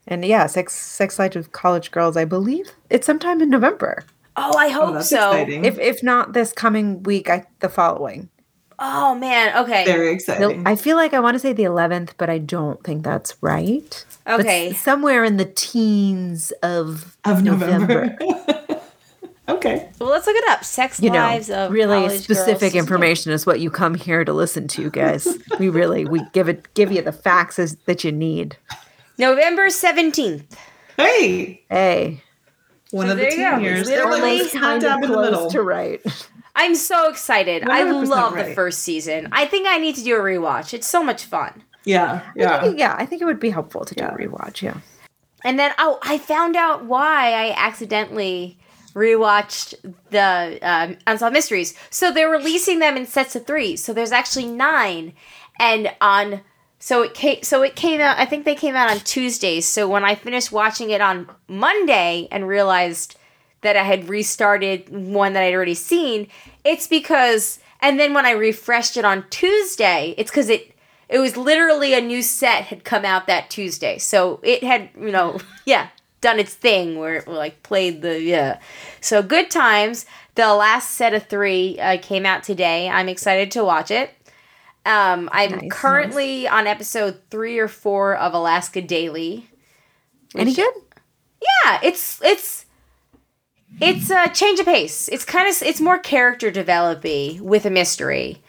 Yeah. 0.07 0.15
And 0.15 0.25
yeah, 0.25 0.47
Sex 0.47 0.73
Sex 0.75 1.19
Life 1.19 1.35
with 1.35 1.53
College 1.53 1.91
Girls, 1.91 2.17
I 2.17 2.25
believe 2.25 2.71
it's 2.89 3.07
sometime 3.07 3.41
in 3.41 3.51
November. 3.51 4.05
Oh, 4.37 4.57
I 4.57 4.69
oh, 4.69 4.73
hope 4.87 4.97
Oh, 4.97 5.01
so. 5.03 5.31
exciting. 5.33 5.65
If 5.65 5.79
if 5.79 6.03
not 6.03 6.33
this 6.33 6.53
coming 6.53 7.03
week, 7.03 7.29
I 7.31 7.45
the 7.61 7.69
following. 7.69 8.29
Oh 8.83 9.15
man, 9.15 9.55
okay. 9.65 9.85
Very 9.85 10.07
The- 10.07 10.13
exciting. 10.13 10.67
I 10.67 10.75
feel 10.75 10.97
like 10.97 11.13
I 11.13 11.21
want 11.21 11.35
to 11.35 11.39
say 11.39 11.53
the 11.53 11.65
11th, 11.65 12.13
but 12.17 12.31
I 12.31 12.39
don't 12.39 12.83
think 12.83 13.05
that's 13.05 13.37
right. 13.43 14.05
Okay. 14.27 14.71
s- 14.71 14.81
somewhere 14.81 15.23
in 15.23 15.37
the 15.37 15.45
teens 15.45 16.51
of, 16.63 17.19
of 17.27 17.43
November. 17.43 18.17
November. 18.19 18.81
okay. 19.51 19.91
Well, 19.99 20.09
let's 20.09 20.27
look 20.27 20.37
it 20.37 20.49
up. 20.49 20.65
Sex 20.65 20.99
You 20.99 21.11
know, 21.11 21.19
Lives 21.19 21.51
of 21.51 21.73
really 21.73 22.07
College 22.07 22.23
specific 22.23 22.73
Girls. 22.73 22.83
information 22.83 23.33
is 23.33 23.45
what 23.45 23.61
you 23.61 23.71
come 23.71 23.95
here 23.95 24.25
to 24.25 24.33
listen 24.33 24.67
to, 24.69 24.89
guys. 24.89 25.29
we 25.59 25.69
really 25.69 26.07
we 26.07 26.23
give 26.33 26.49
it 26.49 26.73
give 26.73 26.91
you 26.91 27.03
the 27.03 27.13
facts 27.13 27.59
as, 27.59 27.77
that 27.85 28.03
you 28.03 28.13
need. 28.13 28.57
November 29.21 29.71
seventeenth. 29.71 30.57
Hey, 30.97 31.65
Hey, 31.71 32.23
one 32.91 33.07
So 33.07 33.13
of 33.13 33.19
the 33.19 33.23
there 33.25 33.31
you 33.33 33.37
go. 33.39 33.51
teen 33.57 33.65
years. 33.65 33.87
They're 33.87 34.05
like 34.11 34.23
Almost 34.23 34.51
smack 34.51 34.81
dab 34.81 35.03
in 35.05 35.11
the 35.13 35.21
middle. 35.21 35.51
to 35.51 35.63
right. 35.63 36.01
I'm 36.57 36.75
so 36.75 37.09
excited. 37.09 37.63
I 37.69 37.83
100% 37.85 38.09
love 38.09 38.35
the 38.35 38.53
first 38.55 38.81
season. 38.81 39.29
I 39.33 39.47
think 39.47 39.67
I 39.69 39.79
need 39.79 39.95
to 39.97 40.03
do 40.03 40.17
a 40.17 40.19
rewatch. 40.19 40.75
It's 40.75 40.87
so 40.89 41.03
much 41.03 41.25
fun. 41.25 41.63
Yeah, 41.85 42.23
I 42.27 42.33
yeah. 42.35 42.61
think, 42.61 42.79
yeah, 42.79 42.95
I 42.99 43.07
think 43.07 43.23
it 43.23 43.25
would 43.25 43.41
be 43.41 43.51
helpful 43.51 43.85
to 43.85 43.95
do 43.95 44.03
Yeah. 44.05 44.15
a 44.15 44.19
rewatch. 44.19 44.61
Yeah. 44.61 44.79
And 45.45 45.59
then 45.59 45.73
oh, 45.79 45.99
I 46.03 46.19
found 46.19 46.57
out 46.57 46.85
why 46.85 47.33
I 47.33 47.55
accidentally 47.57 48.59
rewatched 48.95 49.75
the 50.11 50.59
um, 50.63 50.99
Unsolved 51.07 51.33
Mysteries. 51.33 51.75
So 51.89 52.11
they're 52.13 52.29
releasing 52.29 52.81
them 52.81 52.97
in 52.97 53.07
sets 53.07 53.35
of 53.37 53.47
three. 53.47 53.77
So 53.77 53.93
there's 53.95 54.13
actually 54.13 54.47
nine, 54.47 55.15
and 55.59 55.95
on 56.01 56.41
so 56.83 57.03
it 57.03 57.13
came 57.13 57.43
so 57.43 57.63
it 57.63 57.77
came 57.77 58.01
out. 58.01 58.19
I 58.19 58.25
think 58.25 58.45
they 58.45 58.55
came 58.55 58.75
out 58.75 58.91
on 58.91 59.01
Tuesdays. 59.01 59.67
So 59.67 59.87
when 59.87 60.03
I 60.03 60.15
finished 60.15 60.51
watching 60.51 60.91
it 60.91 61.03
on 61.03 61.29
Monday 61.47 62.27
and 62.33 62.49
realized 62.49 63.17
that 63.61 63.77
I 63.77 63.83
had 63.83 64.09
restarted 64.09 64.89
one 64.89 65.35
that 65.35 65.43
I'd 65.43 65.55
already 65.55 65.75
seen, 65.75 66.27
it's 66.65 66.87
because 66.87 67.61
And 67.83 67.99
then 67.99 68.15
when 68.15 68.27
I 68.27 68.33
refreshed 68.33 68.97
it 68.97 69.05
on 69.05 69.25
Tuesday, 69.31 70.15
it's 70.17 70.31
because 70.31 70.49
it 70.49 70.75
it 71.09 71.19
was 71.19 71.37
literally 71.37 71.93
a 71.93 72.01
new 72.01 72.23
set 72.23 72.65
had 72.65 72.85
come 72.85 73.05
out 73.05 73.27
that 73.27 73.51
Tuesday. 73.51 73.99
So 73.99 74.41
it 74.43 74.63
had, 74.63 74.91
you 74.99 75.11
know, 75.11 75.39
yeah, 75.67 75.89
done 76.21 76.39
its 76.39 76.55
thing 76.55 76.99
where 76.99 77.17
it 77.17 77.29
like 77.29 77.63
played 77.63 78.01
the 78.01 78.21
yeah. 78.23 78.59
So 79.01 79.23
good 79.23 79.51
times. 79.51 80.07
The 80.37 80.55
last 80.55 80.93
set 80.93 81.13
of 81.13 81.27
three 81.27 81.79
uh, 81.79 81.99
came 82.01 82.25
out 82.25 82.43
today. 82.43 82.89
I'm 82.89 83.09
excited 83.09 83.51
to 83.53 83.65
watch 83.65 83.91
it. 83.91 84.11
Um, 84.87 85.29
I'm 85.33 85.51
Nice, 85.53 85.71
currently 85.71 86.49
on 86.49 86.67
episode 86.67 87.21
three 87.31 87.59
or 87.59 87.69
four 87.69 88.17
of 88.17 88.33
Alaska 88.35 88.81
Daily. 88.81 89.49
Any 90.35 90.55
good? 90.55 90.73
Yeah, 91.65 91.81
it's 91.83 92.21
it's 92.23 92.67
it's 93.81 94.11
a 94.11 94.29
change 94.29 94.59
of 94.61 94.67
pace. 94.67 95.09
It's 95.09 95.25
kind 95.25 95.49
of 95.49 95.63
it's 95.63 95.81
more 95.81 95.99
character 95.99 96.51
developy 96.51 97.39
with 97.43 97.67
a 97.67 97.71
mystery. 97.71 98.43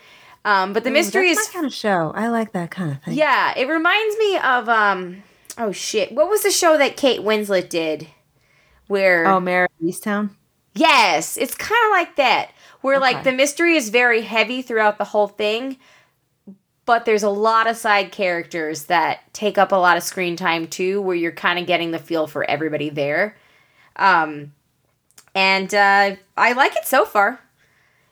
Um, 0.43 0.73
but 0.73 0.83
the 0.83 0.91
mystery 0.91 1.27
Ooh, 1.27 1.31
is 1.31 1.37
my 1.37 1.53
kind 1.53 1.65
of 1.65 1.73
show. 1.73 2.11
I 2.15 2.27
like 2.29 2.53
that 2.53 2.71
kind 2.71 2.91
of 2.91 3.03
thing. 3.03 3.13
yeah, 3.15 3.53
it 3.57 3.67
reminds 3.67 4.17
me 4.17 4.37
of 4.37 4.69
um 4.69 5.23
oh 5.57 5.71
shit. 5.71 6.11
What 6.11 6.29
was 6.29 6.43
the 6.43 6.51
show 6.51 6.77
that 6.77 6.97
Kate 6.97 7.21
Winslet 7.21 7.69
did? 7.69 8.07
Where 8.87 9.25
Oh, 9.27 9.39
Mare 9.39 9.65
of 9.65 9.85
Easttown. 9.85 10.31
Yes, 10.73 11.35
it's 11.37 11.55
kind 11.55 11.79
of 11.87 11.91
like 11.91 12.15
that, 12.15 12.51
where 12.81 12.99
like 12.99 13.23
the 13.23 13.31
mystery 13.33 13.75
is 13.75 13.89
very 13.89 14.21
heavy 14.21 14.61
throughout 14.61 14.97
the 14.97 15.03
whole 15.05 15.27
thing, 15.27 15.77
but 16.85 17.05
there's 17.05 17.23
a 17.23 17.29
lot 17.29 17.67
of 17.67 17.77
side 17.77 18.11
characters 18.11 18.85
that 18.85 19.33
take 19.33 19.57
up 19.57 19.71
a 19.71 19.75
lot 19.75 19.97
of 19.97 20.03
screen 20.03 20.35
time 20.35 20.67
too, 20.67 21.01
where 21.01 21.15
you're 21.15 21.31
kind 21.31 21.59
of 21.59 21.67
getting 21.67 21.91
the 21.91 21.99
feel 21.99 22.27
for 22.27 22.43
everybody 22.49 22.89
there. 22.89 23.35
Um, 23.95 24.53
and 25.35 25.73
uh, 25.73 26.15
I 26.35 26.53
like 26.53 26.75
it 26.75 26.85
so 26.85 27.05
far. 27.05 27.39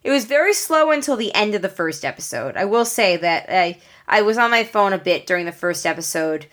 It 0.04 0.12
was 0.12 0.26
very 0.26 0.54
slow 0.54 0.92
until 0.92 1.18
the 1.18 1.34
end 1.36 1.56
of 1.56 1.62
the 1.62 1.70
first 1.70 2.06
episode. 2.06 2.56
I 2.56 2.66
will 2.66 2.86
say 2.86 3.18
that 3.18 3.48
I 3.50 3.80
I 4.08 4.22
was 4.22 4.38
on 4.38 4.50
my 4.50 4.64
phone 4.64 4.94
a 4.94 4.98
bit 4.98 5.28
during 5.28 5.46
the 5.46 5.52
first 5.52 5.86
episode, 5.86 6.46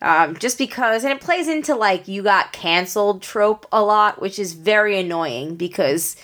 um, 0.00 0.36
just 0.36 0.56
because, 0.56 1.04
and 1.04 1.12
it 1.12 1.20
plays 1.20 1.46
into 1.46 1.74
like 1.74 2.08
you 2.08 2.22
got 2.22 2.52
canceled 2.52 3.20
trope 3.20 3.66
a 3.70 3.82
lot, 3.82 4.22
which 4.22 4.38
is 4.38 4.54
very 4.54 4.98
annoying 4.98 5.56
because 5.56 6.16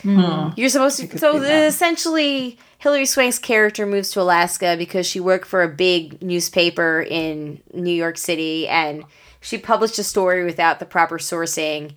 you're 0.56 0.70
supposed 0.70 1.00
to. 1.00 1.18
So 1.18 1.36
essentially, 1.42 2.58
Hilary 2.80 3.04
Swank's 3.04 3.38
character 3.38 3.84
moves 3.84 4.10
to 4.12 4.22
Alaska 4.22 4.74
because 4.78 5.06
she 5.06 5.20
worked 5.20 5.46
for 5.46 5.62
a 5.62 5.68
big 5.68 6.22
newspaper 6.22 7.02
in 7.02 7.60
New 7.74 7.92
York 7.92 8.16
City, 8.16 8.66
and 8.68 9.04
she 9.42 9.58
published 9.58 9.98
a 9.98 10.02
story 10.02 10.46
without 10.46 10.78
the 10.78 10.86
proper 10.86 11.18
sourcing, 11.18 11.92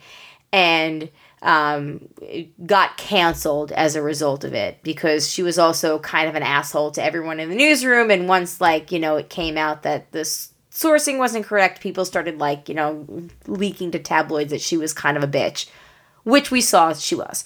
and 0.52 1.10
um, 1.42 2.10
got 2.66 2.98
canceled 2.98 3.72
as 3.72 3.96
a 3.96 4.02
result 4.02 4.44
of 4.44 4.54
it 4.54 4.84
because 4.84 5.30
she 5.30 5.42
was 5.42 5.58
also 5.58 6.00
kind 6.00 6.28
of 6.28 6.36
an 6.36 6.44
asshole 6.44 6.92
to 6.92 7.04
everyone 7.04 7.40
in 7.40 7.50
the 7.50 7.56
newsroom. 7.56 8.12
And 8.12 8.28
once, 8.28 8.60
like, 8.60 8.92
you 8.92 9.00
know, 9.00 9.16
it 9.16 9.30
came 9.30 9.58
out 9.58 9.84
that 9.84 10.12
this 10.12 10.54
sourcing 10.70 11.18
wasn't 11.18 11.46
correct, 11.46 11.82
people 11.82 12.04
started, 12.04 12.40
like, 12.40 12.68
you 12.68 12.76
know, 12.76 13.08
leaking 13.48 13.92
to 13.92 14.00
tabloids 14.00 14.52
that 14.52 14.62
she 14.62 14.76
was 14.76 14.94
kind 14.94 15.16
of 15.16 15.24
a 15.24 15.28
bitch, 15.28 15.70
which 16.24 16.52
we 16.52 16.60
saw 16.60 16.92
she 16.94 17.16
was. 17.16 17.46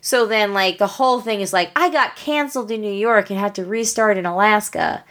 So 0.00 0.26
then, 0.26 0.54
like, 0.54 0.78
the 0.78 0.86
whole 0.86 1.20
thing 1.20 1.40
is 1.40 1.52
like, 1.52 1.70
I 1.76 1.90
got 1.90 2.16
canceled 2.16 2.70
in 2.70 2.80
New 2.80 2.92
York 2.92 3.30
and 3.30 3.38
had 3.38 3.54
to 3.56 3.64
restart 3.64 4.16
in 4.16 4.26
Alaska. 4.26 5.04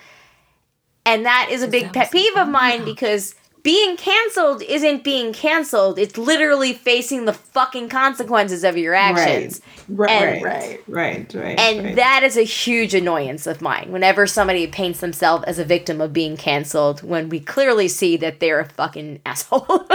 And 1.06 1.26
that 1.26 1.50
is 1.52 1.62
a 1.64 1.68
big 1.68 1.94
pet 1.94 2.12
peeve 2.12 2.36
of 2.36 2.50
mine 2.50 2.84
because 2.84 3.34
being 3.64 3.98
canceled 3.98 4.62
isn't 4.62 5.04
being 5.04 5.34
canceled. 5.34 6.00
It's 6.00 6.18
literally 6.18 6.72
facing 6.74 7.26
the 7.26 7.34
fucking 7.34 7.90
consequences 7.90 8.64
of 8.64 8.78
your 8.78 8.94
actions. 8.94 9.62
Right, 9.90 10.10
And- 10.10 10.44
right, 10.44 10.84
right, 10.88 11.34
right. 11.34 11.60
And 11.60 11.84
right. 11.86 11.96
that 11.96 12.24
is 12.24 12.38
a 12.38 12.44
huge 12.44 12.94
annoyance 12.94 13.46
of 13.48 13.62
mine 13.62 13.92
whenever 13.92 14.26
somebody 14.28 14.68
paints 14.68 15.00
themselves 15.02 15.44
as 15.46 15.60
a 15.60 15.66
victim 15.66 16.00
of 16.02 16.14
being 16.14 16.38
canceled 16.38 17.04
when 17.04 17.28
we 17.30 17.40
clearly 17.42 17.88
see 17.90 18.16
that 18.18 18.40
they're 18.40 18.60
a 18.62 18.66
fucking 18.70 19.22
asshole. 19.26 19.86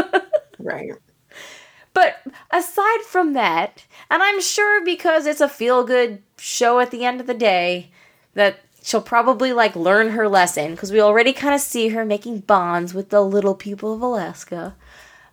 right. 0.59 0.93
But 1.95 2.17
aside 2.51 3.03
from 3.03 3.35
that, 3.35 3.85
and 4.11 4.23
I'm 4.23 4.41
sure 4.41 4.85
because 4.85 5.27
it's 5.27 5.41
a 5.41 5.49
feel 5.49 5.85
good 5.85 6.23
show 6.39 6.81
at 6.81 6.91
the 6.91 7.05
end 7.05 7.21
of 7.21 7.27
the 7.27 7.35
day, 7.35 7.91
that 8.35 8.61
she'll 8.83 9.03
probably 9.03 9.53
like 9.53 9.77
learn 9.77 10.11
her 10.11 10.29
lesson 10.29 10.73
because 10.73 10.93
we 10.93 11.01
already 11.01 11.33
kind 11.33 11.55
of 11.55 11.61
see 11.61 11.89
her 11.89 12.05
making 12.05 12.41
bonds 12.41 12.95
with 12.95 13.11
the 13.11 13.21
little 13.21 13.55
people 13.55 13.95
of 13.95 14.03
Alaska. 14.03 14.75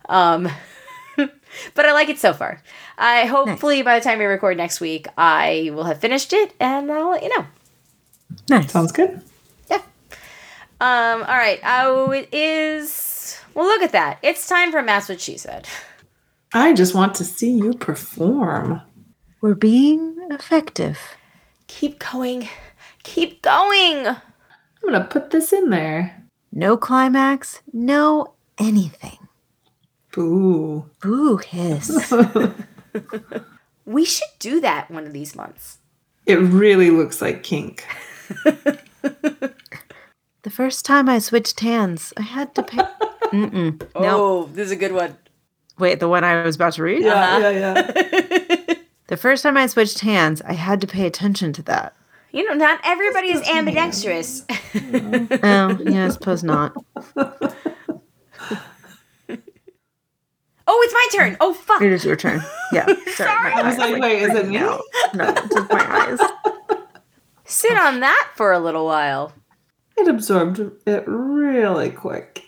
Um, 0.08 0.48
but 1.16 1.86
I 1.86 1.92
like 1.92 2.08
it 2.08 2.18
so 2.18 2.32
far. 2.32 2.62
I 2.98 3.26
hopefully 3.26 3.82
by 3.82 3.98
the 3.98 4.04
time 4.04 4.18
we 4.18 4.24
record 4.24 4.56
next 4.56 4.80
week, 4.80 5.06
I 5.16 5.70
will 5.72 5.84
have 5.84 5.98
finished 5.98 6.32
it 6.32 6.54
and 6.60 6.90
I'll 6.90 7.10
let 7.10 7.22
you 7.22 7.36
know. 7.36 7.46
Nice. 8.48 8.72
Sounds 8.72 8.92
good. 8.92 9.22
Yeah. 9.70 9.82
Um. 10.80 11.22
All 11.22 11.36
right. 11.36 11.60
Oh, 11.64 12.10
it 12.12 12.28
is. 12.32 13.38
Well, 13.54 13.66
look 13.66 13.82
at 13.82 13.92
that. 13.92 14.18
It's 14.22 14.46
time 14.46 14.70
for 14.70 14.82
Matt's 14.82 15.08
what 15.08 15.20
she 15.20 15.36
said. 15.36 15.66
I 16.52 16.72
just 16.72 16.94
want 16.94 17.14
to 17.16 17.24
see 17.24 17.50
you 17.50 17.74
perform. 17.74 18.80
We're 19.40 19.54
being 19.54 20.16
effective. 20.30 20.98
Keep 21.66 21.98
going. 21.98 22.48
Keep 23.02 23.42
going. 23.42 24.06
I'm 24.06 24.16
gonna 24.84 25.04
put 25.04 25.30
this 25.30 25.52
in 25.52 25.70
there. 25.70 26.22
No 26.52 26.76
climax, 26.76 27.62
no 27.72 28.34
anything. 28.58 29.18
Boo. 30.12 30.90
Boo 31.00 31.36
hiss. 31.36 32.12
We 33.90 34.04
should 34.04 34.38
do 34.38 34.60
that 34.60 34.88
one 34.88 35.04
of 35.04 35.12
these 35.12 35.34
months. 35.34 35.78
It 36.24 36.36
really 36.36 36.90
looks 36.90 37.20
like 37.20 37.42
kink. 37.42 37.84
the 38.44 39.52
first 40.48 40.84
time 40.84 41.08
I 41.08 41.18
switched 41.18 41.58
hands, 41.58 42.12
I 42.16 42.22
had 42.22 42.54
to 42.54 42.62
pay. 42.62 42.76
Mm-mm. 43.32 43.82
Oh, 43.96 44.00
nope. 44.00 44.20
Oh, 44.20 44.50
this 44.52 44.66
is 44.66 44.70
a 44.70 44.76
good 44.76 44.92
one. 44.92 45.16
Wait, 45.80 45.98
the 45.98 46.08
one 46.08 46.22
I 46.24 46.42
was 46.42 46.56
about 46.56 46.74
to 46.74 46.82
read? 46.82 47.02
Yeah, 47.02 47.14
uh-huh. 47.14 47.48
yeah, 47.48 47.74
yeah. 47.74 48.74
The 49.10 49.16
first 49.16 49.42
time 49.42 49.56
I 49.56 49.66
switched 49.66 49.98
hands, 50.00 50.40
I 50.42 50.52
had 50.52 50.80
to 50.82 50.86
pay 50.86 51.04
attention 51.04 51.52
to 51.54 51.62
that. 51.62 51.96
You 52.30 52.48
know, 52.48 52.54
not 52.54 52.78
everybody 52.84 53.32
is 53.32 53.42
ambidextrous. 53.48 54.44
Oh, 54.48 55.78
yeah, 55.84 56.06
I 56.06 56.08
suppose 56.10 56.44
not. 56.44 56.72
oh, 57.16 57.32
it's 60.68 60.94
my 60.94 61.08
turn. 61.10 61.36
Oh, 61.40 61.54
fuck. 61.54 61.82
It 61.82 61.90
is 61.90 62.04
your 62.04 62.14
turn. 62.14 62.40
Yeah. 62.72 62.86
Sorry. 63.14 63.52
I 63.52 63.68
was 63.68 63.78
like, 63.78 64.00
wait, 64.00 64.22
is 64.22 64.36
it 64.36 64.46
me? 64.46 64.60
No, 64.60 64.80
no, 65.12 65.34
just 65.34 65.72
my 65.72 66.18
eyes. 66.20 66.20
Sit 67.46 67.76
on 67.76 67.98
that 67.98 68.30
for 68.36 68.52
a 68.52 68.60
little 68.60 68.86
while. 68.86 69.32
It 69.96 70.06
absorbed 70.06 70.60
it 70.86 71.04
really 71.08 71.90
quick. 71.90 72.46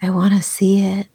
I 0.00 0.08
want 0.08 0.32
to 0.32 0.42
see 0.42 0.82
it. 0.82 1.08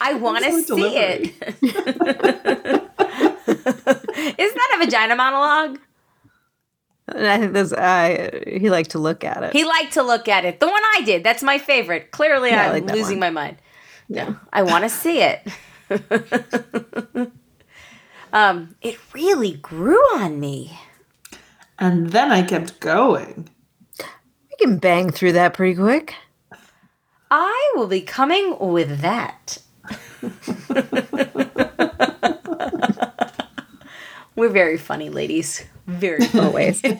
I 0.00 0.18
want 0.20 0.44
to 0.44 0.62
So 0.62 0.76
see 0.76 0.96
it. 0.96 1.34
Isn't 3.48 4.54
that 4.56 4.72
a 4.74 4.78
vagina 4.84 5.16
monologue? 5.16 5.78
And 7.08 7.26
I 7.26 7.38
think 7.38 7.52
this, 7.52 7.72
uh, 7.72 8.40
he 8.46 8.68
liked 8.70 8.90
to 8.90 8.98
look 8.98 9.22
at 9.22 9.42
it. 9.44 9.52
He 9.52 9.64
liked 9.64 9.92
to 9.92 10.02
look 10.02 10.28
at 10.28 10.44
it. 10.44 10.58
The 10.60 10.66
one 10.66 10.82
I 10.96 11.02
did. 11.04 11.22
That's 11.22 11.42
my 11.42 11.58
favorite. 11.58 12.10
Clearly, 12.10 12.50
Yeah, 12.50 12.62
I 12.62 12.66
I'm 12.66 12.72
like 12.72 12.90
losing 12.94 13.20
one. 13.20 13.32
my 13.34 13.42
mind. 13.42 13.56
Yeah, 14.08 14.34
I 14.52 14.62
want 14.62 14.84
to 14.84 14.88
see 14.90 15.20
it. 15.20 15.46
um, 18.32 18.74
it 18.82 18.98
really 19.12 19.54
grew 19.54 19.98
on 20.16 20.40
me. 20.40 20.78
And 21.78 22.10
then 22.10 22.32
I 22.32 22.42
kept 22.42 22.80
going. 22.80 23.48
we 23.98 24.56
can 24.58 24.78
bang 24.78 25.10
through 25.10 25.32
that 25.32 25.54
pretty 25.54 25.74
quick. 25.76 26.14
I 27.30 27.72
will 27.74 27.86
be 27.86 28.00
coming 28.00 28.56
with 28.58 29.00
that. 29.00 29.58
We're 34.36 34.50
very 34.50 34.76
funny, 34.76 35.08
ladies. 35.08 35.64
Very 35.86 36.24
funny. 36.26 36.46
Always. 36.46 36.82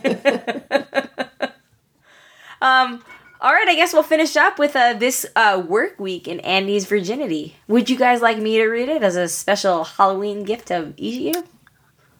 Um, 2.63 3.05
all 3.41 3.53
right, 3.53 3.69
I 3.69 3.75
guess 3.75 3.93
we'll 3.93 4.03
finish 4.03 4.35
up 4.35 4.59
with 4.59 4.75
uh, 4.77 4.95
this 4.95 5.27
uh, 5.37 5.63
work 5.69 6.01
week 6.01 6.27
in 6.27 6.41
Andy's 6.41 6.87
virginity. 6.87 7.57
Would 7.69 7.91
you 7.91 7.97
guys 7.99 8.23
like 8.23 8.39
me 8.39 8.57
to 8.57 8.67
read 8.67 8.89
it 8.89 9.03
as 9.03 9.15
a 9.15 9.29
special 9.29 9.85
Halloween 9.85 10.43
gift 10.43 10.69
to 10.69 10.95
each 10.97 11.37
of 11.37 11.37
you? 11.37 11.45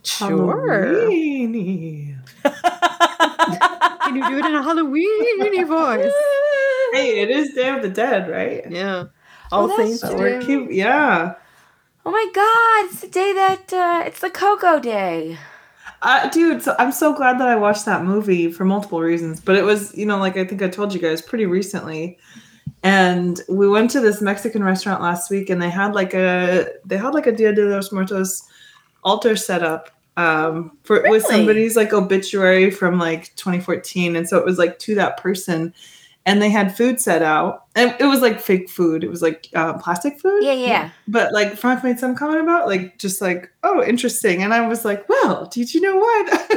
Sure. 0.03 0.85
Halloweeny. 1.09 2.19
Can 2.45 4.17
you 4.17 4.29
do 4.29 4.39
it 4.39 4.45
in 4.45 4.55
a 4.55 4.63
Halloweeny 4.63 5.67
voice? 5.67 6.13
Hey, 6.97 7.21
it 7.21 7.31
is 7.31 7.53
Day 7.53 7.69
of 7.69 7.83
the 7.83 7.91
Dead, 7.91 8.31
right? 8.31 8.65
Yeah. 8.71 9.05
Oh, 9.53 9.63
All 9.63 9.69
that's 9.69 10.01
Saints 10.01 10.01
So 10.01 10.17
true. 10.17 10.41
cute. 10.41 10.73
Yeah. 10.73 11.35
Oh 12.07 12.11
my 12.11 12.27
God! 12.35 12.91
It's 12.91 13.03
the 13.03 13.09
day 13.09 13.35
that 13.35 13.71
uh, 13.73 14.05
it's 14.07 14.21
the 14.21 14.31
Coco 14.31 14.81
Day. 14.81 15.37
Uh, 16.01 16.31
dude, 16.31 16.63
so 16.63 16.75
I'm 16.79 16.93
so 16.93 17.13
glad 17.13 17.39
that 17.39 17.49
I 17.49 17.57
watched 17.57 17.85
that 17.85 18.05
movie 18.05 18.51
for 18.51 18.65
multiple 18.65 19.01
reasons. 19.01 19.41
But 19.41 19.57
it 19.57 19.65
was, 19.65 19.95
you 19.95 20.07
know, 20.07 20.17
like 20.19 20.39
I 20.39 20.45
think 20.47 20.63
I 20.63 20.69
told 20.69 20.95
you 20.95 21.01
guys 21.01 21.21
pretty 21.21 21.45
recently. 21.45 22.19
And 22.83 23.41
we 23.49 23.69
went 23.69 23.91
to 23.91 24.01
this 24.01 24.23
Mexican 24.23 24.65
restaurant 24.65 25.03
last 25.03 25.31
week 25.31 25.51
and 25.51 25.61
they 25.61 25.71
had 25.71 25.95
like 25.95 26.15
a 26.15 26.67
they 26.87 26.97
had 26.97 27.13
like 27.13 27.27
a 27.27 27.33
Dia 27.33 27.53
de 27.53 27.65
los 27.67 27.93
Muertos 27.93 28.43
altar 29.05 29.37
set 29.37 29.63
up 29.63 29.91
um, 30.17 30.79
for 30.83 30.97
with 31.03 31.25
Really? 31.25 31.37
somebody's 31.37 31.77
like 31.77 31.93
obituary 31.93 32.71
from 32.71 32.99
like 32.99 33.35
2014, 33.37 34.17
and 34.17 34.27
so 34.27 34.39
it 34.39 34.47
was 34.47 34.57
like 34.59 34.79
to 34.81 34.95
that 34.95 35.19
person, 35.19 35.75
and 36.27 36.43
they 36.43 36.51
had 36.51 36.77
food 36.77 37.01
set 37.01 37.23
out, 37.23 37.67
and 37.77 37.95
it 38.01 38.05
was 38.05 38.21
like 38.21 38.41
fake 38.41 38.69
food. 38.69 39.05
It 39.05 39.09
was 39.09 39.23
like 39.23 39.49
uh, 39.55 39.75
plastic 39.79 40.21
food. 40.21 40.43
Yeah, 40.43 40.53
yeah. 40.53 40.91
But 41.07 41.33
like 41.33 41.57
Frank 41.57 41.85
made 41.85 42.01
some 42.01 42.17
comment 42.17 42.41
about 42.43 42.67
like 42.67 42.99
just 42.99 43.23
like 43.23 43.51
oh 43.63 43.83
interesting, 43.83 44.43
and 44.43 44.53
I 44.53 44.67
was 44.67 44.85
like, 44.85 45.09
well, 45.09 45.47
did 45.47 45.73
you 45.73 45.81
know 45.81 45.97
what? 45.97 46.27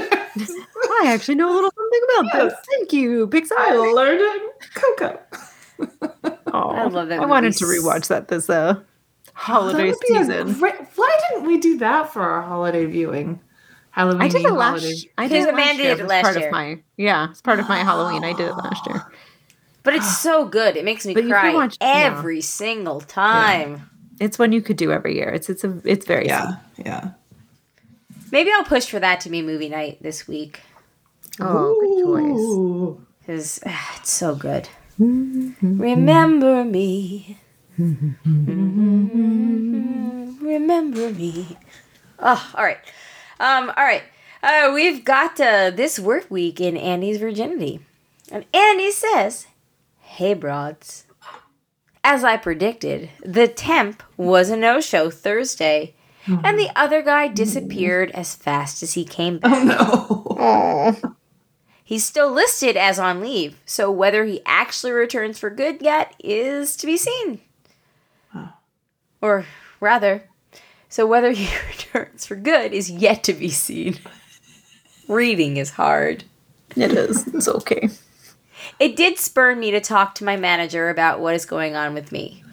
I 1.02 1.04
actually 1.06 1.36
know 1.36 1.52
a 1.52 1.56
little 1.56 1.72
something 1.72 2.02
about 2.20 2.50
this. 2.50 2.54
Thank 2.72 2.92
you, 2.94 3.28
pixar 3.28 3.52
I 3.58 3.74
learned 3.76 4.20
it. 4.22 4.42
Coco. 4.74 5.20
Oh, 6.52 6.72
I 6.72 6.86
love 6.88 7.08
that 7.10 7.22
I 7.22 7.26
wanted 7.26 7.54
to 7.54 7.66
rewatch 7.66 8.08
that 8.08 8.28
this 8.28 8.50
uh, 8.50 8.82
holiday 9.34 9.90
would 9.92 9.98
season. 10.08 10.54
great- 10.54 10.76
why 10.96 11.18
didn't 11.30 11.46
we 11.46 11.58
do 11.60 11.78
that 11.78 12.12
for 12.12 12.22
our 12.24 12.42
holiday 12.42 12.86
viewing? 12.86 13.40
Halloween. 13.92 14.22
I 14.22 14.28
did 14.28 14.42
it 14.42 14.50
holiday. 14.50 14.88
last. 14.88 15.08
I 15.18 15.28
did 15.28 15.48
it 15.48 15.54
Amanda 15.54 15.60
last 15.62 15.78
year. 15.78 15.96
did 15.96 16.00
it 16.00 16.04
as 16.04 16.10
last 16.10 16.24
part 16.24 16.38
year. 16.38 16.48
of 16.48 16.52
my 16.52 16.80
yeah. 16.98 17.30
It's 17.30 17.42
part 17.42 17.60
of 17.60 17.70
my 17.70 17.78
Halloween. 17.78 18.24
I 18.24 18.34
did 18.34 18.48
it 18.48 18.54
last 18.56 18.88
year. 18.88 19.06
But 19.84 19.96
it's 19.96 20.18
so 20.20 20.46
good. 20.46 20.76
It 20.78 20.84
makes 20.86 21.06
me 21.06 21.14
But 21.14 21.26
cry 21.28 21.54
watch- 21.54 21.78
yeah. 21.82 21.88
every 22.18 22.42
single 22.42 23.00
time. 23.02 23.90
It's 24.20 24.38
one 24.38 24.52
you 24.52 24.62
could 24.62 24.76
do 24.78 24.92
every 24.92 25.16
year. 25.16 25.30
It's 25.30 25.50
it's 25.50 25.64
a 25.64 25.80
it's 25.86 26.06
very 26.06 26.26
Yeah, 26.28 26.58
yeah. 26.78 27.12
Maybe 28.32 28.52
I'll 28.52 28.66
push 28.66 28.86
for 28.88 29.00
that 29.00 29.22
to 29.22 29.30
be 29.30 29.42
movie 29.42 29.70
night 29.70 30.02
this 30.04 30.28
week 30.28 30.62
sweet. 31.38 31.48
Oh, 31.48 31.80
good 31.80 32.04
choice. 32.06 32.40
Ooh. 32.40 33.06
because 33.22 33.60
it's 33.66 34.12
so 34.12 34.36
good. 34.36 34.68
Remember 35.00 36.64
me. 36.66 37.38
Remember 40.42 41.10
me. 41.12 41.58
Oh, 42.20 42.52
all 42.56 42.64
right. 42.64 42.78
Um, 43.40 43.70
all 43.78 43.84
right. 43.84 44.04
Uh, 44.44 44.72
we've 44.74 45.04
got 45.06 45.40
uh, 45.40 45.70
this 45.70 45.98
work 46.00 46.30
week 46.30 46.60
in 46.60 46.76
Andy's 46.78 47.18
virginity. 47.20 47.80
And 48.32 48.46
Andy 48.54 48.92
says, 48.92 49.48
Hey, 50.10 50.34
broads. 50.34 51.06
As 52.04 52.26
I 52.26 52.36
predicted, 52.36 53.10
the 53.24 53.48
temp 53.48 54.04
was 54.18 54.50
a 54.50 54.58
no 54.58 54.82
show 54.82 55.10
Thursday, 55.10 55.94
and 56.26 56.60
the 56.60 56.70
other 56.76 57.02
guy 57.02 57.28
disappeared 57.28 58.12
as 58.12 58.36
fast 58.36 58.84
as 58.84 58.96
he 58.96 59.06
came 59.06 59.38
back. 59.38 59.78
Oh 59.80 60.26
no. 60.36 61.16
He's 61.86 62.04
still 62.04 62.32
listed 62.34 62.76
as 62.76 63.00
on 63.00 63.22
leave, 63.22 63.62
so 63.66 63.90
whether 63.90 64.26
he 64.26 64.42
actually 64.46 64.92
returns 64.92 65.40
for 65.40 65.50
good 65.50 65.82
yet 65.82 66.16
is 66.20 66.76
to 66.78 66.88
be 66.88 66.98
seen. 66.98 67.40
Or 69.22 69.46
rather, 69.80 70.24
so 70.90 71.06
whether 71.06 71.32
he 71.32 71.48
returns 71.70 72.26
for 72.26 72.36
good 72.36 72.74
is 72.74 72.90
yet 72.90 73.24
to 73.24 73.34
be 73.34 73.50
seen. 73.50 74.00
Reading 75.08 75.58
is 75.58 75.70
hard. 75.70 76.26
It 76.76 76.92
is. 76.92 77.28
It's 77.28 77.48
okay. 77.48 77.90
It 78.80 78.96
did 78.96 79.18
spur 79.18 79.56
me 79.56 79.72
to 79.72 79.82
talk 79.82 80.16
to 80.16 80.24
my 80.24 80.38
manager 80.38 80.90
about 80.90 81.20
what 81.20 81.36
is 81.36 81.46
going 81.46 81.76
on 81.76 81.94
with 81.94 82.12
me. 82.12 82.44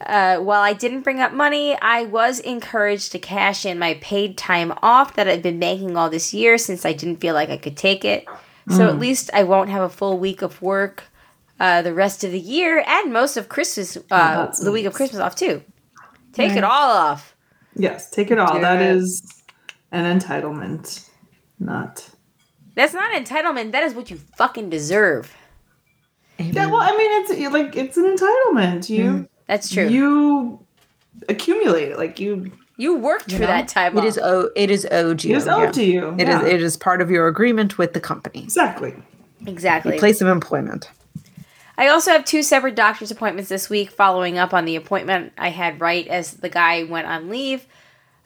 Uh, 0.00 0.38
while 0.38 0.60
I 0.60 0.72
didn't 0.72 1.02
bring 1.02 1.20
up 1.20 1.32
money, 1.32 1.76
I 1.80 2.04
was 2.04 2.38
encouraged 2.40 3.12
to 3.12 3.18
cash 3.18 3.64
in 3.64 3.78
my 3.78 3.94
paid 3.94 4.36
time 4.36 4.72
off 4.82 5.14
that 5.14 5.26
I've 5.26 5.42
been 5.42 5.58
making 5.58 5.96
all 5.96 6.10
this 6.10 6.34
year 6.34 6.58
since 6.58 6.84
I 6.84 6.92
didn't 6.92 7.16
feel 7.16 7.34
like 7.34 7.48
I 7.48 7.56
could 7.56 7.76
take 7.76 8.04
it. 8.04 8.26
So 8.68 8.88
at 8.88 8.98
least 8.98 9.30
I 9.32 9.44
won't 9.44 9.70
have 9.70 9.82
a 9.82 9.88
full 9.88 10.18
week 10.18 10.42
of 10.42 10.60
work 10.60 11.04
uh, 11.58 11.82
the 11.82 11.94
rest 11.94 12.24
of 12.24 12.32
the 12.32 12.38
year 12.38 12.82
and 12.86 13.12
most 13.12 13.36
of 13.36 13.48
Christmas, 13.48 13.96
uh, 13.96 14.00
that's 14.10 14.60
the 14.60 14.72
week 14.72 14.86
of. 14.86 14.92
Christmas 14.92 15.20
off 15.20 15.34
too. 15.34 15.62
Take 16.32 16.52
it 16.52 16.64
all 16.64 16.90
off. 16.90 17.34
Yes, 17.74 18.10
take 18.10 18.30
it 18.30 18.38
all. 18.38 18.60
That 18.60 18.82
is 18.82 19.22
an 19.92 20.18
entitlement. 20.18 21.08
Not. 21.58 22.10
That's 22.76 22.94
not 22.94 23.10
entitlement. 23.12 23.72
That 23.72 23.82
is 23.82 23.94
what 23.94 24.10
you 24.10 24.18
fucking 24.36 24.70
deserve. 24.70 25.34
Yeah, 26.38 26.66
well, 26.66 26.82
I 26.82 26.90
mean, 26.90 27.10
it's 27.22 27.52
like 27.52 27.74
it's 27.74 27.96
an 27.96 28.04
entitlement. 28.16 28.88
You 28.90 29.28
That's 29.46 29.72
true. 29.72 29.88
You, 29.88 29.90
you 29.90 30.66
accumulate 31.28 31.88
it. 31.92 31.96
Like 31.98 32.20
you, 32.20 32.52
You 32.76 32.96
worked 32.98 33.32
for 33.32 33.40
know? 33.40 33.46
that 33.46 33.68
time 33.68 33.96
It 33.96 34.00
off. 34.00 34.06
is 34.06 34.18
o- 34.18 34.50
it 34.54 34.70
is 34.70 34.86
owed 34.90 35.24
you. 35.24 35.34
it 35.34 35.38
is 35.38 35.48
owed 35.48 35.60
yeah. 35.62 35.72
to 35.72 35.84
you. 35.84 36.08
It 36.18 36.28
is 36.28 36.42
yeah. 36.42 36.46
it 36.46 36.62
is 36.62 36.76
part 36.76 37.00
of 37.00 37.10
your 37.10 37.26
agreement 37.26 37.78
with 37.78 37.94
the 37.94 38.00
company. 38.00 38.42
exactly. 38.42 38.94
exactly. 39.46 39.98
Place 39.98 40.20
of 40.20 40.28
employment. 40.28 40.90
I 41.78 41.88
also 41.88 42.10
have 42.10 42.24
two 42.26 42.42
separate 42.42 42.74
doctor's 42.74 43.10
appointments 43.10 43.48
this 43.48 43.68
week, 43.70 43.90
following 43.90 44.36
up 44.38 44.52
on 44.54 44.64
the 44.66 44.76
appointment 44.76 45.32
I 45.38 45.48
had 45.50 45.80
right 45.80 46.06
as 46.08 46.34
the 46.34 46.48
guy 46.50 46.82
went 46.84 47.06
on 47.06 47.28
leave. 47.30 47.66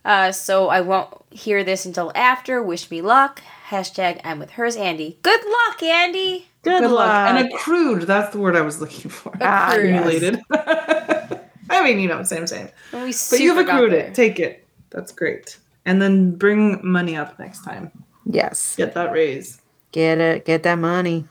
Uh, 0.04 0.32
so 0.32 0.68
I 0.68 0.80
won't 0.80 1.12
hear 1.30 1.62
this 1.62 1.84
until 1.86 2.10
after. 2.16 2.62
Wish 2.62 2.90
me 2.90 3.00
luck. 3.02 3.42
Hashtag 3.70 4.20
I'm 4.24 4.38
with 4.40 4.50
hers, 4.50 4.74
Andy. 4.76 5.18
Good 5.22 5.40
luck, 5.44 5.82
Andy. 5.82 6.48
Good, 6.62 6.80
Good 6.82 6.90
luck. 6.90 7.06
luck. 7.06 7.30
And 7.30 7.52
accrued. 7.54 8.02
That's 8.02 8.32
the 8.32 8.38
word 8.40 8.56
I 8.56 8.62
was 8.62 8.80
looking 8.80 9.10
for. 9.10 9.32
Ah, 9.40 9.70
Accrued. 9.72 9.90
yes. 9.90 10.06
Accumulated. 10.06 10.40
I 11.70 11.84
mean, 11.84 12.00
you 12.00 12.08
know, 12.08 12.22
same, 12.24 12.48
same. 12.48 12.68
And 12.92 13.04
we 13.04 13.14
But 13.30 13.38
you've 13.38 13.58
accrued 13.58 13.92
it. 13.92 14.12
Take 14.14 14.40
it. 14.40 14.66
That's 14.90 15.12
great. 15.12 15.56
And 15.84 16.02
then 16.02 16.32
bring 16.32 16.80
money 16.82 17.16
up 17.16 17.38
next 17.38 17.62
time. 17.64 17.92
Yes. 18.26 18.74
Get 18.74 18.94
that 18.94 19.12
raise. 19.12 19.60
Get 19.92 20.18
it. 20.18 20.44
Get 20.44 20.64
that 20.64 20.78
money. 20.80 21.26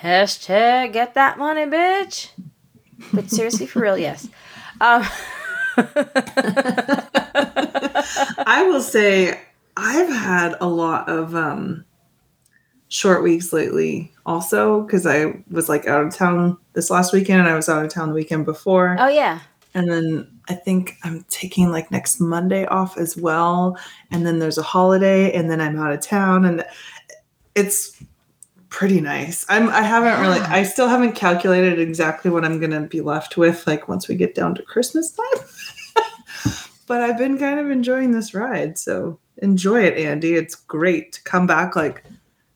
Hashtag 0.00 0.92
get 0.92 1.14
that 1.14 1.38
money, 1.38 1.62
bitch. 1.66 2.28
But 3.12 3.30
seriously, 3.30 3.66
for 3.66 3.80
real, 3.80 3.98
yes. 3.98 4.28
Um, 4.80 5.04
I 8.46 8.64
will 8.68 8.80
say 8.80 9.40
I've 9.76 10.08
had 10.08 10.56
a 10.60 10.68
lot 10.68 11.08
of 11.08 11.34
um 11.34 11.84
short 12.88 13.22
weeks 13.22 13.52
lately 13.52 14.12
also 14.24 14.82
because 14.82 15.06
I 15.06 15.42
was 15.50 15.68
like 15.68 15.86
out 15.88 16.04
of 16.04 16.14
town 16.14 16.56
this 16.74 16.90
last 16.90 17.12
weekend 17.12 17.40
and 17.40 17.48
I 17.48 17.56
was 17.56 17.68
out 17.68 17.84
of 17.84 17.90
town 17.90 18.08
the 18.08 18.14
weekend 18.14 18.44
before. 18.44 18.96
oh 18.98 19.08
yeah, 19.08 19.40
And 19.74 19.90
then 19.90 20.30
I 20.48 20.54
think 20.54 20.96
I'm 21.02 21.24
taking 21.28 21.70
like 21.70 21.90
next 21.90 22.20
Monday 22.20 22.66
off 22.66 22.96
as 22.96 23.16
well. 23.16 23.76
And 24.10 24.26
then 24.26 24.38
there's 24.38 24.58
a 24.58 24.62
holiday 24.62 25.32
and 25.32 25.50
then 25.50 25.60
I'm 25.60 25.78
out 25.78 25.92
of 25.92 26.00
town 26.02 26.44
and 26.44 26.64
it's 27.54 28.00
pretty 28.68 29.00
nice. 29.00 29.44
I'm 29.48 29.68
I 29.70 29.82
haven't 29.82 30.20
really 30.20 30.40
I 30.40 30.62
still 30.62 30.88
haven't 30.88 31.14
calculated 31.14 31.78
exactly 31.78 32.30
what 32.30 32.44
I'm 32.44 32.60
gonna 32.60 32.82
be 32.82 33.00
left 33.00 33.36
with 33.36 33.66
like 33.66 33.88
once 33.88 34.08
we 34.08 34.14
get 34.14 34.34
down 34.34 34.54
to 34.56 34.62
Christmas 34.62 35.12
time. 35.12 36.54
but 36.86 37.00
I've 37.00 37.18
been 37.18 37.38
kind 37.38 37.58
of 37.58 37.70
enjoying 37.70 38.12
this 38.12 38.34
ride. 38.34 38.78
So 38.78 39.18
enjoy 39.38 39.82
it, 39.84 39.96
Andy. 39.98 40.34
It's 40.34 40.54
great 40.54 41.12
to 41.14 41.22
come 41.24 41.46
back 41.46 41.76
like 41.76 42.04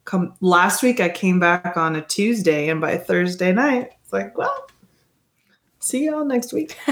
come 0.04 0.34
last 0.40 0.82
week 0.82 1.00
I 1.00 1.08
came 1.10 1.38
back 1.38 1.76
on 1.76 1.94
a 1.96 2.00
Tuesday 2.02 2.68
and 2.70 2.80
by 2.80 2.96
Thursday 2.96 3.52
night 3.52 3.90
it's 4.02 4.12
like, 4.12 4.36
well, 4.38 4.66
see 5.80 6.06
y'all 6.06 6.24
next 6.24 6.52
week. 6.52 6.76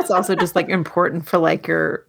It's 0.00 0.10
also 0.10 0.34
just 0.34 0.56
like 0.56 0.70
important 0.70 1.28
for 1.28 1.36
like 1.36 1.66
your 1.66 2.06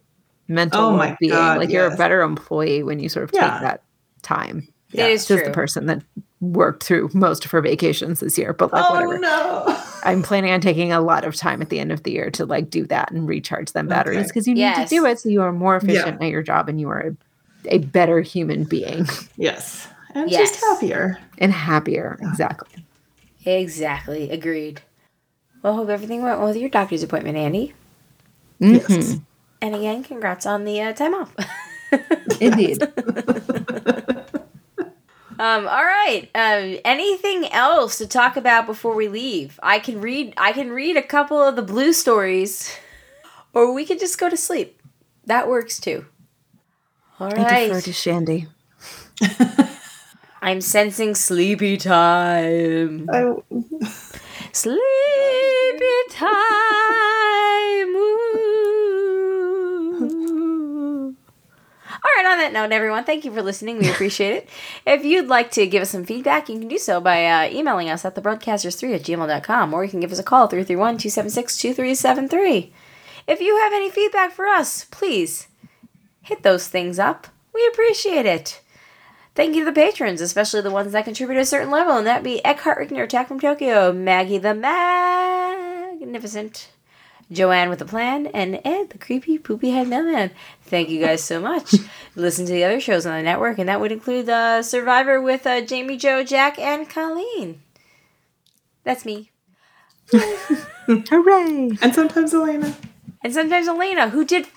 mental 0.48 0.80
Oh 0.80 0.96
my 0.96 1.08
well-being. 1.08 1.32
God, 1.32 1.58
like 1.58 1.68
you're 1.68 1.92
a 1.92 1.96
better 1.96 2.22
employee 2.22 2.82
when 2.82 2.98
you 2.98 3.10
sort 3.10 3.24
of 3.24 3.30
Yeah. 3.34 3.50
take 3.50 3.60
that 3.60 3.82
time. 4.22 4.66
Yeah. 4.92 5.06
it 5.06 5.12
is 5.12 5.26
Just 5.28 5.40
true. 5.42 5.48
the 5.48 5.54
person 5.54 5.84
that 5.86 6.02
worked 6.40 6.82
through 6.84 7.10
most 7.12 7.44
of 7.44 7.50
her 7.50 7.60
vacations 7.60 8.20
this 8.20 8.38
year, 8.38 8.52
but 8.54 8.72
like 8.72 8.84
oh 8.88 8.94
whatever. 8.94 9.18
no. 9.18 9.78
I'm 10.04 10.22
planning 10.22 10.52
on 10.52 10.60
taking 10.62 10.90
a 10.92 11.00
lot 11.00 11.24
of 11.26 11.36
time 11.36 11.60
at 11.60 11.68
the 11.68 11.78
end 11.78 11.92
of 11.92 12.02
the 12.04 12.12
year 12.12 12.30
to 12.30 12.46
like 12.46 12.70
do 12.70 12.86
that 12.86 13.10
and 13.10 13.28
recharge 13.28 13.72
them 13.72 13.86
batteries 13.88 14.18
Okay. 14.20 14.26
because 14.28 14.48
you 14.48 14.54
need 14.54 14.60
Yes. 14.62 14.88
to 14.88 14.94
do 14.96 15.04
it 15.04 15.20
so 15.20 15.28
you 15.28 15.42
are 15.42 15.52
more 15.52 15.74
Yeah. 15.82 15.90
efficient 15.92 16.22
at 16.22 16.28
your 16.30 16.42
job 16.42 16.68
and 16.70 16.80
you 16.80 16.88
are 16.88 17.00
a, 17.66 17.74
a 17.74 17.78
better 17.78 18.20
human 18.22 18.64
being 18.64 19.06
Yes. 19.36 19.86
And 20.14 20.30
Yes. 20.30 20.50
just 20.52 20.64
happier. 20.64 21.18
and 21.38 21.52
happier. 21.52 22.18
Exactly. 22.22 22.84
Exactly. 23.44 24.30
Agreed. 24.30 24.80
Well, 25.62 25.74
hope 25.74 25.88
everything 25.90 26.22
went 26.22 26.38
well 26.38 26.48
with 26.48 26.56
your 26.56 26.70
doctor's 26.70 27.02
appointment, 27.02 27.36
Andy. 27.36 27.74
Mhm. 28.60 28.88
Yes. 28.88 29.16
And 29.62 29.74
again, 29.74 30.02
congrats 30.02 30.46
on 30.46 30.64
the 30.64 30.80
uh, 30.80 30.92
time 30.94 31.14
off. 31.14 31.34
Indeed. 32.40 32.82
Um, 35.40 35.66
all 35.66 35.84
right. 35.84 36.28
Um, 36.34 36.78
anything 36.84 37.50
else 37.50 37.96
to 37.96 38.06
talk 38.06 38.36
about 38.36 38.66
before 38.66 38.94
we 38.94 39.08
leave? 39.08 39.58
I 39.62 39.78
can 39.78 40.02
read. 40.02 40.34
I 40.36 40.52
can 40.52 40.70
read 40.70 40.98
a 40.98 41.02
couple 41.02 41.42
of 41.42 41.56
the 41.56 41.62
blue 41.62 41.94
stories, 41.94 42.76
or 43.54 43.72
we 43.72 43.86
could 43.86 43.98
just 43.98 44.18
go 44.18 44.28
to 44.28 44.36
sleep. 44.36 44.82
That 45.24 45.48
works 45.48 45.80
too. 45.80 46.04
All 47.18 47.30
right. 47.30 47.38
I 47.38 47.68
defer 47.68 47.80
to 47.80 47.92
Shandy. 47.92 48.48
I'm 50.42 50.60
sensing 50.60 51.14
sleepy 51.14 51.78
time. 51.78 53.08
I, 53.10 53.34
Sleepy 54.52 54.76
time. 56.10 56.36
Ooh. 57.96 58.50
All 61.92 62.10
right, 62.16 62.19
on 62.30 62.38
that 62.38 62.52
note, 62.52 62.72
everyone, 62.72 63.04
thank 63.04 63.24
you 63.24 63.32
for 63.32 63.42
listening. 63.42 63.78
We 63.78 63.90
appreciate 63.90 64.34
it. 64.34 64.48
If 64.86 65.04
you'd 65.04 65.28
like 65.28 65.50
to 65.52 65.66
give 65.66 65.82
us 65.82 65.90
some 65.90 66.04
feedback, 66.04 66.48
you 66.48 66.58
can 66.58 66.68
do 66.68 66.78
so 66.78 67.00
by 67.00 67.26
uh, 67.26 67.50
emailing 67.50 67.90
us 67.90 68.04
at 68.04 68.14
thebroadcasters3 68.14 68.94
at 68.94 69.02
gmail.com, 69.02 69.74
or 69.74 69.84
you 69.84 69.90
can 69.90 70.00
give 70.00 70.12
us 70.12 70.18
a 70.18 70.22
call 70.22 70.46
331 70.46 70.98
276 70.98 71.56
2373. 71.56 72.72
If 73.26 73.40
you 73.40 73.56
have 73.58 73.72
any 73.72 73.90
feedback 73.90 74.32
for 74.32 74.46
us, 74.46 74.84
please 74.86 75.48
hit 76.22 76.42
those 76.42 76.68
things 76.68 76.98
up. 76.98 77.26
We 77.52 77.66
appreciate 77.66 78.26
it. 78.26 78.60
Thank 79.34 79.54
you 79.54 79.64
to 79.64 79.70
the 79.70 79.72
patrons, 79.72 80.20
especially 80.20 80.60
the 80.60 80.70
ones 80.70 80.92
that 80.92 81.04
contribute 81.04 81.38
a 81.38 81.44
certain 81.44 81.70
level, 81.70 81.96
and 81.96 82.06
that'd 82.06 82.24
be 82.24 82.44
Eckhart 82.44 82.78
Rickner, 82.78 83.04
Attack 83.04 83.28
from 83.28 83.40
Tokyo, 83.40 83.92
Maggie 83.92 84.38
the 84.38 84.54
Magnificent, 84.54 86.68
Joanne 87.32 87.68
with 87.68 87.80
a 87.80 87.84
Plan, 87.84 88.26
and 88.28 88.60
Ed, 88.64 88.90
the 88.90 88.98
creepy 88.98 89.38
poopy 89.38 89.70
head 89.70 89.88
mailman. 89.88 90.30
Thank 90.62 90.88
you 90.88 91.00
guys 91.00 91.22
so 91.22 91.40
much. 91.40 91.74
Listen 92.16 92.44
to 92.46 92.52
the 92.52 92.64
other 92.64 92.80
shows 92.80 93.06
on 93.06 93.16
the 93.16 93.22
network, 93.22 93.58
and 93.58 93.68
that 93.68 93.80
would 93.80 93.92
include 93.92 94.28
uh, 94.28 94.62
Survivor 94.62 95.20
with 95.20 95.46
uh, 95.46 95.60
Jamie, 95.60 95.96
Joe, 95.96 96.24
Jack, 96.24 96.58
and 96.58 96.88
Colleen. 96.88 97.62
That's 98.82 99.04
me. 99.04 99.30
Hooray! 100.12 101.78
And 101.80 101.94
sometimes 101.94 102.34
Elena. 102.34 102.76
And 103.22 103.32
sometimes 103.32 103.68
Elena, 103.68 104.08
who 104.08 104.24
did 104.24 104.48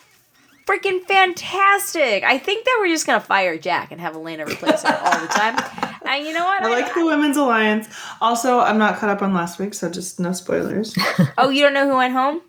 freaking 0.66 1.04
fantastic. 1.04 2.24
I 2.24 2.38
think 2.38 2.66
that 2.66 2.78
we're 2.80 2.88
just 2.88 3.06
gonna 3.06 3.20
fire 3.20 3.58
Jack 3.58 3.92
and 3.92 4.02
have 4.02 4.16
Elena 4.16 4.46
replace 4.46 4.82
her 4.84 5.00
all 5.04 5.20
the 5.20 5.28
time. 5.28 5.58
And 6.06 6.26
you 6.26 6.34
know 6.34 6.44
what? 6.44 6.62
I 6.62 6.68
like 6.68 6.94
the 6.94 7.06
Women's 7.06 7.38
Alliance. 7.38 7.88
Also, 8.20 8.60
I'm 8.60 8.78
not 8.78 8.98
caught 8.98 9.10
up 9.10 9.22
on 9.22 9.34
last 9.34 9.58
week, 9.58 9.74
so 9.74 9.90
just 9.90 10.20
no 10.20 10.34
spoilers. 10.34 10.94
Oh, 11.38 11.48
you 11.50 11.64
don't 11.64 11.74
know 11.74 11.88
who 11.88 11.96
went 11.96 12.12
home? 12.12 12.42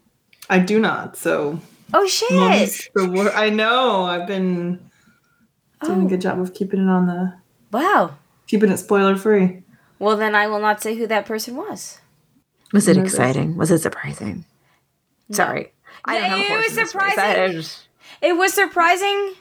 I 0.51 0.59
do 0.59 0.79
not, 0.79 1.17
so. 1.17 1.61
Oh 1.93 2.07
shit! 2.07 2.89
Wor- 2.97 3.33
I 3.33 3.51
know. 3.51 4.05
I've 4.05 4.27
been 4.27 4.91
doing 5.83 6.03
Oh. 6.03 6.07
a 6.07 6.09
good 6.09 6.21
job 6.21 6.41
of 6.41 6.55
keeping 6.55 6.81
it 6.81 6.89
on 6.91 7.07
the. 7.07 7.35
Wow. 7.73 8.15
keeping 8.47 8.71
it 8.71 8.77
spoiler 8.79 9.17
free. 9.17 9.63
Well, 9.99 10.17
then 10.17 10.35
I 10.35 10.47
will 10.49 10.61
not 10.61 10.83
say 10.83 10.95
who 10.97 11.07
that 11.07 11.25
person 11.27 11.57
was. 11.57 11.99
Was 12.73 12.89
it 12.89 12.97
exciting? 12.97 13.57
Was 13.57 13.71
it 13.71 13.79
surprising? 13.81 14.45
Sorry. 15.31 15.73
I 16.05 16.19
don't 16.19 16.41
Yeah, 16.41 16.55
it 16.55 16.57
was 16.59 16.71
in 16.71 16.77
this 16.77 16.95
race. 16.95 17.15
surprising. 17.15 17.53
Just- 17.53 17.89
It 18.21 18.37
was 18.37 18.53
surprising, 18.53 19.35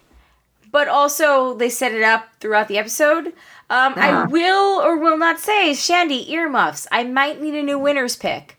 but 0.72 0.88
also 0.88 1.54
they 1.56 1.70
set 1.70 1.92
it 1.94 2.04
up 2.04 2.30
throughout 2.40 2.68
the 2.70 2.78
episode. 2.78 3.28
Um, 3.70 3.94
I 3.98 4.12
Ah. 4.12 4.26
will 4.30 4.82
or 4.82 4.98
will 4.98 5.18
not 5.18 5.40
say, 5.40 5.74
Shandy 5.74 6.32
earmuffs. 6.32 6.88
I 6.92 7.04
might 7.04 7.42
need 7.42 7.56
a 7.56 7.64
new 7.64 7.78
winner's 7.80 8.16
pick. 8.16 8.58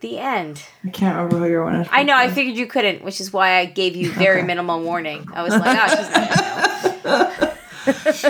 The 0.00 0.18
end. 0.18 0.62
I 0.84 0.88
can't 0.90 1.14
remember 1.16 1.38
who 1.38 1.50
you're 1.50 1.64
one. 1.64 1.86
I 1.90 2.02
know. 2.04 2.16
I 2.16 2.30
figured 2.30 2.56
you 2.56 2.66
couldn't, 2.66 3.04
which 3.04 3.20
is 3.20 3.32
why 3.32 3.58
I 3.58 3.66
gave 3.66 3.94
you 3.96 4.10
very 4.12 4.42
minimal 4.42 4.82
warning. 4.82 5.28
I 5.32 5.42
was 5.42 5.54
like, 5.54 5.78
oh, 5.78 5.88
she's 5.88 6.10
not 6.10 7.02
gonna 7.02 7.28
know. 7.46 7.46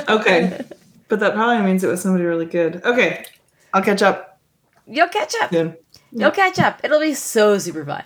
Okay, 0.20 0.60
but 1.08 1.20
that 1.20 1.34
probably 1.34 1.62
means 1.64 1.82
it 1.84 1.88
was 1.88 2.00
somebody 2.00 2.24
really 2.24 2.46
good. 2.46 2.82
Okay, 2.84 3.24
I'll 3.72 3.82
catch 3.82 4.00
up 4.02 4.40
You'll 4.86 5.08
catch 5.08 5.34
up. 5.42 5.50
soon. 5.50 5.76
You'll 6.12 6.30
catch 6.32 6.58
up. 6.58 6.80
It'll 6.82 7.00
be 7.00 7.14
so 7.14 7.58
super 7.58 7.84
fun. 7.84 8.04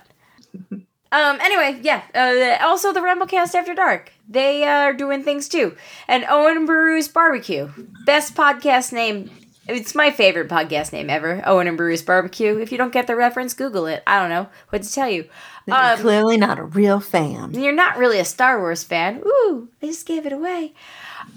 Um. 1.11 1.39
Anyway, 1.39 1.79
yeah. 1.81 2.01
Uh, 2.13 2.65
also, 2.65 2.91
the 2.91 2.99
Rumblecast 2.99 3.55
After 3.55 3.73
Dark. 3.73 4.11
They 4.27 4.65
uh, 4.65 4.81
are 4.81 4.93
doing 4.93 5.23
things 5.23 5.47
too. 5.47 5.77
And 6.09 6.25
Owen 6.27 6.65
Beru's 6.65 7.07
Barbecue, 7.07 7.69
best 8.05 8.35
podcast 8.35 8.91
name. 8.91 9.29
It's 9.67 9.95
my 9.95 10.11
favorite 10.11 10.47
podcast 10.47 10.93
name 10.93 11.09
ever. 11.09 11.41
Owen 11.45 11.67
and 11.67 11.75
Beru's 11.77 12.03
Barbecue. 12.03 12.59
If 12.59 12.71
you 12.71 12.77
don't 12.77 12.93
get 12.93 13.07
the 13.07 13.15
reference, 13.15 13.55
Google 13.55 13.87
it. 13.87 14.03
I 14.05 14.19
don't 14.19 14.29
know 14.29 14.47
what 14.69 14.83
to 14.83 14.91
tell 14.93 15.09
you. 15.09 15.27
You're 15.65 15.75
Um, 15.75 15.97
clearly 15.99 16.37
not 16.37 16.59
a 16.59 16.63
real 16.63 16.99
fan. 16.99 17.53
you're 17.55 17.73
not 17.73 17.97
really 17.97 18.19
a 18.19 18.25
Star 18.25 18.59
Wars 18.59 18.83
fan. 18.83 19.23
Ooh, 19.25 19.67
I 19.81 19.87
just 19.87 20.05
gave 20.05 20.27
it 20.27 20.33
away. 20.33 20.73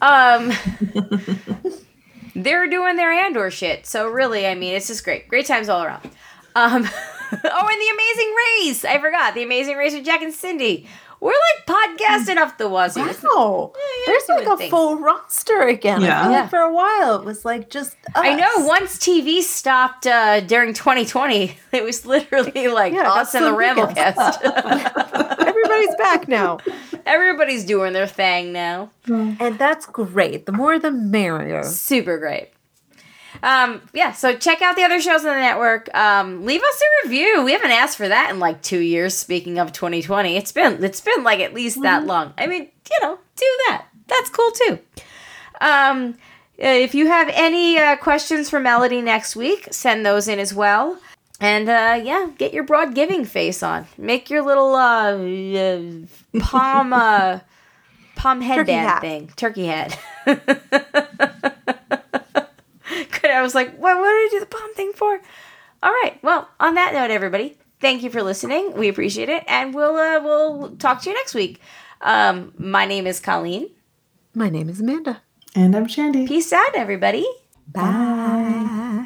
Um, 0.02 0.52
they're 2.34 2.68
doing 2.68 2.96
their 2.96 3.12
Andor 3.12 3.50
shit. 3.50 3.86
So 3.86 4.08
really, 4.08 4.46
I 4.46 4.54
mean, 4.54 4.74
it's 4.74 4.88
just 4.88 5.04
great. 5.04 5.26
Great 5.28 5.46
times 5.46 5.68
all 5.70 5.82
around. 5.82 6.04
Um, 6.54 6.84
oh, 7.32 7.68
and 7.70 7.80
the 7.80 7.94
Amazing 7.94 8.34
Race. 8.66 8.84
I 8.84 8.98
forgot 9.00 9.34
the 9.34 9.42
Amazing 9.42 9.76
Race 9.76 9.94
with 9.94 10.04
Jack 10.04 10.20
and 10.22 10.34
Cindy. 10.34 10.86
We're 11.20 11.32
like 11.32 11.66
podcasting 11.66 12.36
off 12.36 12.58
the 12.58 12.68
wazoo. 12.68 13.00
Wow. 13.00 13.72
yeah, 13.74 14.02
There's 14.06 14.28
like 14.28 14.46
a 14.46 14.56
things. 14.56 14.70
full 14.70 14.98
roster 14.98 15.62
again. 15.62 16.00
Yeah. 16.00 16.30
Yeah. 16.30 16.48
for 16.48 16.58
a 16.60 16.72
while 16.72 17.16
it 17.16 17.24
was 17.24 17.44
like 17.44 17.70
just 17.70 17.96
I 18.14 18.34
know. 18.34 18.66
Once 18.66 18.96
TV 18.98 19.40
stopped 19.42 20.06
uh, 20.06 20.40
during 20.40 20.74
2020, 20.74 21.56
it 21.72 21.82
was 21.82 22.06
literally 22.06 22.68
like 22.68 22.92
Yeah, 22.92 23.10
us 23.12 23.34
and 23.34 23.44
the 23.44 23.50
so 23.50 23.56
weird. 23.56 23.76
Ramblecast. 23.76 25.38
Everybody's 25.46 25.94
back 25.96 26.28
now. 26.28 26.58
Everybody's 27.06 27.64
doing 27.64 27.92
their 27.94 28.06
thing 28.06 28.52
now. 28.52 28.90
And 29.06 29.58
that's 29.58 29.86
great. 29.86 30.46
The 30.46 30.52
more 30.52 30.78
the 30.78 30.90
merrier. 30.90 31.62
super 31.64 32.18
great. 32.18 32.50
Um, 33.42 33.82
yeah, 33.92 34.12
so 34.12 34.36
check 34.36 34.62
out 34.62 34.76
the 34.76 34.82
other 34.82 35.00
shows 35.00 35.24
on 35.24 35.34
the 35.34 35.40
network. 35.40 35.92
Um, 35.94 36.44
leave 36.44 36.62
us 36.62 36.80
a 36.82 37.08
review. 37.08 37.44
We 37.44 37.52
haven't 37.52 37.70
asked 37.70 37.96
for 37.96 38.08
that 38.08 38.30
in 38.30 38.38
like 38.38 38.62
two 38.62 38.80
years. 38.80 39.16
Speaking 39.16 39.58
of 39.58 39.72
2020, 39.72 40.36
it's 40.36 40.52
been 40.52 40.82
it's 40.82 41.00
been 41.00 41.22
like 41.24 41.40
at 41.40 41.54
least 41.54 41.82
that 41.82 42.06
long. 42.06 42.34
I 42.38 42.46
mean, 42.46 42.62
you 42.62 42.96
know, 43.02 43.18
do 43.36 43.46
that. 43.68 43.86
That's 44.06 44.30
cool 44.30 44.50
too. 44.52 44.78
Um, 45.60 46.16
uh, 46.60 46.66
if 46.66 46.94
you 46.94 47.06
have 47.06 47.28
any 47.32 47.78
uh, 47.78 47.96
questions 47.96 48.50
for 48.50 48.58
Melody 48.58 49.00
next 49.00 49.36
week, 49.36 49.68
send 49.70 50.04
those 50.04 50.26
in 50.26 50.38
as 50.38 50.52
well. 50.52 50.98
And 51.40 51.68
uh, 51.68 52.00
yeah, 52.02 52.30
get 52.36 52.52
your 52.52 52.64
broad 52.64 52.94
giving 52.94 53.24
face 53.24 53.62
on. 53.62 53.86
Make 53.96 54.28
your 54.28 54.42
little 54.42 54.74
uh, 54.74 55.12
uh, 55.14 56.40
palm 56.40 56.92
uh, 56.92 57.40
palm 58.16 58.40
headband 58.42 58.88
hat. 58.88 59.00
thing, 59.00 59.30
turkey 59.36 59.66
head. 59.66 59.96
Good. 63.28 63.34
I 63.36 63.42
was 63.42 63.54
like, 63.54 63.76
what? 63.76 63.98
What 63.98 64.08
did 64.08 64.26
I 64.26 64.28
do 64.30 64.40
the 64.40 64.46
palm 64.46 64.74
thing 64.74 64.92
for? 64.94 65.20
All 65.82 65.92
right. 65.92 66.18
Well, 66.22 66.48
on 66.58 66.74
that 66.76 66.94
note, 66.94 67.10
everybody, 67.10 67.58
thank 67.78 68.02
you 68.02 68.08
for 68.08 68.22
listening. 68.22 68.72
We 68.72 68.88
appreciate 68.88 69.28
it, 69.28 69.44
and 69.46 69.74
we'll 69.74 69.96
uh, 69.96 70.20
we'll 70.22 70.76
talk 70.76 71.02
to 71.02 71.10
you 71.10 71.14
next 71.14 71.34
week. 71.34 71.60
Um, 72.00 72.54
my 72.56 72.86
name 72.86 73.06
is 73.06 73.20
Colleen. 73.20 73.68
My 74.34 74.48
name 74.48 74.70
is 74.70 74.80
Amanda. 74.80 75.20
And 75.54 75.76
I'm 75.76 75.86
Shandy. 75.88 76.26
Peace 76.26 76.54
out, 76.54 76.74
everybody. 76.74 77.26
Bye. 77.70 78.97